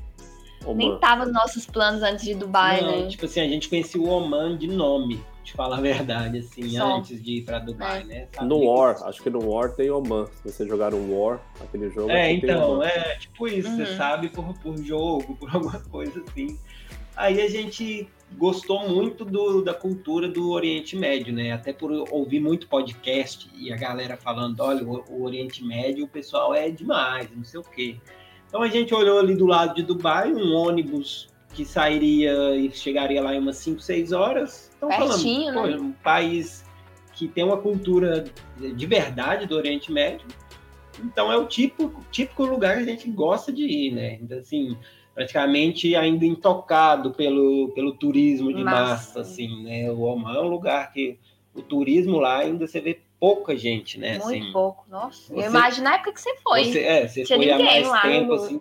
[0.74, 0.98] Nem Oman?
[1.00, 3.08] tava nos nossos planos antes de Dubai, Não, né?
[3.08, 6.96] tipo assim, a gente conhecia o Oman de nome, de falar a verdade, assim, Só.
[6.98, 8.04] antes de ir pra Dubai, É.
[8.04, 8.28] né?
[8.32, 10.26] Sabia No War, acho que no War tem Oman.
[10.42, 12.10] Se você jogar no War, aquele jogo.
[12.10, 13.96] É, então, é tipo isso, você Uhum.
[13.96, 16.58] sabe por, por jogo, por alguma coisa assim.
[17.16, 18.06] Aí a gente
[18.36, 21.52] gostou muito do, da cultura do Oriente Médio, né?
[21.52, 26.08] Até por ouvir muito podcast e a galera falando, olha, o, o Oriente Médio, o
[26.08, 27.96] pessoal é demais, não sei o quê.
[28.48, 33.22] Então a gente olhou ali do lado de Dubai, um ônibus que sairia e chegaria
[33.22, 34.70] lá em umas 5, 6 horas.
[34.76, 35.78] Então Pertinho, falando, né?
[35.78, 36.64] pô, um país
[37.14, 38.24] que tem uma cultura
[38.58, 40.26] de verdade do Oriente Médio,
[41.02, 44.20] então é o tipo, típico lugar que a gente gosta de ir, né?
[44.38, 44.76] Assim,
[45.14, 48.78] praticamente ainda intocado pelo, pelo turismo de Massa.
[48.78, 49.90] massa, assim, né?
[49.90, 51.18] O Oman é um lugar que
[51.54, 54.18] o turismo lá ainda você vê pouca gente, né?
[54.18, 55.32] Muito assim, pouco, nossa.
[55.32, 56.64] Você- Eu imagino na época que você foi.
[56.64, 58.60] Você, é, você Tinha foi há ninguém mais lá tempo, no- assim.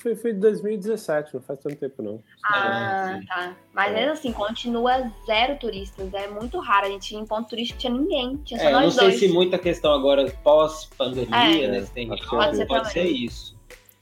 [0.00, 2.22] Foi, foi em 2017, não faz tanto tempo não.
[2.44, 3.56] Ah, tá.
[3.74, 6.14] Mas mesmo assim, continua zero turistas.
[6.14, 6.86] É muito raro.
[6.86, 8.36] A gente ia em ponto turístico tinha ninguém.
[8.44, 9.18] Tinha só É, eu não nós sei dois.
[9.18, 11.82] se muita questão agora pós-pandemia, É, né?
[11.82, 13.56] Se tem pode, pode ser pode ser isso.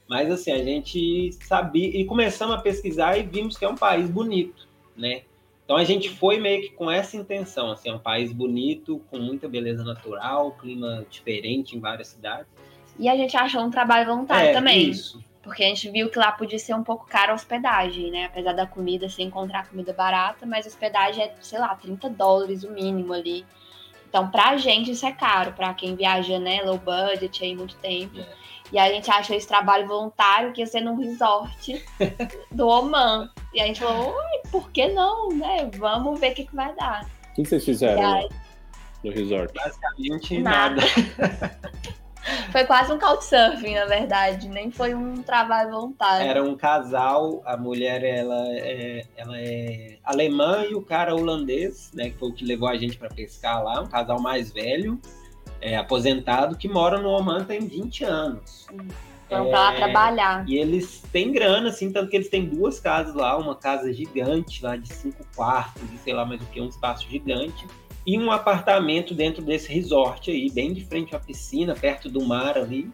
[0.07, 4.07] Mas assim, a gente sabia e começamos a pesquisar e vimos que é um país
[4.07, 5.23] bonito, né?
[5.65, 9.17] Então a gente foi meio que com essa intenção, assim, é um país bonito, com
[9.17, 12.47] muita beleza natural, clima diferente em várias cidades.
[12.99, 14.89] E a gente achou um trabalho voluntário é, também.
[14.89, 15.21] Isso.
[15.41, 18.25] Porque a gente viu que lá podia ser um pouco caro a hospedagem, né?
[18.25, 22.63] Apesar da comida, você encontrar comida barata, mas a hospedagem é, sei lá, 30 dólares
[22.63, 23.45] o mínimo ali.
[24.07, 28.19] Então, pra gente isso é caro, pra quem viaja, né, low budget aí muito tempo.
[28.19, 28.27] É.
[28.71, 31.83] E a gente achou esse trabalho voluntário que ia ser num resort
[32.51, 33.29] do Oman.
[33.53, 35.69] E a gente falou, Ui, por que não, né?
[35.77, 37.05] Vamos ver o que, que vai dar.
[37.31, 38.29] O que vocês fizeram aí,
[39.03, 39.53] no resort?
[39.53, 40.81] Basicamente Nada.
[40.81, 41.59] nada.
[42.51, 44.49] foi quase um couchsurfing, na verdade.
[44.49, 46.27] Nem foi um trabalho voluntário.
[46.27, 52.09] Era um casal, a mulher ela é, ela é alemã e o cara holandês, né,
[52.09, 54.99] que foi o que levou a gente para pescar lá, um casal mais velho,
[55.65, 58.67] é, aposentado, que mora no Oman tem 20 anos.
[59.27, 60.47] Foram pra lá É, trabalhar.
[60.47, 64.63] E eles têm grana, assim, tanto que eles têm duas casas lá, uma casa gigante
[64.63, 67.65] lá de cinco quartos e sei lá mais o que, um espaço gigante.
[68.05, 72.55] E um apartamento dentro desse resort aí, bem de frente à piscina, perto do mar
[72.55, 72.91] ali.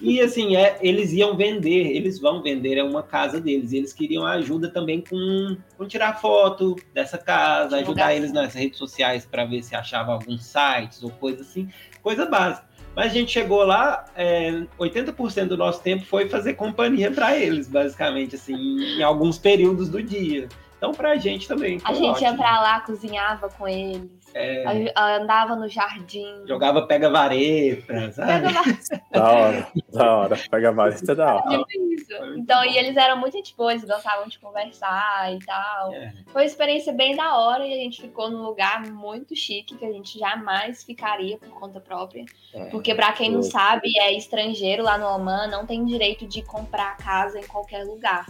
[0.00, 3.72] E assim, é, eles iam vender, eles vão vender, é uma casa deles.
[3.72, 8.78] E eles queriam ajuda também com, com tirar foto dessa casa, ajudar eles nas redes
[8.78, 11.68] sociais para ver se achava alguns sites ou coisa assim,
[12.02, 12.68] coisa básica.
[12.94, 17.68] Mas a gente chegou lá, é, 80% do nosso tempo foi fazer companhia para eles,
[17.68, 20.48] basicamente, assim, em alguns períodos do dia.
[20.76, 21.80] Então, pra gente também.
[21.84, 22.36] A gente ia ótimo.
[22.38, 26.42] pra lá, cozinhava com eles, É, a- andava no jardim.
[26.46, 28.46] jogava pega-vareta, sabe?
[28.48, 28.68] Pegava
[29.12, 30.36] Da hora, da hora.
[30.50, 31.64] Pega mais, tá da hora.
[31.64, 35.92] tipo Então, e eles eram muito gente boa, eles gostavam de conversar e tal.
[35.92, 36.12] É.
[36.28, 39.84] Foi uma experiência bem da hora e a gente ficou num lugar muito chique que
[39.84, 42.24] a gente jamais ficaria por conta própria.
[42.54, 42.64] É.
[42.66, 46.96] Porque, pra quem não sabe, é estrangeiro lá no Oman, não tem direito de comprar
[46.96, 48.26] casa em qualquer lugar.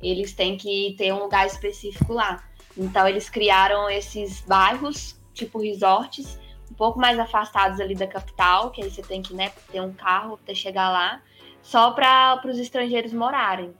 [0.00, 2.44] Eles têm que ter um lugar específico lá.
[2.76, 6.38] Então, eles criaram esses bairros, tipo resorts,
[6.70, 9.92] um pouco mais afastados ali da capital, que aí você tem que né, ter um
[9.92, 11.22] carro para chegar lá,
[11.62, 13.72] só para os estrangeiros morarem.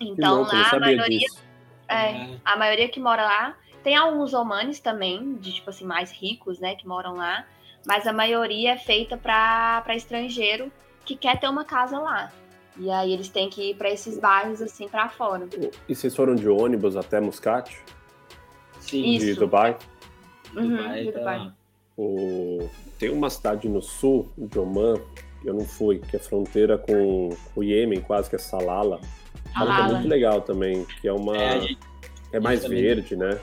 [0.00, 1.42] Então, louco, lá a maioria disso.
[1.88, 3.56] é, a maioria que mora lá.
[3.82, 7.44] Tem alguns omanes também, de tipo assim, mais ricos, né, que moram lá.
[7.86, 10.72] Mas a maioria é feita para estrangeiro
[11.04, 12.32] que quer ter uma casa lá.
[12.78, 15.46] E aí eles têm que ir para esses bairros assim para fora.
[15.86, 17.70] E vocês foram de ônibus até Muscat,
[18.80, 19.40] Sim, de Isso.
[19.40, 19.76] Dubai?
[20.56, 21.52] Uhum, Dubai tá-.
[21.96, 22.68] O...
[22.98, 25.00] Tem uma cidade no sul de Oman,
[25.40, 29.00] que eu não fui, que é fronteira com o Iêmen, quase que é Salala.
[29.52, 31.36] Fala que é muito legal também, que é uma.
[31.36, 31.78] É, gente-
[32.32, 33.38] É mais também- verde, né?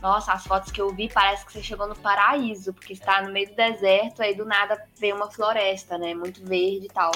[0.00, 3.32] Nossa, as fotos que eu vi parece que você chegou no paraíso, porque está no
[3.32, 6.14] meio do deserto, aí do nada vem uma floresta, né?
[6.14, 7.10] Muito verde e tal.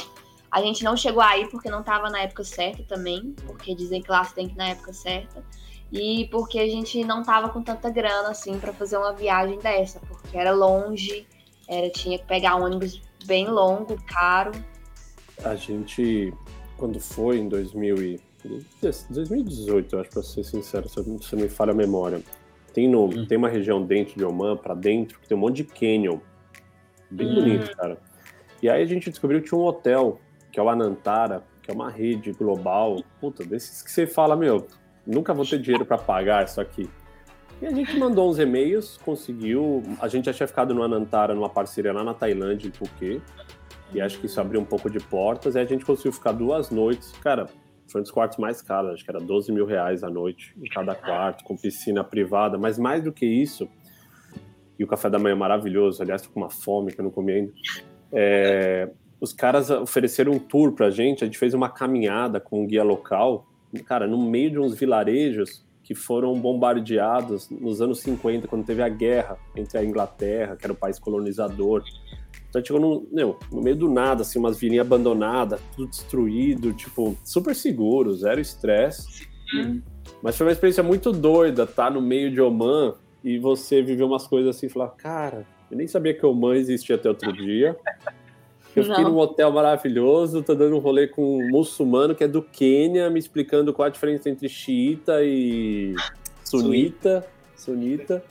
[0.51, 4.11] A gente não chegou aí porque não estava na época certa também, porque dizem que
[4.11, 5.45] lá você tem que ir na época certa.
[5.93, 10.01] E porque a gente não tava com tanta grana assim para fazer uma viagem dessa,
[10.01, 11.27] porque era longe,
[11.69, 14.53] era tinha que pegar um ônibus bem longo, caro.
[15.45, 16.33] A gente,
[16.79, 18.21] quando foi em 2000 e...
[19.11, 22.21] 2018, eu acho, pra ser sincero, se não me falha a memória.
[22.73, 23.27] Tem, no, Hum.
[23.27, 26.19] tem uma região dentro de Oman, pra dentro, que tem um monte de canyon.
[27.11, 27.35] Bem hum.
[27.35, 27.99] bonito, cara.
[28.63, 30.19] E aí a gente descobriu que tinha um hotel,
[30.51, 34.67] que é o Anantara, que é uma rede global, puta, desses que você fala, meu,
[35.07, 36.89] nunca vou ter dinheiro para pagar isso aqui.
[37.61, 39.83] E a gente mandou uns e-mails, conseguiu.
[40.01, 43.23] A gente já tinha ficado no Anantara, numa parceria lá na Tailândia, em Phuket.
[43.95, 45.55] E acho que isso abriu um pouco de portas.
[45.55, 47.13] E a gente conseguiu ficar duas noites.
[47.23, 47.47] Cara,
[47.87, 50.69] foi um dos quartos mais caros, acho que era 12 mil reais a noite em
[50.69, 52.59] cada quarto, com piscina privada.
[52.59, 53.69] Mas mais do que isso,
[54.79, 57.33] e o café da manhã maravilhoso, aliás, tô com uma fome que eu não comi
[57.33, 57.53] ainda.
[58.11, 58.91] É,
[59.21, 62.83] os caras ofereceram um tour pra gente, a gente fez uma caminhada com um guia
[62.83, 63.47] local,
[63.81, 68.89] cara, no meio de uns vilarejos que foram bombardeados nos anos 50, quando teve a
[68.89, 71.83] guerra entre a Inglaterra, que era o país colonizador.
[72.49, 77.17] Então chegou no, meu, no meio do nada, assim, umas vilinhas abandonadas, tudo destruído, tipo,
[77.25, 79.27] super seguro, zero estresse.
[80.23, 82.95] Mas foi uma experiência muito doida, tá no meio de Oman
[83.25, 87.09] e você viver umas coisas assim, falar, cara, eu nem sabia que Oman existia até
[87.09, 87.77] outro dia.
[88.75, 92.43] Eu fiquei num hotel maravilhoso, tô dando um rolê com um muçulmano que é do
[92.43, 95.95] Quênia, me explicando qual a diferença entre xiita e
[96.43, 97.27] sunita.
[97.55, 98.25] Sunita.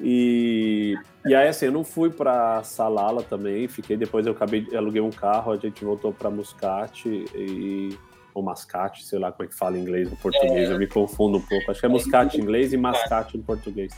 [0.00, 5.00] E, e aí, assim, eu não fui para Salala também, fiquei, depois eu acabei, aluguei
[5.00, 7.96] um carro, a gente voltou para Muscat e
[8.34, 10.72] ou Mascate, sei lá como é que fala em inglês ou português, é.
[10.72, 11.70] eu me confundo um pouco.
[11.70, 13.92] Acho que é Muscat em inglês e Mascate em português.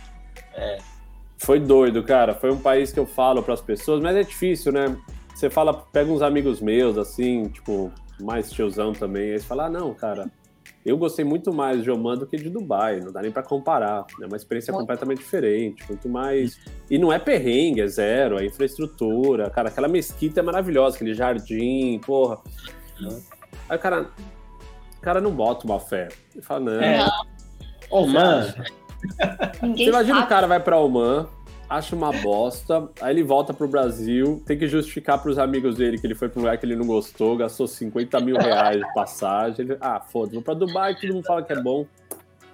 [0.55, 0.77] É.
[1.39, 2.35] Foi doido, cara.
[2.35, 4.95] Foi um país que eu falo para as pessoas, mas é difícil, né?
[5.37, 9.69] Você fala, pega uns amigos meus, assim, tipo, mais tiozão também, aí você fala, ah,
[9.69, 10.31] não, cara,
[10.85, 14.07] eu gostei muito mais de Oman do que de Dubai, não dá nem para comparar.
[14.19, 14.85] É uma experiência muito.
[14.85, 16.59] completamente diferente, muito mais.
[16.91, 19.51] E não é perrengue, é zero, é infraestrutura.
[19.51, 22.39] Cara, aquela mesquita é maravilhosa, aquele jardim, porra.
[23.69, 24.11] Aí o cara,
[24.97, 26.09] o cara não bota uma fé.
[26.35, 26.81] Ele fala, não.
[26.81, 27.07] É.
[27.91, 28.55] Oman.
[29.61, 30.27] Você imagina sabe.
[30.27, 31.29] o cara vai para Oman,
[31.69, 36.07] acha uma bosta, aí ele volta pro Brasil, tem que justificar pros amigos dele que
[36.07, 39.65] ele foi pra um lugar que ele não gostou, gastou 50 mil reais de passagem.
[39.65, 41.87] Ele, ah, foda-se, vou pra Dubai, todo mundo fala que é bom.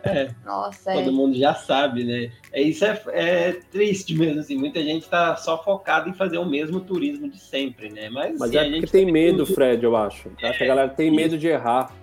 [0.04, 1.12] É, Nossa, todo é.
[1.12, 2.32] mundo já sabe, né?
[2.52, 6.44] É, isso é, é, triste mesmo, assim, muita gente tá só focada em fazer o
[6.44, 8.10] mesmo turismo de sempre, né?
[8.10, 9.54] Mas, Mas é porque tem medo, tudo...
[9.54, 10.28] Fred, eu acho.
[10.40, 11.94] Eu acho que a galera tem medo de errar.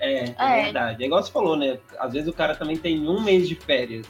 [0.00, 1.02] É, é, é verdade.
[1.04, 1.78] É igual você falou, né?
[1.98, 4.06] Às vezes o cara também tem um mês de férias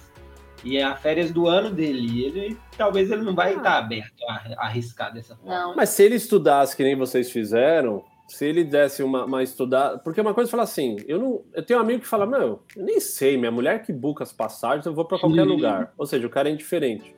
[0.66, 2.24] e é a férias do ano dele.
[2.24, 3.56] Ele talvez ele não vai ah.
[3.56, 5.54] estar aberto a, arriscar dessa forma.
[5.54, 5.76] Não.
[5.76, 9.98] Mas se ele estudasse que nem vocês fizeram, se ele desse uma, uma estudada.
[9.98, 11.42] Porque uma coisa é falar assim, eu não.
[11.54, 14.32] Eu tenho um amigo que fala, meu, eu nem sei, minha mulher que buca as
[14.32, 15.48] passagens, eu vou para qualquer Sim.
[15.48, 15.92] lugar.
[15.96, 17.14] Ou seja, o cara é indiferente.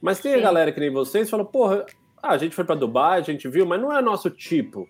[0.00, 0.38] Mas tem Sim.
[0.38, 1.86] a galera que nem vocês fala, porra,
[2.20, 4.88] ah, a gente foi para Dubai, a gente viu, mas não é nosso tipo.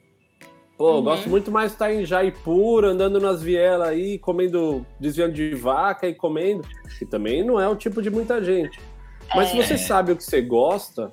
[0.78, 1.02] Pô, uhum.
[1.02, 6.06] gosto muito mais de estar em Jaipur, andando nas vielas aí, comendo, desviando de vaca
[6.06, 6.62] e comendo.
[6.96, 8.78] Que também não é o tipo de muita gente.
[9.34, 9.50] Mas é.
[9.50, 11.10] se você sabe o que você gosta,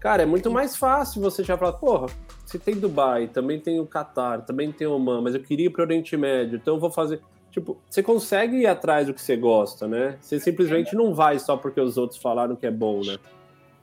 [0.00, 2.06] cara, é muito mais fácil você já falar, porra,
[2.46, 5.70] se tem Dubai, também tem o Catar, também tem o Oman, mas eu queria ir
[5.70, 7.20] para o Oriente Médio, então eu vou fazer.
[7.50, 10.16] Tipo, você consegue ir atrás do que você gosta, né?
[10.18, 13.18] Você simplesmente não vai só porque os outros falaram que é bom, né?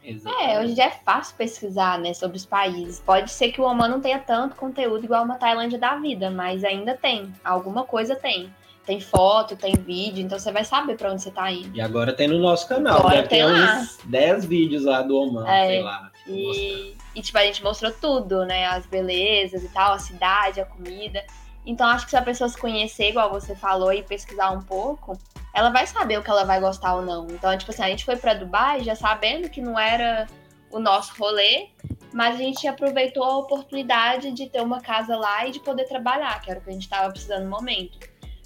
[0.09, 0.51] Exatamente.
[0.51, 2.99] É, hoje dia é fácil pesquisar, né, sobre os países.
[2.99, 6.63] Pode ser que o Oman não tenha tanto conteúdo igual uma Tailândia da vida, mas
[6.63, 7.33] ainda tem.
[7.43, 8.53] Alguma coisa tem.
[8.85, 11.75] Tem foto, tem vídeo, então você vai saber para onde você tá indo.
[11.77, 13.81] E agora tem no nosso canal, agora deve tem lá.
[13.81, 16.11] uns 10 vídeos lá do Oman, é, sei lá.
[16.25, 20.65] E, e, tipo, a gente mostrou tudo, né, as belezas e tal, a cidade, a
[20.65, 21.23] comida.
[21.65, 25.19] Então acho que se a pessoa se conhecer, igual você falou, e pesquisar um pouco,
[25.53, 27.27] ela vai saber o que ela vai gostar ou não.
[27.27, 30.27] Então, tipo assim, a gente foi para Dubai já sabendo que não era
[30.71, 31.69] o nosso rolê,
[32.13, 36.39] mas a gente aproveitou a oportunidade de ter uma casa lá e de poder trabalhar,
[36.41, 37.99] que era o que a gente estava precisando no momento.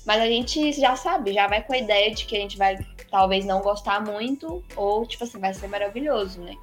[0.05, 2.77] Mas a gente já sabe, já vai com a ideia de que a gente vai
[3.09, 6.55] talvez não gostar muito, ou tipo assim, vai ser maravilhoso, né?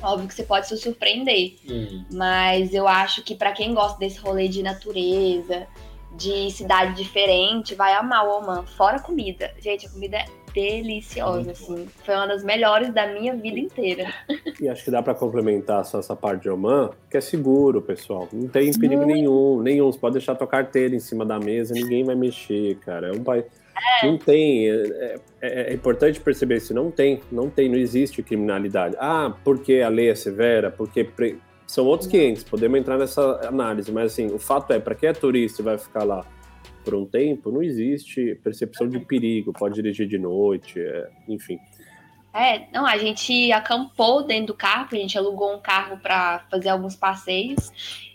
[0.00, 2.04] Óbvio que você pode se surpreender, uhum.
[2.12, 5.66] mas eu acho que para quem gosta desse rolê de natureza,
[6.16, 8.64] de cidade diferente, vai amar o Oman.
[8.64, 9.50] Fora comida.
[9.58, 11.88] Gente, a comida é deliciosa, assim.
[12.04, 14.12] Foi uma das melhores da minha vida inteira.
[14.60, 18.28] E acho que dá para complementar só essa parte de Oman, que é seguro, pessoal.
[18.32, 19.90] Não tem perigo nenhum, nenhum.
[19.90, 23.08] Você pode deixar tua carteira em cima da mesa, ninguém vai mexer, cara.
[23.08, 23.44] É um país.
[24.02, 24.06] É.
[24.06, 24.68] Não tem.
[24.68, 26.74] É, é, é, importante perceber isso.
[26.74, 28.96] Não tem, não tem, não existe criminalidade.
[28.98, 31.38] Ah, porque a lei é severa, porque pre
[31.72, 35.12] são outros 500, podemos entrar nessa análise, mas assim, o fato é, para quem é
[35.14, 36.22] turista e vai ficar lá
[36.84, 41.58] por um tempo, não existe percepção de perigo, pode dirigir de noite, é, enfim.
[42.34, 46.68] É, não, a gente acampou dentro do carro, a gente alugou um carro para fazer
[46.68, 47.72] alguns passeios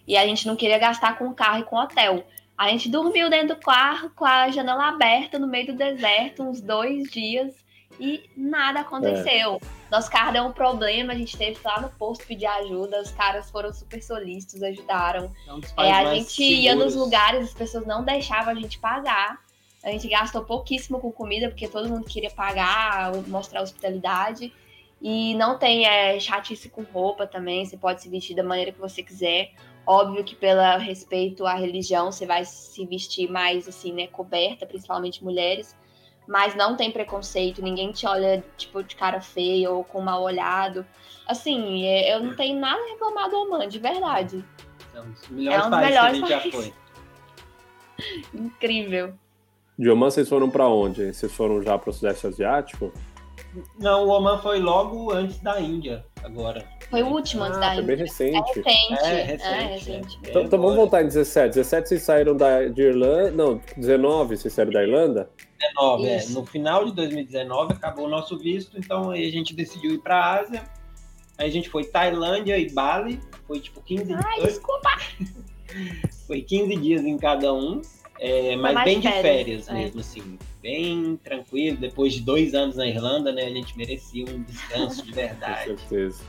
[0.07, 2.23] e a gente não queria gastar com o carro e com o hotel.
[2.55, 6.61] A gente dormiu dentro do carro com a janela aberta no meio do deserto uns
[6.61, 7.55] dois dias
[7.99, 9.55] e nada aconteceu.
[9.55, 9.77] É.
[9.91, 13.49] Nosso carro deu um problema, a gente teve lá no posto pedir ajuda, os caras
[13.49, 15.31] foram super solícitos, ajudaram.
[15.77, 16.63] É, a gente seguros.
[16.63, 19.39] ia nos lugares, as pessoas não deixavam a gente pagar.
[19.83, 24.51] A gente gastou pouquíssimo com comida, porque todo mundo queria pagar, mostrar hospitalidade.
[25.01, 28.79] E não tem é, chatice com roupa também, você pode se vestir da maneira que
[28.79, 29.51] você quiser.
[29.85, 35.23] Óbvio que pelo respeito à religião, você vai se vestir mais assim, né, coberta, principalmente
[35.23, 35.77] mulheres
[36.27, 40.85] mas não tem preconceito, ninguém te olha, tipo, de cara feia ou com mal olhado.
[41.25, 44.43] Assim, é, eu não tenho nada a reclamar do Oman, de verdade.
[44.93, 46.73] É um dos melhores, é um dos melhores que a gente já foi.
[48.33, 49.13] Incrível.
[49.77, 51.13] De Oman, vocês foram para onde?
[51.13, 52.91] Vocês foram já para o Sudeste Asiático?
[53.79, 56.65] Não, o Oman foi logo antes da Índia, agora.
[56.89, 57.83] Foi o último ah, antes da Índia.
[57.83, 58.37] Foi bem recente.
[58.37, 59.03] É recente.
[59.03, 59.43] É, recente.
[59.43, 60.19] É, recente.
[60.23, 61.55] Então, então, vamos voltar em 17.
[61.55, 63.31] 17 vocês saíram da, de Irlanda.
[63.31, 65.29] Não, 19 vocês saíram da Irlanda?
[65.59, 66.25] 19, é.
[66.29, 70.17] No final de 2019 acabou o nosso visto, então aí a gente decidiu ir para
[70.17, 70.63] a Ásia.
[71.37, 73.19] Aí a gente foi Tailândia e Bali.
[73.45, 74.19] Foi tipo 15 dias.
[74.25, 74.89] Ai, desculpa!
[76.25, 77.81] foi 15 dias em cada um.
[78.19, 79.73] É, mas bem de férias, é.
[79.73, 80.39] mesmo, assim.
[80.67, 81.77] Bem tranquilo.
[81.77, 83.43] Depois de dois anos na Irlanda, né?
[83.43, 85.71] A gente merecia um descanso de verdade.
[85.71, 86.25] Com certeza.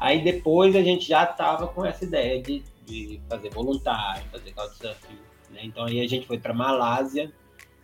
[0.00, 5.18] Aí depois a gente já tava com essa ideia de, de fazer voluntário, fazer couchsurfing.
[5.52, 5.60] Né?
[5.62, 7.32] Então aí a gente foi para Malásia,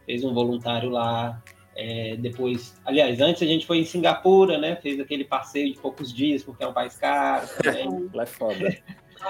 [0.05, 1.41] fez um voluntário lá.
[1.77, 4.75] É, depois, aliás, antes a gente foi em Singapura, né?
[4.75, 8.11] Fez aquele passeio de poucos dias, porque é um país caro também.
[8.13, 8.77] Lá é foda.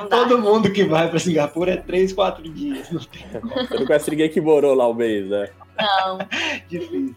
[0.09, 2.90] Todo mundo que vai para Singapura é três, quatro dias.
[2.90, 5.50] Não tem Você não conhece ninguém que morou lá um mês, né?
[5.78, 6.18] Não.
[6.68, 7.16] Difícil.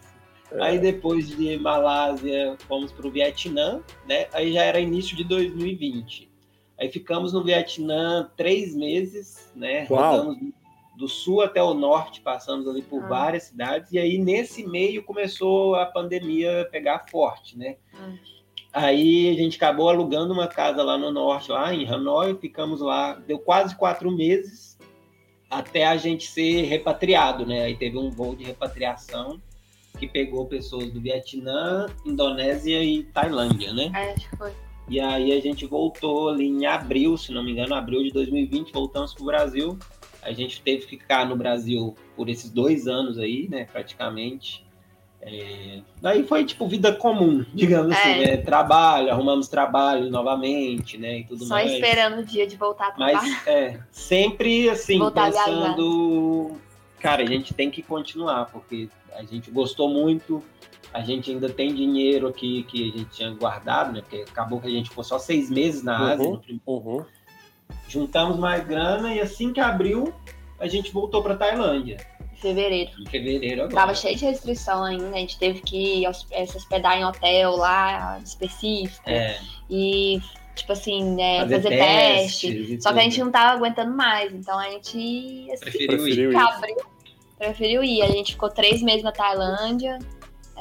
[0.52, 0.62] É.
[0.62, 4.26] Aí depois de Malásia, fomos para o Vietnã, né?
[4.32, 6.28] Aí já era início de 2020.
[6.78, 9.86] Aí ficamos no Vietnã três meses, né?
[9.88, 10.16] Uau.
[10.16, 10.38] Rodamos
[10.96, 13.06] do sul até o norte, passamos ali por ah.
[13.06, 13.92] várias cidades.
[13.92, 17.76] E aí nesse meio começou a pandemia pegar forte, né?
[17.94, 18.12] Ah.
[18.72, 23.14] Aí a gente acabou alugando uma casa lá no norte, lá em Hanoi, ficamos lá,
[23.14, 24.78] deu quase quatro meses
[25.50, 27.64] até a gente ser repatriado, né?
[27.64, 29.40] Aí teve um voo de repatriação
[29.98, 33.90] que pegou pessoas do Vietnã, Indonésia e Tailândia, né?
[33.94, 34.52] É, acho que foi.
[34.88, 38.72] E aí a gente voltou ali em abril, se não me engano, abril de 2020,
[38.72, 39.78] voltamos para o Brasil.
[40.22, 44.64] A gente teve que ficar no Brasil por esses dois anos aí, né, praticamente.
[45.22, 45.80] É...
[46.00, 48.12] Daí foi tipo vida comum, digamos assim, é.
[48.12, 48.36] assim, né?
[48.38, 51.18] Trabalho, arrumamos trabalho novamente, né?
[51.18, 51.72] E tudo Só mais.
[51.72, 53.22] esperando o dia de voltar a trabalhar.
[53.22, 56.56] Mas é, sempre assim, voltar pensando,
[56.98, 60.42] cara, a gente tem que continuar, porque a gente gostou muito,
[60.92, 64.00] a gente ainda tem dinheiro aqui que a gente tinha guardado, né?
[64.00, 66.64] Porque acabou que a gente ficou só seis meses na Ásia uhum, no primeiro.
[66.66, 67.04] Uhum.
[67.86, 70.14] Juntamos mais grana e assim que abriu,
[70.58, 71.98] a gente voltou para Tailândia
[72.40, 72.90] fevereiro.
[72.98, 73.74] Em fevereiro agora.
[73.74, 78.18] Tava cheio de restrição ainda, a gente teve que eh, se hospedar em hotel lá
[78.24, 79.08] específico.
[79.08, 79.38] É.
[79.68, 80.20] E,
[80.54, 82.82] tipo assim, né, fazer, fazer teste.
[82.82, 86.36] Só que a gente não tava aguentando mais, então a gente assim, preferiu, ir.
[86.36, 86.76] Abriu,
[87.38, 88.02] preferiu ir.
[88.02, 89.98] A gente ficou três meses na Tailândia.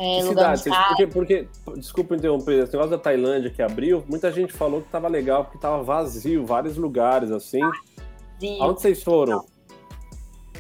[0.01, 0.21] É,
[0.55, 1.07] cidade?
[1.07, 5.09] Porque, porque, desculpa interromper, esse negócio da Tailândia que abriu, muita gente falou que tava
[5.09, 7.59] legal, porque tava vazio, vários lugares assim.
[7.59, 8.63] Vazio.
[8.63, 9.43] Aonde vocês foram?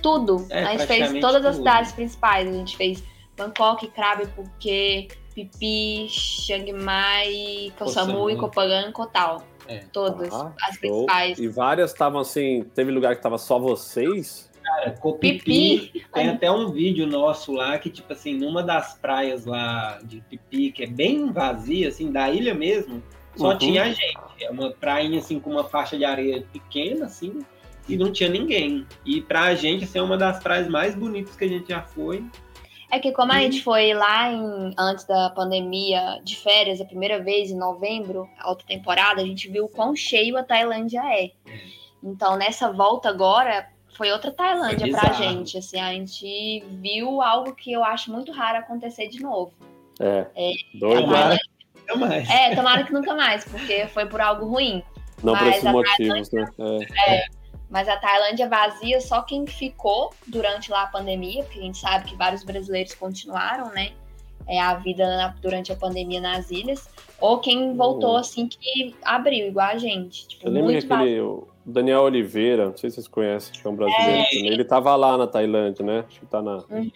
[0.01, 0.45] Tudo.
[0.49, 2.47] É, a gente fez todas as cidades principais.
[2.47, 3.03] A gente fez
[3.37, 9.43] Bangkok, Krabi, Phuket, Pipi, Chiang Mai, Koh Samui, Koh Phangan, Koh Tao.
[9.67, 9.79] É.
[9.93, 10.79] Todas ah, as show.
[10.79, 11.39] principais.
[11.39, 14.49] E várias estavam assim, teve lugar que tava só vocês?
[14.63, 16.05] Cara, Copipi, Pipi.
[16.13, 20.71] tem até um vídeo nosso lá que, tipo assim, numa das praias lá de Pipi,
[20.71, 23.01] que é bem vazia, assim, da ilha mesmo,
[23.35, 23.57] só uhum.
[23.57, 24.17] tinha gente.
[24.41, 27.39] É uma prainha, assim, com uma faixa de areia pequena, assim,
[27.89, 28.85] e não tinha ninguém.
[29.05, 32.23] E pra gente, assim, é uma das praias mais bonitas que a gente já foi.
[32.91, 37.21] É que como a gente foi lá em, antes da pandemia de férias, a primeira
[37.21, 41.31] vez, em novembro, alta temporada, a gente viu o quão cheio a Tailândia é.
[42.03, 45.57] Então, nessa volta agora, foi outra Tailândia foi pra gente.
[45.57, 49.53] Assim, a gente viu algo que eu acho muito raro acontecer de novo.
[49.99, 50.25] É.
[50.35, 51.01] é doido.
[51.01, 52.29] Tomara que nunca mais.
[52.29, 54.81] É, tomara que nunca mais, porque foi por algo ruim.
[55.21, 56.45] Não Mas por esses motivos, né?
[57.05, 57.15] É.
[57.15, 57.38] é
[57.69, 62.05] mas a Tailândia vazia só quem ficou durante lá a pandemia, porque a gente sabe
[62.09, 63.91] que vários brasileiros continuaram, né?
[64.47, 66.89] É, a vida na, durante a pandemia nas ilhas,
[67.21, 70.27] ou quem voltou assim que abriu, igual a gente.
[70.27, 73.69] Tipo, Eu lembro que aquele, o Daniel Oliveira, não sei se vocês conhecem, que é
[73.69, 76.05] um brasileiro é, também, ele tava lá na Tailândia, né?
[76.07, 76.63] Acho que tá na.
[76.69, 76.91] Uhum.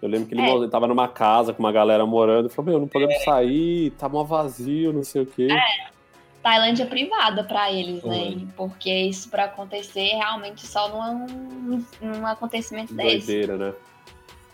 [0.00, 0.68] Eu lembro que ele é.
[0.68, 3.24] tava numa casa com uma galera morando e falou: Meu, não podemos é.
[3.24, 5.48] sair, tá mó vazio, não sei o quê.
[5.50, 5.99] É.
[6.42, 8.34] Tailândia privada para eles, Foi.
[8.34, 8.46] né?
[8.56, 13.70] Porque isso para acontecer realmente só num, num acontecimento Doideira, desse.
[13.70, 13.74] né?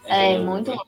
[0.05, 0.87] É, é muito louco.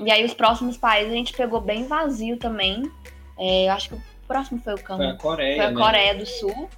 [0.00, 2.90] E aí os próximos países a gente pegou bem vazio também.
[3.38, 4.96] É, eu acho que o próximo foi o Cam...
[4.96, 5.56] Foi a Coreia.
[5.56, 5.80] foi a né?
[5.80, 6.68] Coreia do Sul.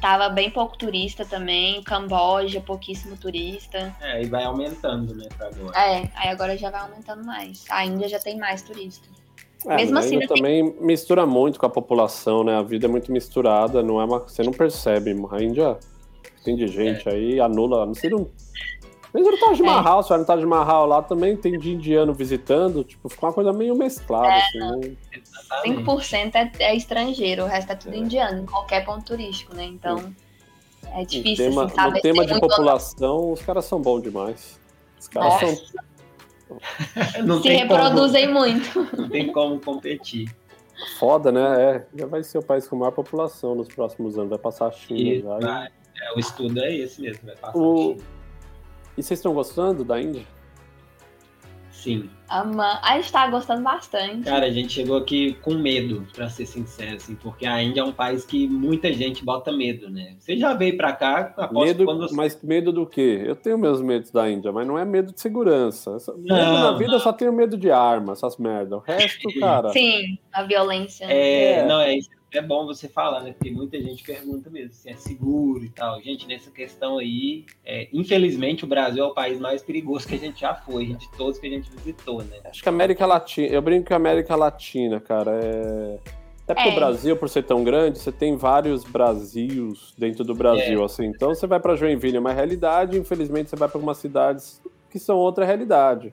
[0.00, 1.82] Tava bem pouco turista também.
[1.82, 3.94] Camboja, pouquíssimo turista.
[4.00, 5.78] É, e vai aumentando, né, pra agora.
[5.78, 7.64] É, aí agora já vai aumentando mais.
[7.70, 9.08] A Índia já tem mais turista.
[9.66, 12.56] É, Mesmo assim, ainda ainda tem- também mistura muito com a população, né?
[12.56, 15.14] A vida é muito misturada, não é uma, você não percebe.
[15.30, 15.78] A Índia
[16.44, 17.12] tem de gente É.
[17.12, 18.28] aí, anula, não sei, não...
[19.14, 22.82] Mesmo no Taj Mahal, se vai no Taj Mahal lá também tem de indiano visitando,
[22.82, 24.80] tipo, fica uma coisa meio mesclada, É, assim, não-
[25.12, 25.84] Exatamente.
[25.84, 27.98] 5% é, é estrangeiro, o resto é tudo É.
[27.98, 29.64] indiano, em qualquer ponto turístico, né?
[29.64, 30.12] Então
[30.94, 31.94] é difícil, tema, assim, saber.
[31.96, 34.58] no tema Tem de população, os caras são bons demais.
[34.98, 35.46] Os caras Nossa.
[35.56, 35.64] são
[37.36, 38.72] se tem reproduzem muito.
[38.72, 40.28] Como, não tem como competir.
[40.98, 41.62] foda, né?
[41.76, 44.72] É, já vai ser o país com maior população nos próximos anos, vai passar a
[44.72, 45.38] China E já.
[45.38, 45.68] vai-
[46.00, 48.04] é, o estudo é esse mesmo, vai passar O- a China.
[48.98, 50.26] E vocês estão gostando da Índia?
[51.82, 52.08] Sim.
[52.30, 52.78] Ama...
[52.80, 54.22] A gente tá gostando bastante.
[54.22, 57.84] Cara, a gente chegou aqui com medo, pra ser sincero, assim, porque a Índia é
[57.84, 60.14] um país que muita gente bota medo, né?
[60.18, 63.24] Você já veio pra cá, aposto Medo, quando mas medo do quê?
[63.26, 65.96] Eu tenho meus medos da Índia, mas não é medo de segurança.
[66.16, 68.76] Medo na Não, vida eu só tenho medo de arma, essas merda.
[68.76, 69.70] O resto, cara.
[69.70, 71.04] Sim, a violência.
[71.06, 71.66] É, É.
[71.66, 72.08] não, é, isso
[72.38, 73.32] é bom você falar, né?
[73.32, 76.00] Porque muita gente pergunta mesmo se é seguro e tal.
[76.00, 80.18] Gente, nessa questão aí, é, infelizmente o Brasil é o país mais perigoso que a
[80.18, 82.38] gente já foi, de todos que a gente visitou, né?
[82.44, 83.48] Acho que a América Latina.
[83.48, 85.98] Eu brinco que a América Latina, cara, é.
[86.44, 86.72] Até porque É.
[86.72, 90.84] o Brasil, por ser tão grande, você tem vários Brasils dentro do Brasil, É.
[90.84, 91.06] assim.
[91.06, 94.60] Então você vai pra Joinville, é uma realidade, infelizmente você vai pra algumas cidades
[94.90, 96.12] que são outra realidade.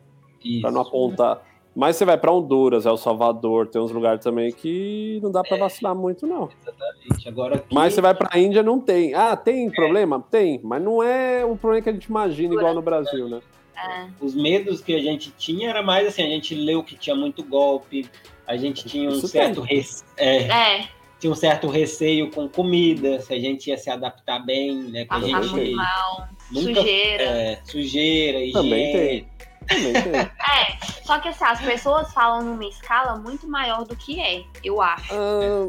[0.61, 1.41] Pra não apontar.
[1.75, 5.55] Mas você vai pra Honduras, El Salvador, tem uns lugares também que não dá pra
[5.57, 6.49] vacilar muito, não.
[6.61, 7.29] Exatamente.
[7.29, 9.13] Agora aqui, Mas você vai pra Índia, não tem.
[9.13, 10.23] Ah, tem problema?
[10.31, 13.39] Tem, mas não é o problema que a gente imagina igual no Brasil, né?
[13.81, 14.07] É.
[14.19, 17.41] os medos que a gente tinha era mais assim, a gente leu que tinha muito
[17.41, 18.09] golpe,
[18.45, 20.37] a gente tinha um Isso certo rece- é,
[20.79, 25.05] É, tinha um certo receio com comida, se a gente ia se adaptar bem, né?
[25.05, 27.23] Que a passar gente- mal, nunca sujeira.
[27.23, 28.51] é, sujeira, higiene.
[28.51, 29.27] Também tem.
[29.65, 30.11] Também tem.
[31.09, 35.11] Só que assim, as pessoas falam numa escala muito maior do que é, eu acho.
[35.11, 35.67] Ah,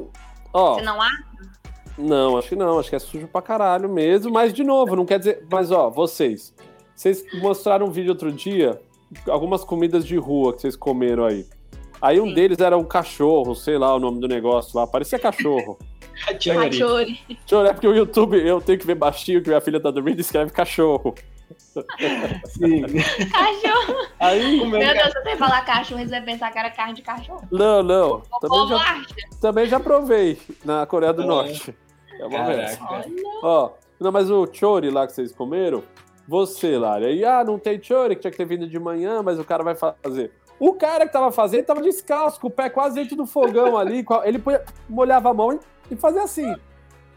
[0.53, 1.24] ó, Você não acha?
[1.97, 2.78] Não, acho que não.
[2.78, 4.30] Acho que é sujo pra caralho mesmo.
[4.30, 5.47] Mas, de novo, não quer dizer.
[5.51, 6.55] Mas, ó, vocês.
[6.95, 8.82] Vocês mostraram um vídeo outro dia,
[9.30, 11.47] algumas comidas de rua que vocês comeram aí.
[12.03, 12.34] Aí um Sim.
[12.34, 14.86] deles era um cachorro, sei lá o nome do negócio lá.
[14.86, 15.78] Parecia cachorro.
[16.20, 17.07] Cachorro.
[17.53, 20.20] Olhar, porque o YouTube eu tenho que ver baixinho que minha filha tá dormindo e
[20.20, 21.14] escreve cachorro.
[22.46, 22.82] Sim.
[23.30, 24.07] Cachorro.
[24.18, 24.57] Aí.
[24.59, 27.03] Meu Meu ca- Deus, se você falar cachorro, você vai pensar que era carne de
[27.03, 27.42] cachorro.
[27.51, 28.11] Não, não.
[28.32, 29.14] O Também povo já, acha.
[29.40, 31.26] também já provei na Coreia do É.
[31.26, 31.74] Norte.
[32.18, 32.38] É uma.
[32.38, 32.78] Caraca.
[33.42, 35.82] Ó, não, mas o chori lá que vocês comeram,
[36.28, 39.38] você, Lari, aí, ah, não tem chori, que tinha que ter vindo de manhã, mas
[39.38, 40.32] o cara vai fazer.
[40.59, 44.05] O cara que tava fazendo tava descalço, com o pé quase dentro do fogão ali,
[44.24, 46.55] ele põe- molhava a mão e, e fazia assim.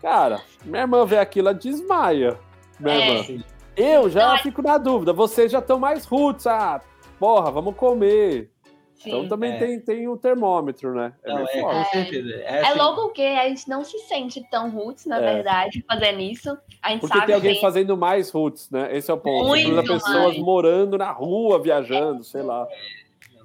[0.01, 2.39] Cara, minha irmã vê aquilo, ela desmaia.
[2.79, 3.19] Minha É.
[3.19, 3.43] irmã.
[3.75, 6.81] Eu já é- fico na dúvida, vocês já estão mais roots, ah,
[7.19, 8.49] porra, vamos comer.
[8.95, 9.09] Sim.
[9.09, 9.57] Então também É.
[9.57, 11.11] tem, tem o termômetro, né?
[11.25, 11.79] É Não, é, foda.
[11.79, 12.29] com certeza.
[12.35, 15.33] É, É assim, louco que a gente não se sente tão roots, na É.
[15.33, 16.57] verdade, fazendo isso.
[16.81, 18.95] A gente Porque sabe tem alguém que fazendo mais roots, né?
[18.95, 19.47] Esse é o ponto.
[19.49, 20.03] Muito pessoas
[20.35, 20.37] mais.
[20.37, 22.65] morando na rua, viajando, sei lá.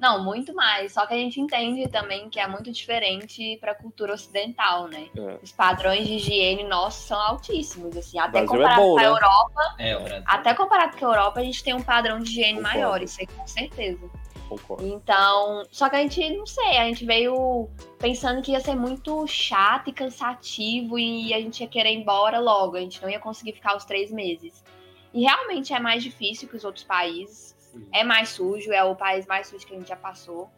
[0.01, 0.93] Não, muito mais.
[0.93, 5.09] Só que a gente entende também que é muito diferente para a cultura ocidental, né?
[5.17, 5.39] É.
[5.43, 9.03] Os padrões de higiene nossos são altíssimos, assim, até Brasil é comparado bom, com a
[9.03, 9.09] né?
[9.09, 12.79] Europa, É, até comparado com a Europa, a gente tem um padrão de higiene Concordo.
[12.79, 14.11] maior, isso aí com certeza.
[14.49, 14.87] Concordo.
[14.87, 17.69] Então, só que a gente não sei, a gente veio
[17.99, 22.39] pensando que ia ser muito chato e cansativo e a gente ia querer ir embora
[22.39, 24.65] logo, a gente não ia conseguir ficar os três meses.
[25.13, 27.58] E realmente é mais difícil que os outros países.
[27.73, 27.87] Sim.
[27.93, 30.51] É mais sujo, é o país mais sujo que a gente já passou.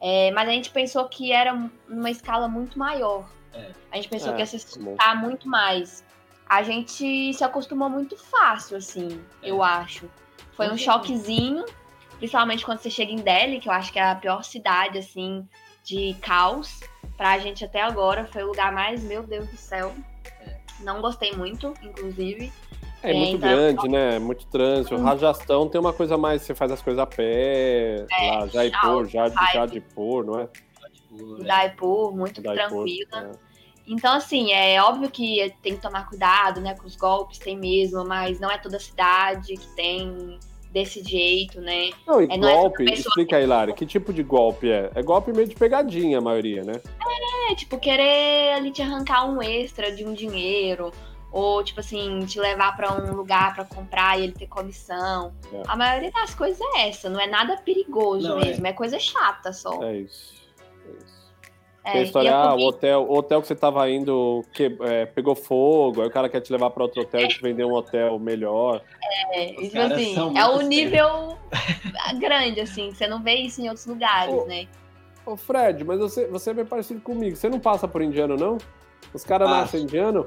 [0.00, 1.52] É, mas a gente pensou que era
[1.88, 3.28] uma escala muito maior.
[3.52, 3.72] É.
[3.90, 5.20] A gente pensou É, que ia se tá bom.
[5.20, 6.04] muito mais.
[6.48, 9.50] A gente se acostumou muito fácil, assim, É.
[9.50, 10.08] eu acho.
[10.52, 10.92] Foi um certeza.
[10.92, 11.64] choquezinho,
[12.18, 15.46] principalmente quando você chega em Delhi, que eu acho que é a pior cidade, assim,
[15.84, 16.80] de caos.
[17.16, 19.94] Pra gente até agora, foi o lugar mais, meu Deus do céu.
[20.40, 20.58] É.
[20.80, 22.52] Não gostei muito, inclusive.
[23.02, 24.18] É muito então- grande, né?
[24.18, 24.94] Muito trânsito.
[24.96, 29.06] O Rajastão tem uma coisa mais, você faz as coisas a pé, lá, Jaipur, alto,
[29.08, 29.52] Jad- vibe.
[29.52, 30.48] Jadipur, não é?
[30.92, 33.30] Tipo, é, Daipur, muito Jaipur, tranquila.
[33.34, 33.48] é.
[33.90, 36.74] Então, assim, é óbvio que tem que tomar cuidado, né?
[36.74, 40.38] Com os golpes, tem mesmo, mas não é toda cidade que tem
[40.70, 41.90] desse jeito, né?
[42.06, 44.90] Não, e É, não é golpe, pessoa explica aí, Lari, que tipo de golpe é?
[44.94, 46.74] É golpe meio de pegadinha, a maioria, né?
[47.50, 50.92] É, tipo, querer ali te arrancar um extra de um dinheiro,
[51.30, 55.32] ou tipo assim, te levar para um lugar para comprar e ele ter comissão.
[55.52, 55.62] É.
[55.66, 58.46] A maioria das coisas é essa, não é nada perigoso Não, é.
[58.46, 58.72] mesmo, é.
[58.72, 59.82] coisa chata só.
[59.82, 60.34] É isso.
[60.86, 61.18] É isso.
[61.84, 64.44] É, Tem a história, e a ah, o hotel, o hotel que você tava indo
[64.52, 67.40] que, é, pegou fogo, aí o cara quer te levar para outro hotel e te
[67.42, 68.82] vender um hotel melhor.
[69.32, 71.36] É, Os tipo assim, é o nível
[72.18, 74.66] grande, assim, você não vê isso em outros lugares, Ô, né?
[75.26, 77.36] Ô Fred, mas você, você é bem parecido comigo.
[77.36, 78.56] Você não passa por indiano, não?
[79.12, 80.26] Os caras nascem indiano?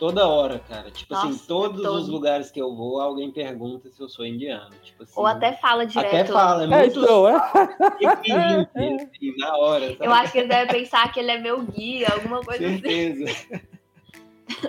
[0.00, 0.90] Toda hora, cara.
[0.90, 1.94] Tipo assim, Nossa, todos todo.
[1.98, 4.70] os lugares que eu vou, alguém pergunta se eu sou indiano.
[4.82, 6.06] Tipo assim, Ou até fala direto.
[6.08, 7.36] até fala, é É, muito então, é.
[9.04, 10.06] assim, na hora, sabe?
[10.06, 12.80] Eu acho que ele deve pensar que ele é meu guia, alguma coisa assim.
[12.80, 13.60] Certeza.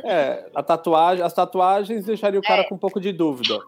[0.03, 2.47] É, a tatuagem, as tatuagens deixariam o É.
[2.47, 3.59] cara com um pouco de dúvida.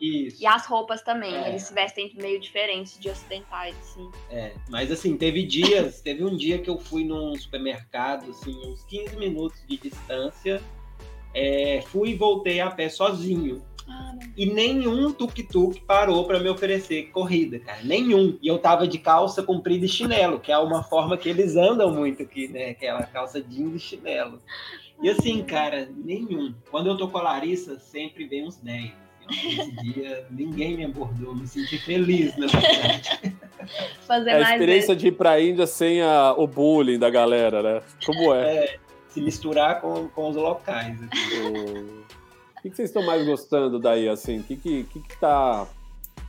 [0.00, 0.42] Isso.
[0.42, 1.50] E as roupas também, É.
[1.50, 4.10] eles se vestem meio diferentes de ocidentais, assim.
[4.30, 8.82] É, mas assim, teve dias, teve um dia que eu fui num supermercado, assim, uns
[8.84, 10.62] 15 minutos de distância,
[11.34, 13.62] é, fui e voltei a pé sozinho.
[13.88, 14.14] Ah.
[14.36, 17.80] E nenhum tuk-tuk parou para me oferecer corrida, cara.
[17.82, 18.38] Nenhum.
[18.40, 21.92] E eu tava de calça comprida e chinelo, que é uma forma que eles andam
[21.92, 22.70] muito aqui, né?
[22.70, 24.38] Aquela calça jeans e chinelo.
[25.02, 26.54] E assim, cara, nenhum.
[26.70, 28.84] Quando eu tô com a Larissa, sempre vem uns 10.
[28.84, 28.92] assim,
[29.26, 29.62] ó.
[29.62, 33.34] Esse dia, ninguém me abordou, me senti feliz, na verdade.
[34.06, 37.62] Fazer É a mais experiência de ir pra Índia sem a- o bullying da galera,
[37.62, 37.82] né?
[38.04, 38.76] Como é?
[39.10, 40.96] Se misturar com, com os locais.
[41.02, 42.04] assim.
[42.60, 44.40] O que, vocês estão mais gostando daí, assim?
[44.40, 45.66] O que, que, que, que tá.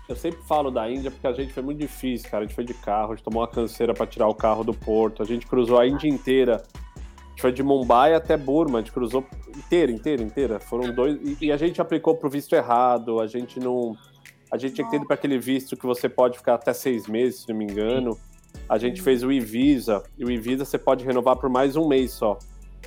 [0.08, 2.44] Eu sempre falo da Índia porque a gente foi muito difícil, cara.
[2.44, 4.74] A gente foi de carro, a gente tomou uma canseira pra tirar o carro do
[4.74, 6.64] porto, a gente cruzou a Índia inteira.
[6.96, 9.26] A gente foi de Mumbai até Burma, a gente cruzou
[9.56, 10.60] inteira, inteira, inteira.
[10.60, 11.20] Foram dois.
[11.22, 13.96] E, e a gente aplicou pro visto errado, a gente não.
[14.50, 17.08] A gente tinha que ter ido para aquele visto que você pode ficar até seis
[17.08, 18.18] meses, se não me engano.
[18.70, 22.12] A gente fez o e-visa, e o e-visa você pode renovar por mais um mês
[22.12, 22.38] só.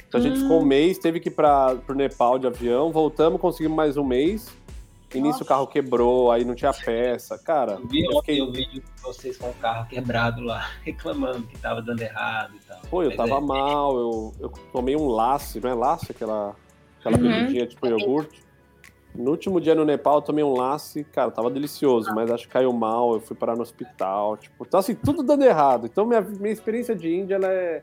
[0.08, 0.42] Então a gente Hum.
[0.42, 4.04] ficou um mês, teve que ir para o Nepal de avião, voltamos, conseguimos mais um
[4.04, 4.52] mês.
[5.14, 5.44] Início Nossa.
[5.44, 7.38] o carro quebrou, aí não tinha peça.
[7.38, 10.68] Cara, Eu vi eu ontem fiquei- o vídeo de vocês com o carro quebrado lá,
[10.82, 12.80] reclamando que tava dando errado e tal.
[12.90, 16.56] pô, eu Mas tava é- mal, eu, eu tomei um laço, não é laço aquela,
[16.98, 17.22] aquela Uhum.
[17.22, 18.42] bebidinha tipo iogurte.
[19.14, 22.48] No último dia no Nepal eu tomei um laço e, cara, tava delicioso, mas acho
[22.48, 25.86] que caiu mal, eu fui parar no hospital, tipo, então assim, tudo dando errado.
[25.86, 27.82] Então minha, minha experiência de Índia, ela é,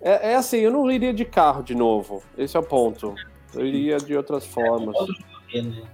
[0.00, 0.32] é...
[0.32, 3.14] É assim, eu não iria de carro de novo, esse é o ponto.
[3.54, 4.94] Eu iria de outras formas.
[5.52, 5.86] Né,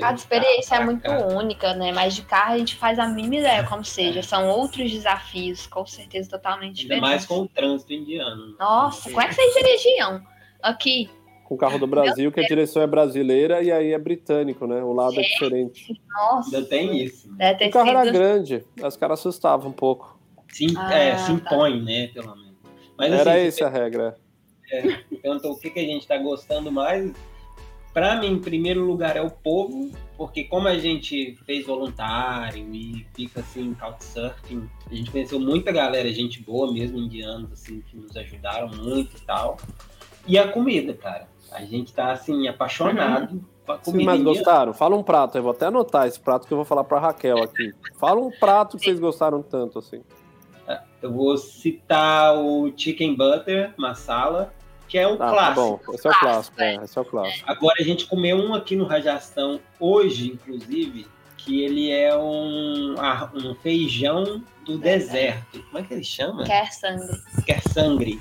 [0.00, 1.92] Cada ele experiência é muito única, né?
[1.92, 4.22] Mas de carro a gente faz a mínima ideia como seja.
[4.22, 7.00] São outros desafios, com certeza totalmente Ainda diferentes.
[7.02, 8.46] mais com o trânsito indiano.
[8.48, 8.54] né?
[8.58, 10.22] Nossa, como é que vocês dirigiam?
[10.62, 11.10] Aqui.
[11.44, 14.82] Com o carro do Brasil, que a direção é brasileira e aí é britânico, né?
[14.82, 15.98] O lado é diferente.
[16.08, 16.56] Nossa.
[16.56, 17.28] Ainda tem isso.
[17.58, 18.12] Ter O carro era sido.
[18.12, 20.18] grande, os caras assustavam um pouco.
[20.50, 21.32] Sim, Ah, é, se tá.
[21.32, 22.47] impõe, né, pelo menos.
[22.98, 24.16] Mas Era assim, essa a regra.
[25.10, 27.12] Então, o que, que a gente está gostando mais?
[27.94, 33.06] Para mim, em primeiro lugar, é o povo, porque como a gente fez voluntário e
[33.14, 38.14] fica assim, couchsurfing, a gente conheceu muita galera, gente boa mesmo, indianos, assim, que nos
[38.16, 39.56] ajudaram muito e tal.
[40.26, 41.28] E a comida, cara.
[41.50, 44.38] A gente tá, assim, apaixonado com a Vocês comida mais indiana.
[44.38, 44.74] gostaram?
[44.74, 47.42] Fala um prato, eu vou até anotar esse prato que eu vou falar pra Raquel
[47.42, 47.72] aqui.
[47.98, 50.02] Fala um prato que vocês gostaram tanto, assim.
[51.00, 54.52] Eu vou citar o chicken butter masala,
[54.88, 55.80] que é um Ah, tá clássico.
[55.86, 55.94] bom.
[55.94, 57.44] Esse é o clássico, é, esse é o clássico.
[57.50, 61.06] Agora a gente comeu um aqui no Rajastão hoje, inclusive,
[61.36, 62.94] que ele é um,
[63.34, 65.62] um feijão do deserto.
[65.64, 66.44] Como é que ele chama?
[66.44, 67.22] Quer sangue.
[67.46, 68.20] Quer sangre.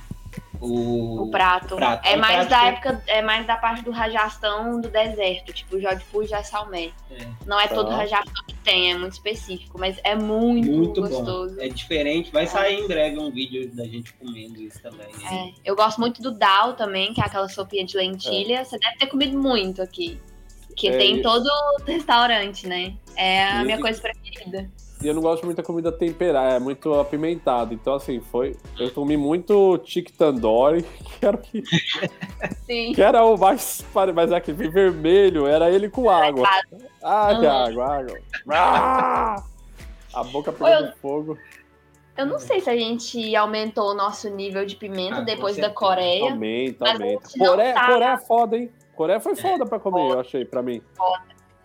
[0.62, 1.76] O, O prato.
[1.76, 2.06] prato.
[2.08, 4.90] É É um mais prato da que- época, é mais da parte do Rajastão do
[4.90, 6.92] deserto, tipo Jodhpur e Jaisalmer.
[7.12, 7.76] É, Não é Tá.
[7.76, 11.56] todo Rajastão que tem, é muito específico, mas é muito, muito gostoso.
[11.56, 11.62] bom.
[11.62, 12.32] É diferente.
[12.32, 15.08] Vai sair em breve um vídeo da gente comendo isso também.
[15.32, 18.64] É, eu gosto muito do dal também, que é aquela sopinha de lentilha.
[18.66, 20.20] Você deve ter comido muito aqui.
[20.76, 21.50] Que É, tem em todo
[21.88, 22.94] restaurante, né?
[23.16, 24.70] É a minha coisa preferida.
[25.04, 27.72] E eu não gosto muito da comida temperada, é muito apimentada.
[27.74, 28.56] Então, assim, foi.
[28.80, 30.82] Eu comi muito chick tandoori,
[31.20, 31.62] que era, o que,
[32.66, 32.94] Sim.
[32.94, 33.86] que era o mais.
[34.16, 36.48] Mas aquele vermelho, era ele com água.
[37.04, 38.20] Ah, que água, água.
[38.50, 39.44] Ah!
[40.14, 41.38] A boca Oi, eu- pegando fogo.
[42.18, 45.70] Eu não sei se a gente aumentou o nosso nível de pimenta Ah, depois da.
[45.70, 46.32] Coreia.
[46.32, 47.30] Aumenta, aumenta.
[47.38, 48.72] Coreia, tá- Coreia é foda, hein?
[48.96, 50.82] Coreia foi foda pra comer, eu achei, pra mim.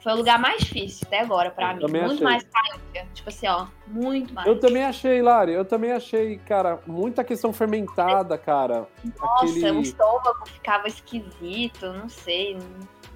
[0.03, 2.01] Foi o lugar mais difícil até agora pra Eu mim.
[2.01, 2.25] Muito achei.
[2.25, 3.07] mais caixa.
[3.15, 3.67] Tipo assim, ó.
[3.87, 4.49] Muito mais.
[4.49, 8.89] Eu também achei, Lari, eu também achei, cara, muita questão fermentada, cara.
[9.21, 9.71] Nossa, Aquele...
[9.71, 12.59] o estômago ficava esquisito, não sei.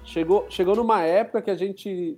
[0.05, 2.17] Chegou, chegou numa época que a gente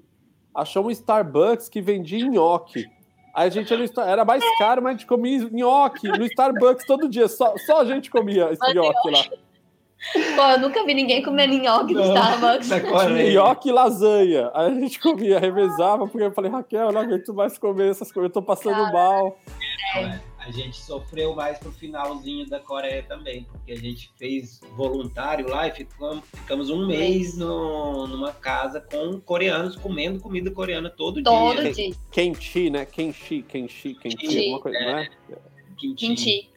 [0.53, 2.85] achou um Starbucks que vendia nhoque.
[3.33, 7.27] Aí a gente era mais caro, mas a gente comia nhoque no Starbucks todo dia.
[7.27, 9.48] Só, só a gente comia esse nhoque lá.
[10.35, 12.69] Pô, eu nunca vi ninguém comendo nhoque no Starbucks.
[13.33, 14.49] Nhoque e lasanha.
[14.53, 18.11] Aí a gente comia, revezava, porque eu falei, Raquel, eu não aguento mais comer essas
[18.11, 19.37] coisas, eu tô passando Cara, mal.
[19.97, 20.29] É.
[20.39, 25.67] A gente sofreu mais pro finalzinho da Coreia também, porque a gente fez voluntário lá
[25.67, 31.61] e ficamos, ficamos um mês no, numa casa com coreanos comendo comida coreana todo, todo
[31.61, 31.71] dia.
[31.71, 31.95] dia.
[32.09, 32.85] Kenchi, né?
[32.85, 35.09] Kenchi, kenchi, kenchi, alguma coisa, é, não é?
[35.77, 36.49] Kimchi.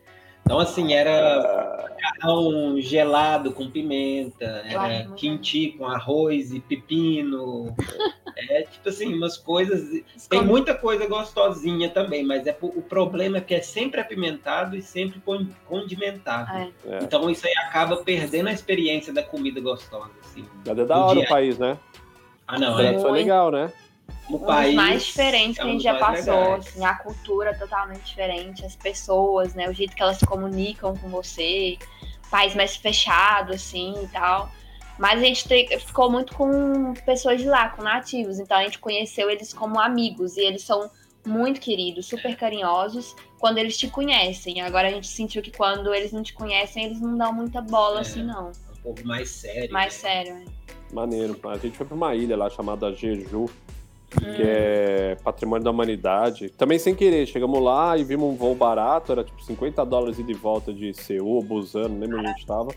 [0.45, 7.75] Então, assim, era macarrão gelado com pimenta, era kimchi com arroz e pepino.
[8.37, 10.03] É, tipo assim, umas coisas.
[10.29, 14.83] Tem muita coisa gostosinha também, mas é, o problema é que é sempre apimentado e
[14.83, 15.23] sempre
[15.67, 16.51] condimentado.
[16.51, 16.71] É.
[16.87, 16.99] é.
[17.03, 20.11] Então, isso aí acaba perdendo a experiência da comida gostosa.
[20.25, 21.79] Assim, Mas é da hora o país, né?
[22.47, 22.79] Ah, não.
[22.79, 23.73] É, foi legal, né?
[24.29, 24.75] O país.
[24.75, 28.77] mais diferentes é que a gente já passou, assim, a cultura é totalmente diferente, as
[28.77, 29.69] pessoas, né?
[29.69, 31.77] O jeito que elas se comunicam com você,
[32.31, 34.51] país mais fechado, assim e tal.
[34.99, 38.39] Mas a gente te, ficou muito com pessoas de lá, com nativos.
[38.39, 40.37] Então a gente conheceu eles como amigos.
[40.37, 40.91] E eles são
[41.27, 44.61] muito queridos, super carinhosos quando eles te conhecem.
[44.61, 47.99] Agora a gente sentiu que quando eles não te conhecem, eles não dão muita bola,
[47.99, 48.49] é, assim, não.
[48.51, 49.73] Um pouco mais sério.
[49.73, 50.11] Mais né?
[50.11, 50.45] sério, é.
[50.95, 51.39] Maneiro.
[51.45, 53.49] A gente foi pra uma ilha lá chamada Jeju
[54.21, 56.51] que é patrimônio da humanidade.
[56.51, 60.23] Também sem querer, chegamos lá e vimos um voo barato, era tipo 50 dólares e
[60.23, 62.75] de volta de Seul, Busan, não lembro onde a gente tava.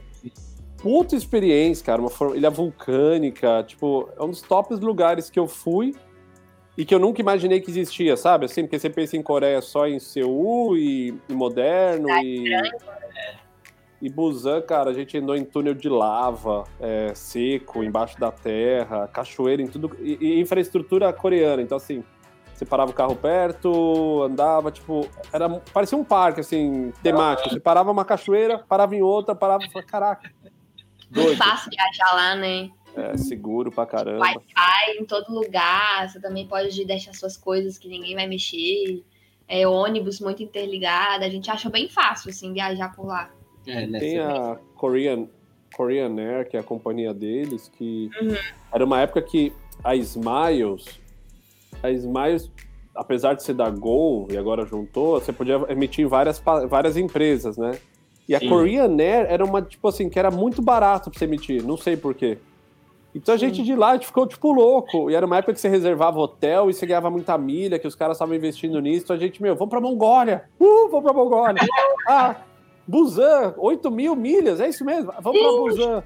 [0.78, 5.94] Puta experiência, cara, uma ilha vulcânica, tipo, é um dos tops lugares que eu fui
[6.78, 8.46] e que eu nunca imaginei que existia, sabe?
[8.46, 12.50] Assim, porque você pensa em Coreia só em Seul e, e moderno e...
[14.06, 19.08] E Busan, cara, a gente andou em túnel de lava, é, seco, embaixo da terra,
[19.08, 19.98] cachoeira, em tudo.
[20.00, 21.60] E, e, infraestrutura coreana.
[21.60, 22.04] Então, assim,
[22.54, 25.10] você parava o carro perto, andava, tipo.
[25.34, 27.50] Era, parecia um parque, assim, temático.
[27.50, 30.32] Você parava uma cachoeira, parava em outra, parava e falava, caraca.
[31.10, 31.38] Doido.
[31.38, 32.70] Fácil viajar lá, né?
[32.96, 34.20] É, seguro pra caramba.
[34.20, 39.04] Wi-Fi em todo lugar, você também pode deixar suas coisas que ninguém vai mexer.
[39.48, 43.32] É, ônibus muito interligado, a gente acha bem fácil, assim, viajar por lá.
[43.68, 45.28] É, tem a Korean,
[45.76, 48.36] Korean Air, que é a companhia deles, que uhum.
[48.72, 49.52] era uma época que
[49.84, 51.00] a Smiles,
[51.82, 52.52] a Smiles,
[52.94, 57.58] apesar de ser da Gol e agora juntou, você podia emitir em várias, várias empresas,
[57.58, 57.78] né?
[58.28, 58.50] E a Sim.
[58.50, 61.96] Korean Air era uma, tipo assim, que era muito barato pra você emitir, não sei
[61.96, 62.38] porquê.
[63.14, 65.10] Então a gente de lá, a gente ficou tipo louco.
[65.10, 67.96] E era uma época que você reservava hotel e você ganhava muita milha, que os
[67.96, 69.06] caras estavam investindo nisso.
[69.06, 70.44] Então a gente, meu, vamos pra Mongólia!
[70.60, 71.62] Uh, vamos pra Mongólia!
[72.10, 72.36] ah,
[72.88, 75.12] Busan, 8 mil milhas, é isso mesmo?
[75.22, 76.04] Vamos para Busan.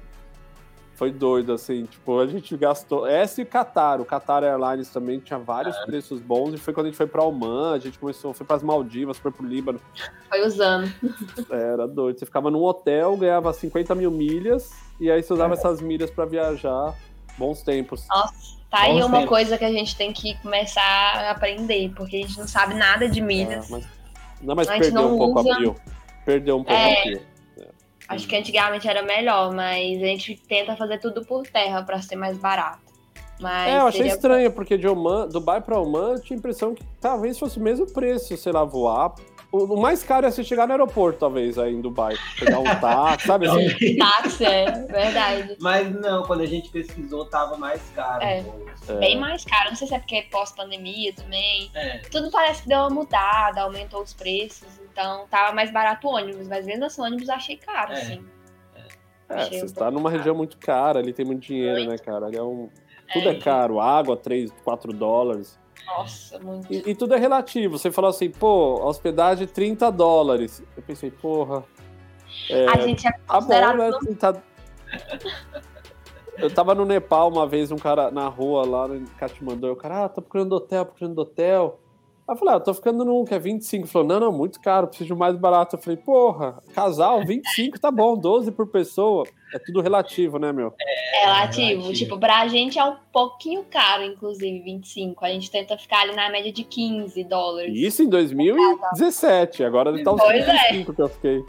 [1.00, 3.06] Foi doido, assim, tipo, a gente gastou.
[3.06, 4.02] Essa e Qatar.
[4.02, 5.86] O Qatar Airlines também tinha vários é.
[5.86, 6.52] preços bons.
[6.52, 9.16] E foi quando a gente foi para Oman, a gente começou, foi para as Maldivas,
[9.16, 9.80] foi para o Líbano.
[10.28, 10.92] Foi usando.
[11.50, 12.18] Era doido.
[12.18, 15.56] Você ficava num hotel, ganhava 50 mil milhas, e aí você usava é.
[15.56, 16.94] essas milhas para viajar.
[17.38, 18.06] Bons tempos.
[18.06, 19.28] Nossa, tá aí uma tempos.
[19.30, 23.08] coisa que a gente tem que começar a aprender, porque a gente não sabe nada
[23.08, 23.70] de milhas.
[23.70, 23.86] É, mas...
[24.42, 25.50] Não, mas perdeu um pouco usa...
[25.50, 25.58] a
[26.24, 27.20] perdeu um pouco é, aqui.
[28.08, 32.16] Acho que antigamente era melhor, mas a gente tenta fazer tudo por terra para ser
[32.16, 32.90] mais barato.
[33.40, 34.12] Mas é, eu achei seria...
[34.12, 37.62] estranho, porque de Oman, Dubai para Oman, eu tinha a impressão que talvez fosse o
[37.62, 39.14] mesmo preço, sei lá, voar
[39.52, 42.14] o, mais caro é você chegar no aeroporto, talvez, aí em Dubai.
[42.38, 43.96] Pegar um táxi, sabe assim?
[43.96, 45.56] táxi, é verdade.
[45.60, 48.22] Mas não, quando a gente pesquisou, tava mais caro.
[48.22, 48.44] É.
[48.88, 48.92] é.
[48.94, 49.70] Bem mais caro.
[49.70, 51.68] Não sei se é porque é pós-pandemia também.
[51.74, 51.98] É.
[52.10, 54.68] Tudo parece que deu uma mudada, aumentou os preços.
[54.92, 56.48] Então tava mais barato o ônibus.
[56.48, 57.96] Mas vendo assim, ônibus achei caro, é.
[57.96, 58.26] assim.
[59.28, 61.90] É, você está numa região muito cara, ali tem muito dinheiro, muito.
[61.90, 62.26] né, cara?
[62.26, 62.68] Ali é um...
[63.12, 65.58] Tudo é, é caro, água, 3, 4 dólares.
[65.86, 66.72] Nossa, muito.
[66.72, 67.78] E, e, tudo é relativo.
[67.78, 70.62] Você falou assim, pô, hospedagem 30 dólares.
[70.76, 71.64] Eu pensei, porra.
[72.48, 73.90] É, a gente é tá bom, né?
[74.00, 74.42] 30...
[76.38, 80.04] Eu tava no Nepal uma vez, um cara na rua lá em Katmandu, o cara,
[80.04, 81.78] ah, tô procurando hotel, procurando hotel.
[82.30, 83.82] Aí eu falei, ah, eu tô ficando num que é 25.
[83.82, 85.74] Ele falou, não, não, muito caro, preciso de mais barato.
[85.74, 89.26] Eu falei, porra, casal, 25 tá bom, 12 por pessoa.
[89.52, 90.72] É tudo relativo, né, meu?
[90.80, 91.66] É, relativo.
[91.66, 91.92] relativo.
[91.92, 95.24] Tipo, pra gente é um pouquinho caro, inclusive, 25.
[95.24, 97.76] A gente tenta ficar ali na média de 15 dólares.
[97.76, 99.64] Isso em 2017.
[99.64, 100.94] Agora tá uns 25 é.
[100.94, 101.44] que eu fiquei.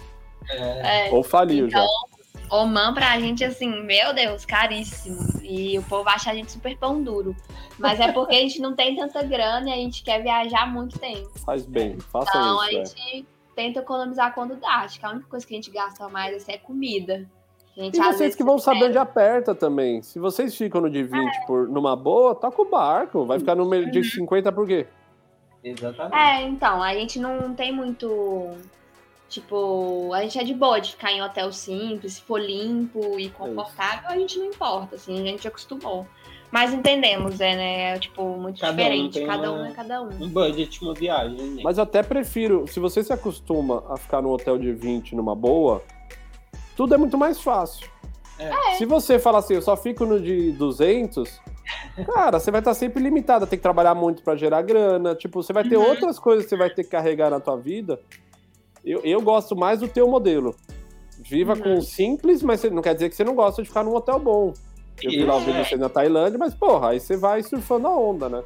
[0.49, 1.11] É.
[1.11, 2.10] Ou faliu então, já.
[2.51, 5.41] Oman pra gente, assim, meu Deus, caríssimo.
[5.41, 7.35] E o povo acha a gente super pão duro.
[7.79, 10.99] Mas é porque a gente não tem tanta grana e a gente quer viajar muito
[10.99, 11.31] tempo.
[11.39, 12.69] Faz bem, faça então, isso.
[12.69, 13.55] Então a gente é.
[13.55, 14.81] tenta economizar quando dá.
[14.81, 17.25] Acho que a única coisa que a gente gasta mais assim, é comida.
[17.75, 20.01] Gente, e vocês que vão saber onde aperta também.
[20.01, 21.45] Se vocês ficam no de 20 é.
[21.45, 23.25] por, numa boa, toca o barco.
[23.25, 24.03] Vai ficar no de uhum.
[24.03, 24.85] 50 por quê?
[25.63, 26.15] Exatamente.
[26.15, 28.49] É, então, a gente não tem muito.
[29.35, 33.29] Tipo, a gente é de boa de ficar em hotel simples, se for limpo e
[33.29, 36.05] confortável, a gente não importa, assim, a gente acostumou.
[36.51, 37.97] Mas entendemos, é, né?
[37.99, 39.13] Tipo, muito Cada um diferente.
[39.19, 40.09] tem cada uma- um é cada um.
[40.21, 41.61] Um budget, uma viagem, né?
[41.63, 45.33] Mas eu até prefiro, se você se acostuma a ficar num hotel de 20 numa
[45.33, 45.81] boa,
[46.75, 47.89] tudo é muito mais fácil.
[48.37, 48.73] É.
[48.75, 51.39] Se você fala assim, eu só fico no de 200,
[52.13, 55.53] cara, você vai estar sempre limitado, tem que trabalhar muito pra gerar grana, tipo, você
[55.53, 55.87] vai ter Uhum.
[55.87, 57.97] outras coisas que você vai ter que carregar na tua vida.
[58.83, 60.55] Eu, eu gosto mais do teu modelo.
[61.19, 61.61] Viva Uhum.
[61.61, 64.19] com o simples, mas não quer dizer que você não gosta de ficar num hotel
[64.19, 64.53] bom.
[65.01, 65.63] Eu vi lá o vídeo é.
[65.63, 68.43] você na Tailândia, mas porra, aí você vai surfando a onda, né?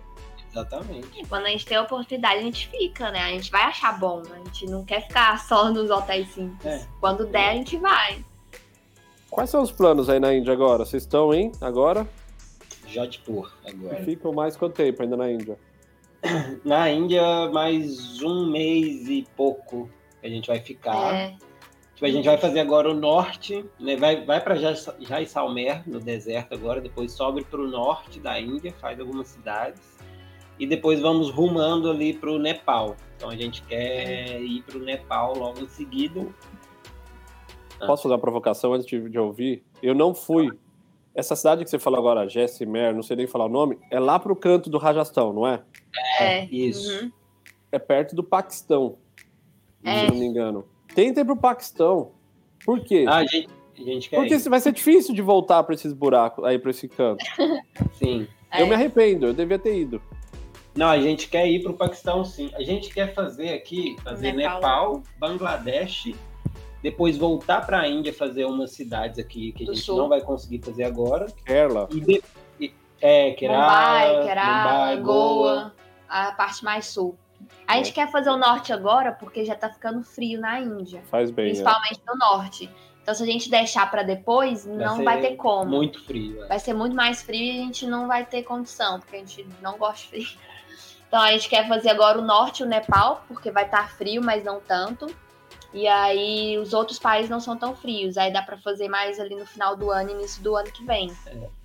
[0.52, 1.08] Exatamente.
[1.20, 3.20] E quando a gente tem a oportunidade, a gente fica, né?
[3.20, 4.22] A gente vai achar bom.
[4.32, 6.66] A gente não quer ficar só nos hotéis simples.
[6.66, 6.86] É.
[7.02, 8.24] Quando der, a gente vai.
[9.30, 10.86] Quais são os planos aí na Índia agora?
[10.86, 11.52] Vocês estão, hein?
[11.60, 12.08] Agora?
[12.88, 14.04] Jodhpur, agora.
[14.04, 15.58] Ficam mais quanto tempo ainda na Índia?
[16.64, 19.90] Na Índia, mais um mês e pouco
[20.26, 21.14] que a gente vai ficar.
[21.14, 21.38] É,
[21.94, 23.96] Tipo, a gente vai fazer agora o norte, né?
[23.96, 24.56] vai, vai para
[25.00, 29.82] Jaisalmer, no deserto agora, depois sobe para o norte da Índia, faz algumas cidades,
[30.60, 32.98] e depois vamos rumando ali para o Nepal.
[33.16, 36.28] Então a gente quer ir para o Nepal logo em seguida.
[37.80, 37.88] Ah.
[37.88, 39.64] Posso fazer uma provocação antes de, de ouvir?
[39.82, 40.52] Eu não fui.
[41.14, 44.20] Essa cidade que você falou agora, Jessimer, não sei nem falar o nome, é lá
[44.20, 45.64] pro canto do Rajastão, não é?
[46.20, 46.46] é.
[46.48, 47.06] Isso.
[47.06, 47.12] Uhum.
[47.72, 48.98] É perto do Paquistão,
[49.86, 50.06] É.
[50.06, 50.66] se não me engano.
[50.94, 52.12] Tenta ir pro Paquistão.
[52.66, 53.06] Por quê?
[53.08, 53.48] Ah, a gente,
[53.78, 54.50] a gente quer Porque ir.
[54.50, 57.24] vai ser difícil de voltar pra esses buracos, aí pra esse canto.
[58.00, 58.28] Sim.
[58.52, 58.62] É.
[58.62, 60.02] Eu me arrependo, eu devia ter ido.
[60.76, 62.52] Não, a gente quer ir para o Paquistão, sim.
[62.54, 64.56] A gente quer fazer aqui, fazer Nepal.
[64.56, 66.14] Nepal, Bangladesh,
[66.82, 69.98] depois voltar para a Índia fazer umas cidades aqui que a Do gente sul.
[69.98, 71.28] não vai conseguir fazer agora.
[71.46, 71.88] Kerala.
[71.92, 72.22] E, de,
[73.02, 73.62] é, Kerala,
[74.14, 75.74] Mumbai, Kerala, Mumbai, Goa,
[76.10, 77.16] a parte mais sul.
[77.68, 81.32] A gente quer fazer o norte agora porque já tá ficando frio na Índia, Faz
[81.32, 81.46] bem.
[81.46, 81.52] né?
[81.52, 82.70] principalmente no norte.
[83.02, 85.70] Então, se a gente deixar pra depois, não ser vai ter como.
[85.70, 86.44] Muito frio.
[86.44, 86.48] é.
[86.48, 89.48] Vai ser muito mais frio e a gente não vai ter condição, porque a gente
[89.62, 90.40] não gosta de frio.
[91.08, 94.22] Então, a gente quer fazer agora o norte e o Nepal, porque vai estar frio,
[94.22, 95.08] mas não tanto.
[95.72, 98.18] E aí, os outros países não são tão frios.
[98.18, 100.84] Aí dá pra fazer mais ali no final do ano e início do ano que
[100.84, 101.12] vem.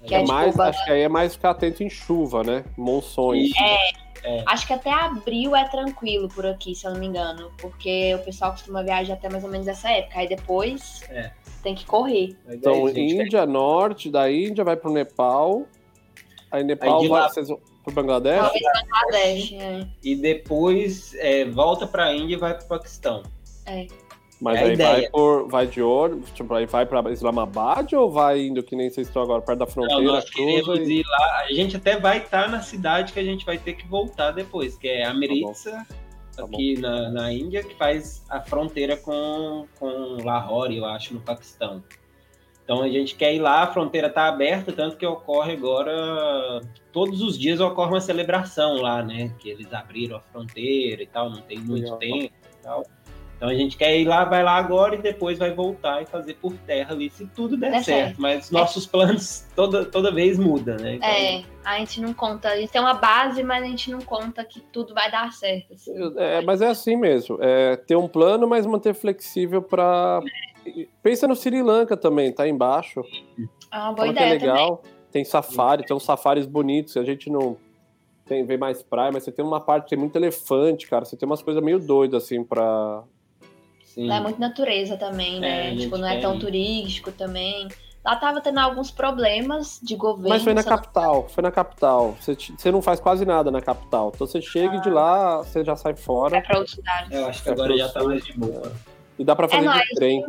[0.05, 2.65] Que É é, tipo, mais, acho que aí é mais ficar atento em chuva, né?
[2.77, 3.51] Monções.
[4.25, 7.51] E- Acho que até abril é tranquilo por aqui, se eu não me engano.
[7.61, 10.19] Porque o pessoal costuma viajar até mais ou menos essa época.
[10.19, 11.31] Aí depois É.
[11.63, 12.37] tem que correr.
[12.49, 15.65] é Então, isso, a gente Índia, norte da Índia, vai pro Nepal.
[16.51, 17.49] Aí Nepal Aí vai lá- vocês
[17.85, 18.41] pro Bangladesh.
[18.41, 19.53] Talvez Bangladesh.
[19.53, 19.87] É.
[20.03, 23.23] E depois é, volta para a Índia e vai para o Paquistão.
[24.41, 24.93] Mas É aí ideia.
[24.93, 25.49] vai por.
[25.49, 29.23] Vai de ouro, tipo, aí vai pra Islamabad ou vai indo que nem vocês estão
[29.23, 30.93] agora, perto da Não, fronteira, nós cruza queremos e...
[31.01, 31.41] ir lá.
[31.49, 34.77] A gente até vai estar na cidade que a gente vai ter que voltar depois,
[34.79, 35.87] que é Amritsar,
[36.37, 41.21] Tá aqui na, na Índia, que faz a fronteira com, com Lahore, eu acho, no
[41.21, 41.83] Paquistão.
[42.65, 46.61] Então a gente quer ir lá, a fronteira está aberta, tanto que ocorre agora.
[46.93, 49.35] Todos os dias ocorre uma celebração lá, né?
[49.41, 51.99] Que eles abriram a fronteira e tal, não tem muito Legal.
[51.99, 52.87] tempo e tal.
[53.41, 56.35] Então a gente quer ir lá, vai lá agora e depois vai voltar e fazer
[56.35, 58.05] por terra ali, se tudo der Der certo.
[58.09, 58.21] certo.
[58.21, 60.97] Mas nossos planos toda, toda vez mudam, né?
[60.97, 62.51] Então, É, a gente não conta.
[62.51, 65.73] A gente tem uma base, mas a gente não conta que tudo vai dar certo.
[65.73, 65.91] assim.
[66.19, 67.39] É, mas é assim mesmo.
[67.41, 70.21] É ter um plano, mas manter flexível pra.
[71.03, 73.01] Pensa no Sri Lanka também, tá aí embaixo.
[73.73, 74.49] É uma boa Fala é ideia também.
[74.55, 74.83] legal.
[75.11, 76.95] Tem safari, tem uns safaris bonitos.
[76.99, 77.57] A gente não
[78.27, 81.07] tem, vê mais praia, mas você tem uma parte, tem muito elefante, cara.
[81.07, 83.03] Você tem umas coisas meio doidas, assim, pra.
[83.95, 84.07] Sim.
[84.07, 85.71] Lá é muito natureza também, É, a né?
[85.71, 86.39] gente tipo, não é tão ir.
[86.39, 87.69] turístico também.
[88.05, 90.31] Lá tava tendo alguns problemas de governo.
[90.31, 92.17] Mas foi na eu não- capital, foi na capital.
[92.19, 94.11] Você, te- você não faz quase nada na capital.
[94.15, 96.41] Então você chega e de lá, você já sai fora.
[96.41, 97.11] pra outros lugares.
[97.11, 98.73] Eu acho que É agora já tá mais de boa.
[99.19, 100.25] E dá pra fazer É, de trem.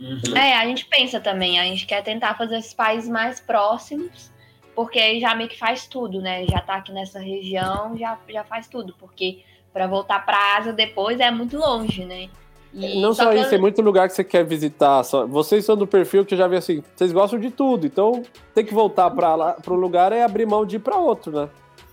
[0.00, 0.36] Uhum.
[0.36, 4.30] É, a gente pensa também, a gente quer tentar fazer esses países mais próximos,
[4.74, 6.44] porque aí já meio que faz tudo, né?
[6.46, 11.20] Já tá aqui nessa região, já, já faz tudo, porque para voltar pra Ásia depois
[11.20, 12.28] é muito longe, né?
[12.72, 15.02] E Não só, isso, tem muito lugar que você quer visitar.
[15.02, 15.26] Só...
[15.26, 18.22] Vocês são do perfil que já vê assim, vocês gostam de tudo, então
[18.54, 21.48] tem que voltar para lá pro lugar é abrir mão de ir para outro, né?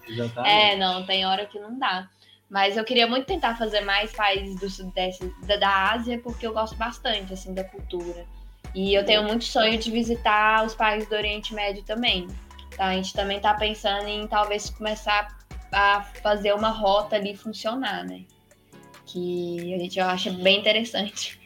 [0.07, 0.55] Exatamente.
[0.55, 2.07] É, não, tem hora que não dá.
[2.49, 6.53] Mas eu queria muito tentar fazer mais países do sudeste da, da Ásia, porque eu
[6.53, 8.25] gosto bastante, assim, da cultura.
[8.73, 12.27] E eu tenho muito sonho de visitar os países do Oriente Médio também.
[12.75, 12.85] Tá?
[12.85, 15.35] A gente também tá pensando em talvez começar
[15.73, 18.21] a fazer uma rota ali funcionar, né?
[19.07, 21.39] Que a gente acha bem interessante.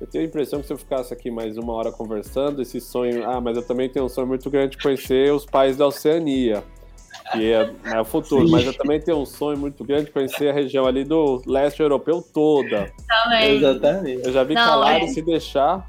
[0.00, 3.28] Eu tenho a impressão que se eu ficasse aqui mais uma hora conversando, esse sonho.
[3.28, 6.62] Ah, mas eu também tenho um sonho muito grande de conhecer os países da Oceania.
[7.32, 8.46] que é, é o futuro.
[8.46, 8.52] Sim.
[8.52, 11.80] Mas eu também tenho um sonho muito grande de conhecer a região ali do leste
[11.80, 12.92] europeu toda.
[13.08, 13.56] Também.
[13.56, 14.26] Exatamente.
[14.26, 15.08] Eu já vi calado é...
[15.08, 15.86] se deixar.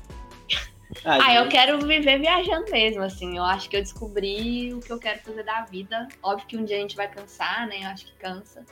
[1.04, 3.38] Ah, ah, eu quero viver viajando mesmo, assim.
[3.38, 6.08] Eu acho que eu descobri o que eu quero fazer da vida.
[6.24, 7.80] Óbvio que um dia a gente vai cansar, né?
[7.84, 8.64] Eu acho que cansa.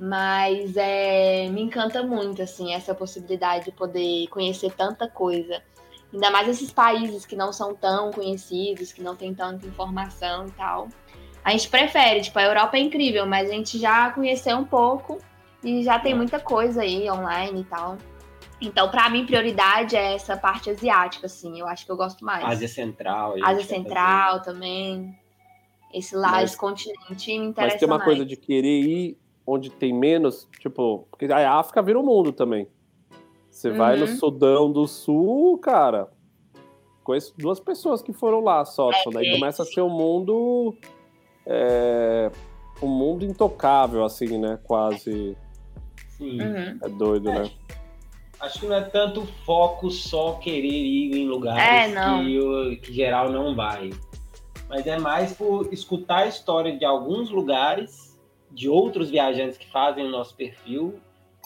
[0.00, 5.62] Mas é, me encanta muito, assim, essa possibilidade de poder conhecer tanta coisa.
[6.10, 10.50] Ainda mais esses países que não são tão conhecidos, que não tem tanta informação e
[10.52, 10.88] tal.
[11.44, 15.18] A gente prefere, tipo, a Europa é incrível, mas a gente já conheceu um pouco
[15.62, 17.98] e já tem muita coisa aí online e tal.
[18.58, 21.60] Então, para mim, prioridade é essa parte asiática, assim.
[21.60, 22.42] Eu acho que eu gosto mais.
[22.42, 23.34] Ásia Central.
[23.42, 25.14] Ásia Central também.
[25.92, 28.04] Esse lá, mas, esse continente me interessa Mas tem uma mais.
[28.04, 31.06] coisa de querer ir onde tem menos, tipo...
[31.10, 32.68] Porque a África vira o mundo também.
[33.50, 33.76] Você uhum.
[33.76, 34.16] vai no uhum.
[34.16, 36.08] Sudão do Sul, cara...
[37.02, 38.90] Conheço duas pessoas que foram lá só.
[38.90, 40.76] É, daí começa a ser um mundo...
[41.46, 42.30] É,
[42.82, 44.58] um mundo intocável, assim, né?
[44.64, 45.36] Quase...
[46.08, 46.40] Sim.
[46.40, 46.78] Uhum.
[46.82, 47.38] É doido, é.
[47.40, 47.50] né?
[48.40, 52.92] Acho que não é tanto foco só querer ir em lugares é, que, o, que
[52.92, 53.90] geral não vai.
[54.68, 58.09] Mas é mais por escutar a história de alguns lugares,
[58.50, 61.00] de outros viajantes que fazem o nosso perfil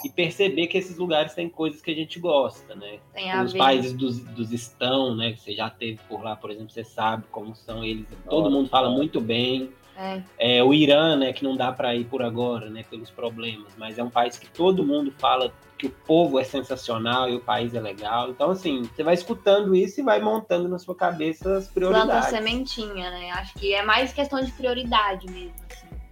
[0.04, 2.98] e perceber que esses lugares têm coisas que a gente gosta, né?
[3.12, 3.58] Tem a Os ver.
[3.58, 5.34] países dos, dos estão, né?
[5.36, 8.06] Você já teve por lá, por exemplo, você sabe como são eles.
[8.28, 9.70] Todo mundo fala muito bem.
[9.96, 10.22] É.
[10.38, 10.64] é.
[10.64, 14.02] o Irã, né, que não dá para ir por agora, né, pelos problemas, mas é
[14.02, 17.80] um país que todo mundo fala que o povo é sensacional e o país é
[17.80, 18.30] legal.
[18.30, 22.10] Então, assim, você vai escutando isso e vai montando na sua cabeça as prioridades.
[22.10, 23.30] Planta sementinha, né?
[23.32, 25.63] Acho que é mais questão de prioridade mesmo.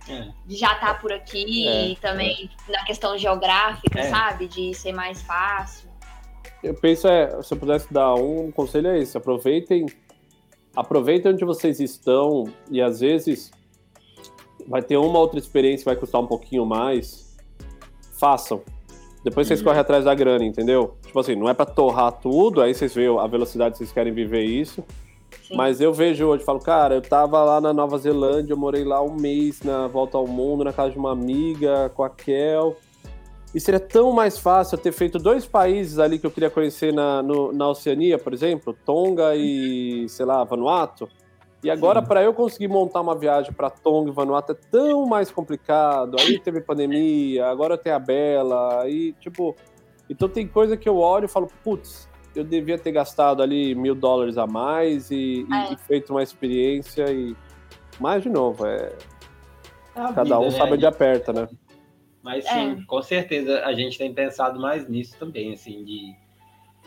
[0.09, 0.29] É.
[0.47, 2.73] De já estar tá por aqui é, e também é.
[2.73, 4.11] na questão geográfica, é.
[4.11, 4.49] sabe?
[4.49, 5.91] De ser mais fácil.
[6.63, 9.87] Eu penso, é, se eu pudesse dar um conselho é esse, aproveitem
[10.75, 13.51] aproveitem onde vocês estão e às vezes
[14.67, 17.37] vai ter uma outra experiência vai custar um pouquinho mais,
[18.19, 18.63] façam.
[19.25, 19.67] Depois vocês uhum.
[19.67, 20.97] correm atrás da grana, entendeu?
[21.05, 24.13] Tipo assim, não é para torrar tudo, aí vocês veem a velocidade que vocês querem
[24.13, 24.85] viver isso.
[25.47, 25.57] Sim.
[25.57, 29.03] Mas eu vejo hoje, falo, cara, eu tava lá na Nova Zelândia, eu morei lá
[29.03, 32.77] um mês na volta ao mundo, na casa de uma amiga, com a Kel.
[33.55, 36.93] E seria tão mais fácil eu ter feito dois países ali que eu queria conhecer
[36.93, 41.09] na, no, na Oceania, por exemplo, Tonga e, sei lá, Vanuatu.
[41.63, 45.31] E agora, para eu conseguir montar uma viagem para Tonga e Vanuatu é tão mais
[45.31, 46.17] complicado.
[46.19, 49.55] Aí teve pandemia, agora tem a Bela, aí, tipo.
[50.11, 53.95] Então tem coisa que eu olho e falo, putz, eu devia ter gastado ali mil
[53.95, 55.73] dólares a mais e, é.
[55.73, 57.37] e feito uma experiência e.
[58.01, 58.93] Mas, de novo, é.
[59.95, 60.51] é Cada vida, um né?
[60.51, 61.49] sabe onde aperta, né?
[62.23, 62.85] Mas sim, é.
[62.87, 66.15] com certeza a gente tem pensado mais nisso também, assim, de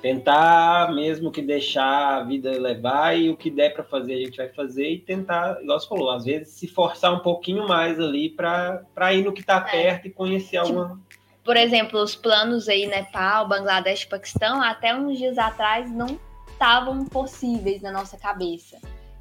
[0.02, 4.38] tentar mesmo que deixar a vida levar e o que der para fazer a gente
[4.38, 8.30] vai fazer e tentar, igual você falou, às vezes se forçar um pouquinho mais ali
[8.30, 9.72] para ir no que está é.
[9.72, 11.02] perto e conhecer tipo, alguma.
[11.46, 17.84] Por exemplo, os planos aí, Nepal, Bangladesh, Paquistão, até uns dias atrás não estavam possíveis
[17.84, 18.80] na nossa cabeça.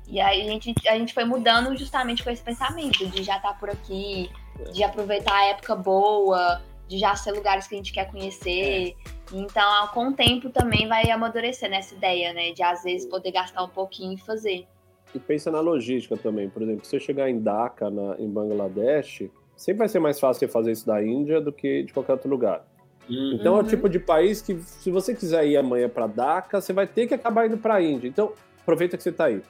[0.09, 3.53] E aí a gente, a gente foi mudando justamente com esse pensamento de já estar
[3.53, 4.31] tá por aqui,
[4.73, 8.95] de aproveitar a época boa, de já ser lugares que a gente quer conhecer.
[8.97, 9.15] É.
[9.31, 12.53] Então, com o tempo também vai amadurecer nessa ideia, né?
[12.53, 14.67] De às vezes poder gastar um pouquinho e fazer.
[15.15, 16.49] E pensa na logística também.
[16.49, 20.41] Por exemplo, se você chegar em Dhaka, na, em Bangladesh, sempre vai ser mais fácil
[20.41, 22.65] você fazer isso da Índia do que de qualquer outro lugar.
[23.09, 23.33] Uhum.
[23.35, 26.73] Então é o tipo de país que, se você quiser ir amanhã para Dhaka, você
[26.73, 28.09] vai ter que acabar indo para a Índia.
[28.09, 28.33] Então,
[28.63, 29.43] aproveita que você está aí.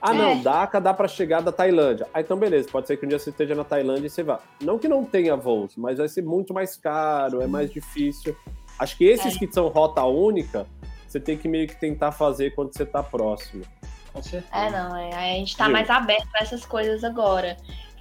[0.00, 0.36] Ah, não, é.
[0.36, 2.06] Dhaka dá para chegar da Tailândia.
[2.12, 4.40] Ah, então beleza, pode ser que um dia você esteja na Tailândia e você vá.
[4.60, 8.36] Não que não tenha voos, mas vai ser muito mais caro, é mais difícil.
[8.78, 9.38] Acho que esses é.
[9.38, 10.66] que são rota única,
[11.08, 13.64] você tem que meio que tentar fazer quando você está próximo.
[14.12, 14.54] Com certeza.
[14.54, 17.56] É, não, é, a gente está mais aberto a essas coisas agora.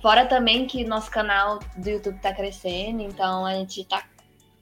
[0.06, 4.04] Fora também que nosso canal do YouTube está crescendo, então a gente está,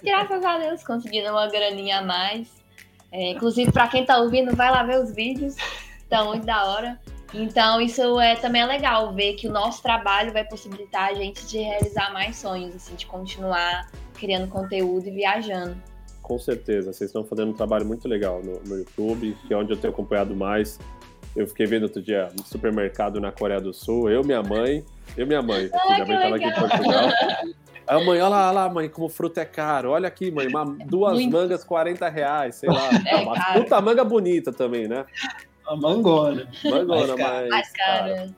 [0.02, 2.48] graças a Deus, conseguindo uma graninha a mais.
[3.12, 5.58] É, inclusive, para quem está ouvindo, vai lá ver os vídeos,
[6.00, 6.98] estão muito da hora.
[7.34, 11.46] Então, isso é também é legal ver que o nosso trabalho vai possibilitar a gente
[11.46, 15.76] de realizar mais sonhos, assim, de continuar criando conteúdo e viajando.
[16.22, 19.74] Com certeza, vocês estão fazendo um trabalho muito legal no, no YouTube, que é onde
[19.74, 20.80] eu tenho acompanhado mais.
[21.36, 24.86] Eu fiquei vendo outro dia no supermercado na Coreia do Sul, eu, minha mãe,
[25.18, 27.10] eu minha mãe, que já vem aqui em Portugal.
[27.86, 29.92] A mãe, olha lá, olha lá, mãe, como fruta é caro.
[29.92, 31.32] Olha aqui, mãe, uma, duas Muito.
[31.32, 32.90] mangas, 40 reais, sei lá.
[33.06, 35.06] É, uma puta manga bonita também, né?
[35.68, 36.48] A mangona.
[36.64, 37.50] Mangona, mas.
[37.50, 38.30] mais cara.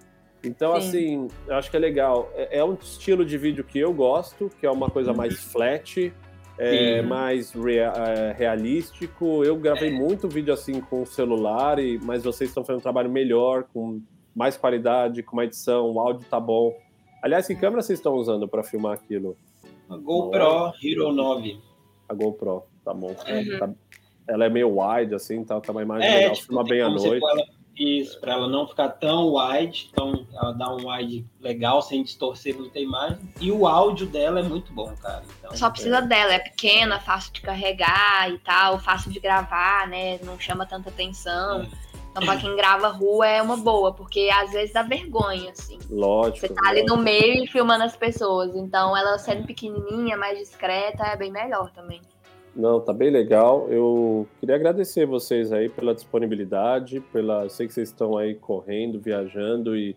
[0.43, 0.87] Então, Sim.
[0.87, 2.31] assim, eu acho que é legal.
[2.35, 5.51] É, é, um estilo de vídeo que eu gosto, que é uma coisa mais uhum.
[5.51, 6.13] flat,
[6.57, 9.43] é, mais rea, é, realístico.
[9.43, 13.09] Eu gravei muito vídeo assim com o celular, e, mas vocês estão fazendo um trabalho
[13.09, 14.01] melhor, com
[14.35, 16.73] mais qualidade, com uma edição, o áudio tá bom.
[17.21, 19.37] Aliás, que câmera vocês estão usando para filmar aquilo?
[19.89, 21.59] A GoPro Hero 9.
[22.07, 23.09] A GoPro, tá bom.
[23.09, 23.59] Uhum.
[23.59, 23.69] Tá-
[24.27, 26.89] ela é meio wide, assim, tá, tá uma imagem É, legal, tipo, filma bem à
[26.89, 27.25] noite.
[27.77, 32.55] Isso, para ela não ficar tão wide, então ela dá um wide legal, sem distorcer
[32.55, 33.19] muita imagem.
[33.41, 35.23] E o áudio dela é muito bom, cara.
[35.39, 40.19] Então, Só precisa dela, é pequena, fácil de carregar e tal, fácil de gravar, né?
[40.23, 41.63] Não chama tanta atenção.
[41.63, 41.85] É.
[42.11, 45.77] Então, pra quem grava rua é uma boa, porque às vezes dá vergonha, assim.
[45.89, 46.47] Lógico.
[46.47, 46.95] Você tá ali lógico.
[46.95, 48.55] no meio e filmando as pessoas.
[48.55, 51.99] Então, ela sendo pequenininha, mais discreta, é bem melhor também.
[52.55, 53.67] Não, tá bem legal.
[53.69, 57.49] Eu queria agradecer vocês aí pela disponibilidade, pela.
[57.49, 59.95] Sei que vocês estão aí correndo, viajando e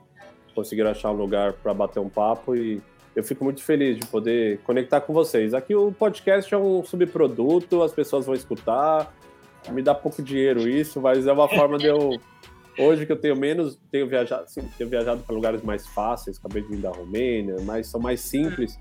[0.54, 2.82] conseguiram achar um lugar para bater um papo e
[3.14, 5.54] eu fico muito feliz de poder conectar com vocês.
[5.54, 9.14] Aqui o podcast é um subproduto, as pessoas vão escutar,
[9.70, 12.18] me dá pouco dinheiro isso, mas é uma forma de eu
[12.78, 16.62] hoje que eu tenho menos, tenho viajado, assim, tenho viajado para lugares mais fáceis, acabei
[16.62, 18.78] de vir da Romênia, mas são mais simples,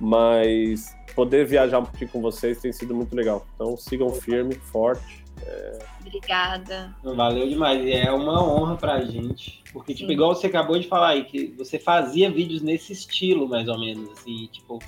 [0.00, 3.46] mas poder viajar um pouquinho com vocês tem sido muito legal.
[3.54, 5.24] Então sigam firme, forte.
[6.00, 6.94] Obrigada.
[7.02, 7.84] Valeu demais.
[7.84, 9.62] E é uma honra pra gente.
[9.72, 10.14] Porque, tipo, Sim.
[10.14, 14.10] igual você acabou de falar aí, que você fazia vídeos nesse estilo, mais ou menos,
[14.10, 14.78] assim, tipo.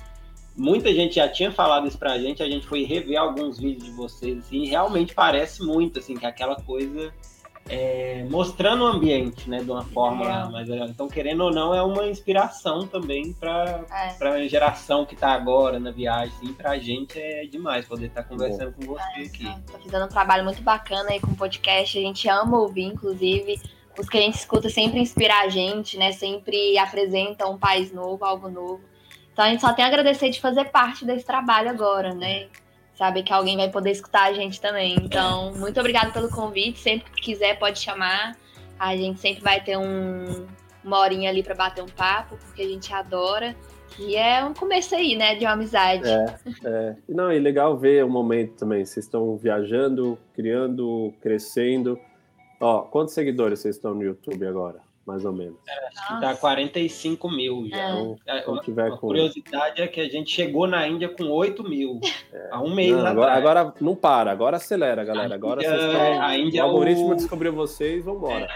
[0.53, 3.91] Muita gente já tinha falado isso pra gente, a gente foi rever alguns vídeos de
[3.91, 7.11] vocês, assim, e realmente parece muito, assim, que é aquela coisa
[7.71, 10.51] é, mostrando o ambiente, né, de uma forma Real.
[10.51, 10.87] mais legal.
[10.89, 14.13] Então, querendo ou não, é uma inspiração também pra, É.
[14.13, 18.73] pra geração que tá agora na viagem, assim, pra gente é demais poder estar conversando
[18.73, 19.45] com você aqui.
[19.71, 21.97] Tá fazendo um trabalho muito bacana aí com o podcast.
[21.97, 23.59] A gente ama ouvir, inclusive.
[23.97, 26.11] Os que a gente escuta sempre inspira a gente, né?
[26.11, 28.81] Sempre apresenta um país novo, algo novo.
[29.31, 32.47] Então a gente só tem a agradecer de fazer parte desse trabalho agora, né?
[33.01, 34.95] Saber que alguém vai poder escutar a gente também.
[35.01, 36.79] Então, muito obrigada pelo convite.
[36.79, 38.37] Sempre que quiser, pode chamar.
[38.77, 40.45] A gente sempre vai ter um,
[40.83, 43.55] uma horinha ali para bater um papo, porque a gente adora.
[43.97, 45.33] E é um começo aí, né?
[45.33, 46.07] De uma amizade.
[46.07, 46.95] É, é.
[47.09, 48.85] E Não, é legal ver o momento também.
[48.85, 51.97] Vocês estão viajando, criando, crescendo.
[52.59, 54.79] Ó, quantos seguidores vocês estão no YouTube agora?
[55.05, 55.57] Mais ou menos.
[55.67, 57.77] Acho que tá 45 mil já.
[57.77, 57.89] É.
[57.91, 59.07] Então, É, uma, tiver uma com.
[59.07, 61.99] curiosidade é que a gente chegou na Índia com 8 mil.
[62.51, 65.33] Há um mês Não, agora, agora não para, agora acelera, galera.
[65.33, 66.21] Agora Índia- vocês estão.
[66.21, 68.47] a Índia o algoritmo é o- descobriu vocês, vambora.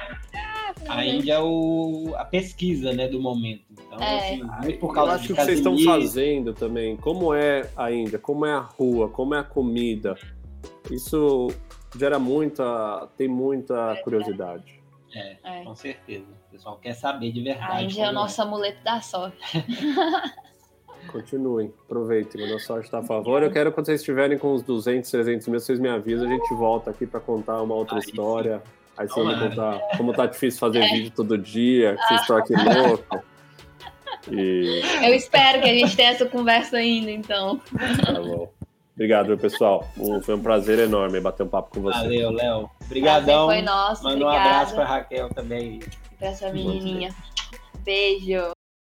[0.88, 3.63] A Índia é o, a pesquisa né, do momento.
[3.72, 4.17] Então, É.
[4.19, 7.91] assim, muito por Eu causa acho de que vocês estão fazendo também, como é a
[7.91, 10.15] Índia, como é a rua, como é a comida,
[10.91, 11.47] isso
[11.97, 14.76] gera muita, tem muita curiosidade.
[15.15, 15.63] É, É.
[15.63, 16.25] com certeza.
[16.47, 17.71] O pessoal quer saber de verdade.
[17.71, 19.37] A Índia é o como nosso amuleto da sorte.
[21.11, 23.41] Continuem, aproveitem, a sorte está a favor.
[23.43, 26.53] Eu quero quando vocês estiverem com uns 200, 300 mil, vocês me avisam, a gente
[26.55, 28.09] volta aqui para contar uma outra Aí sim.
[28.09, 28.61] história.
[28.97, 32.37] Aí vocês vão me contar como tá difícil fazer vídeo todo dia, que vocês estão
[32.37, 33.21] aqui loucos.
[34.31, 37.61] E Eu espero que a gente tenha essa conversa ainda, então.
[38.03, 38.51] tá bom.
[38.95, 39.85] Obrigado, pessoal.
[39.97, 42.01] Um- foi um prazer enorme bater um papo com vocês.
[42.03, 42.69] Valeu, Léo.
[42.85, 43.45] Obrigadão.
[43.47, 44.03] Foi nosso.
[44.03, 45.80] Manda um abraço pra Raquel também.
[46.17, 47.13] pra essa menininha.
[47.84, 48.55] Beijo.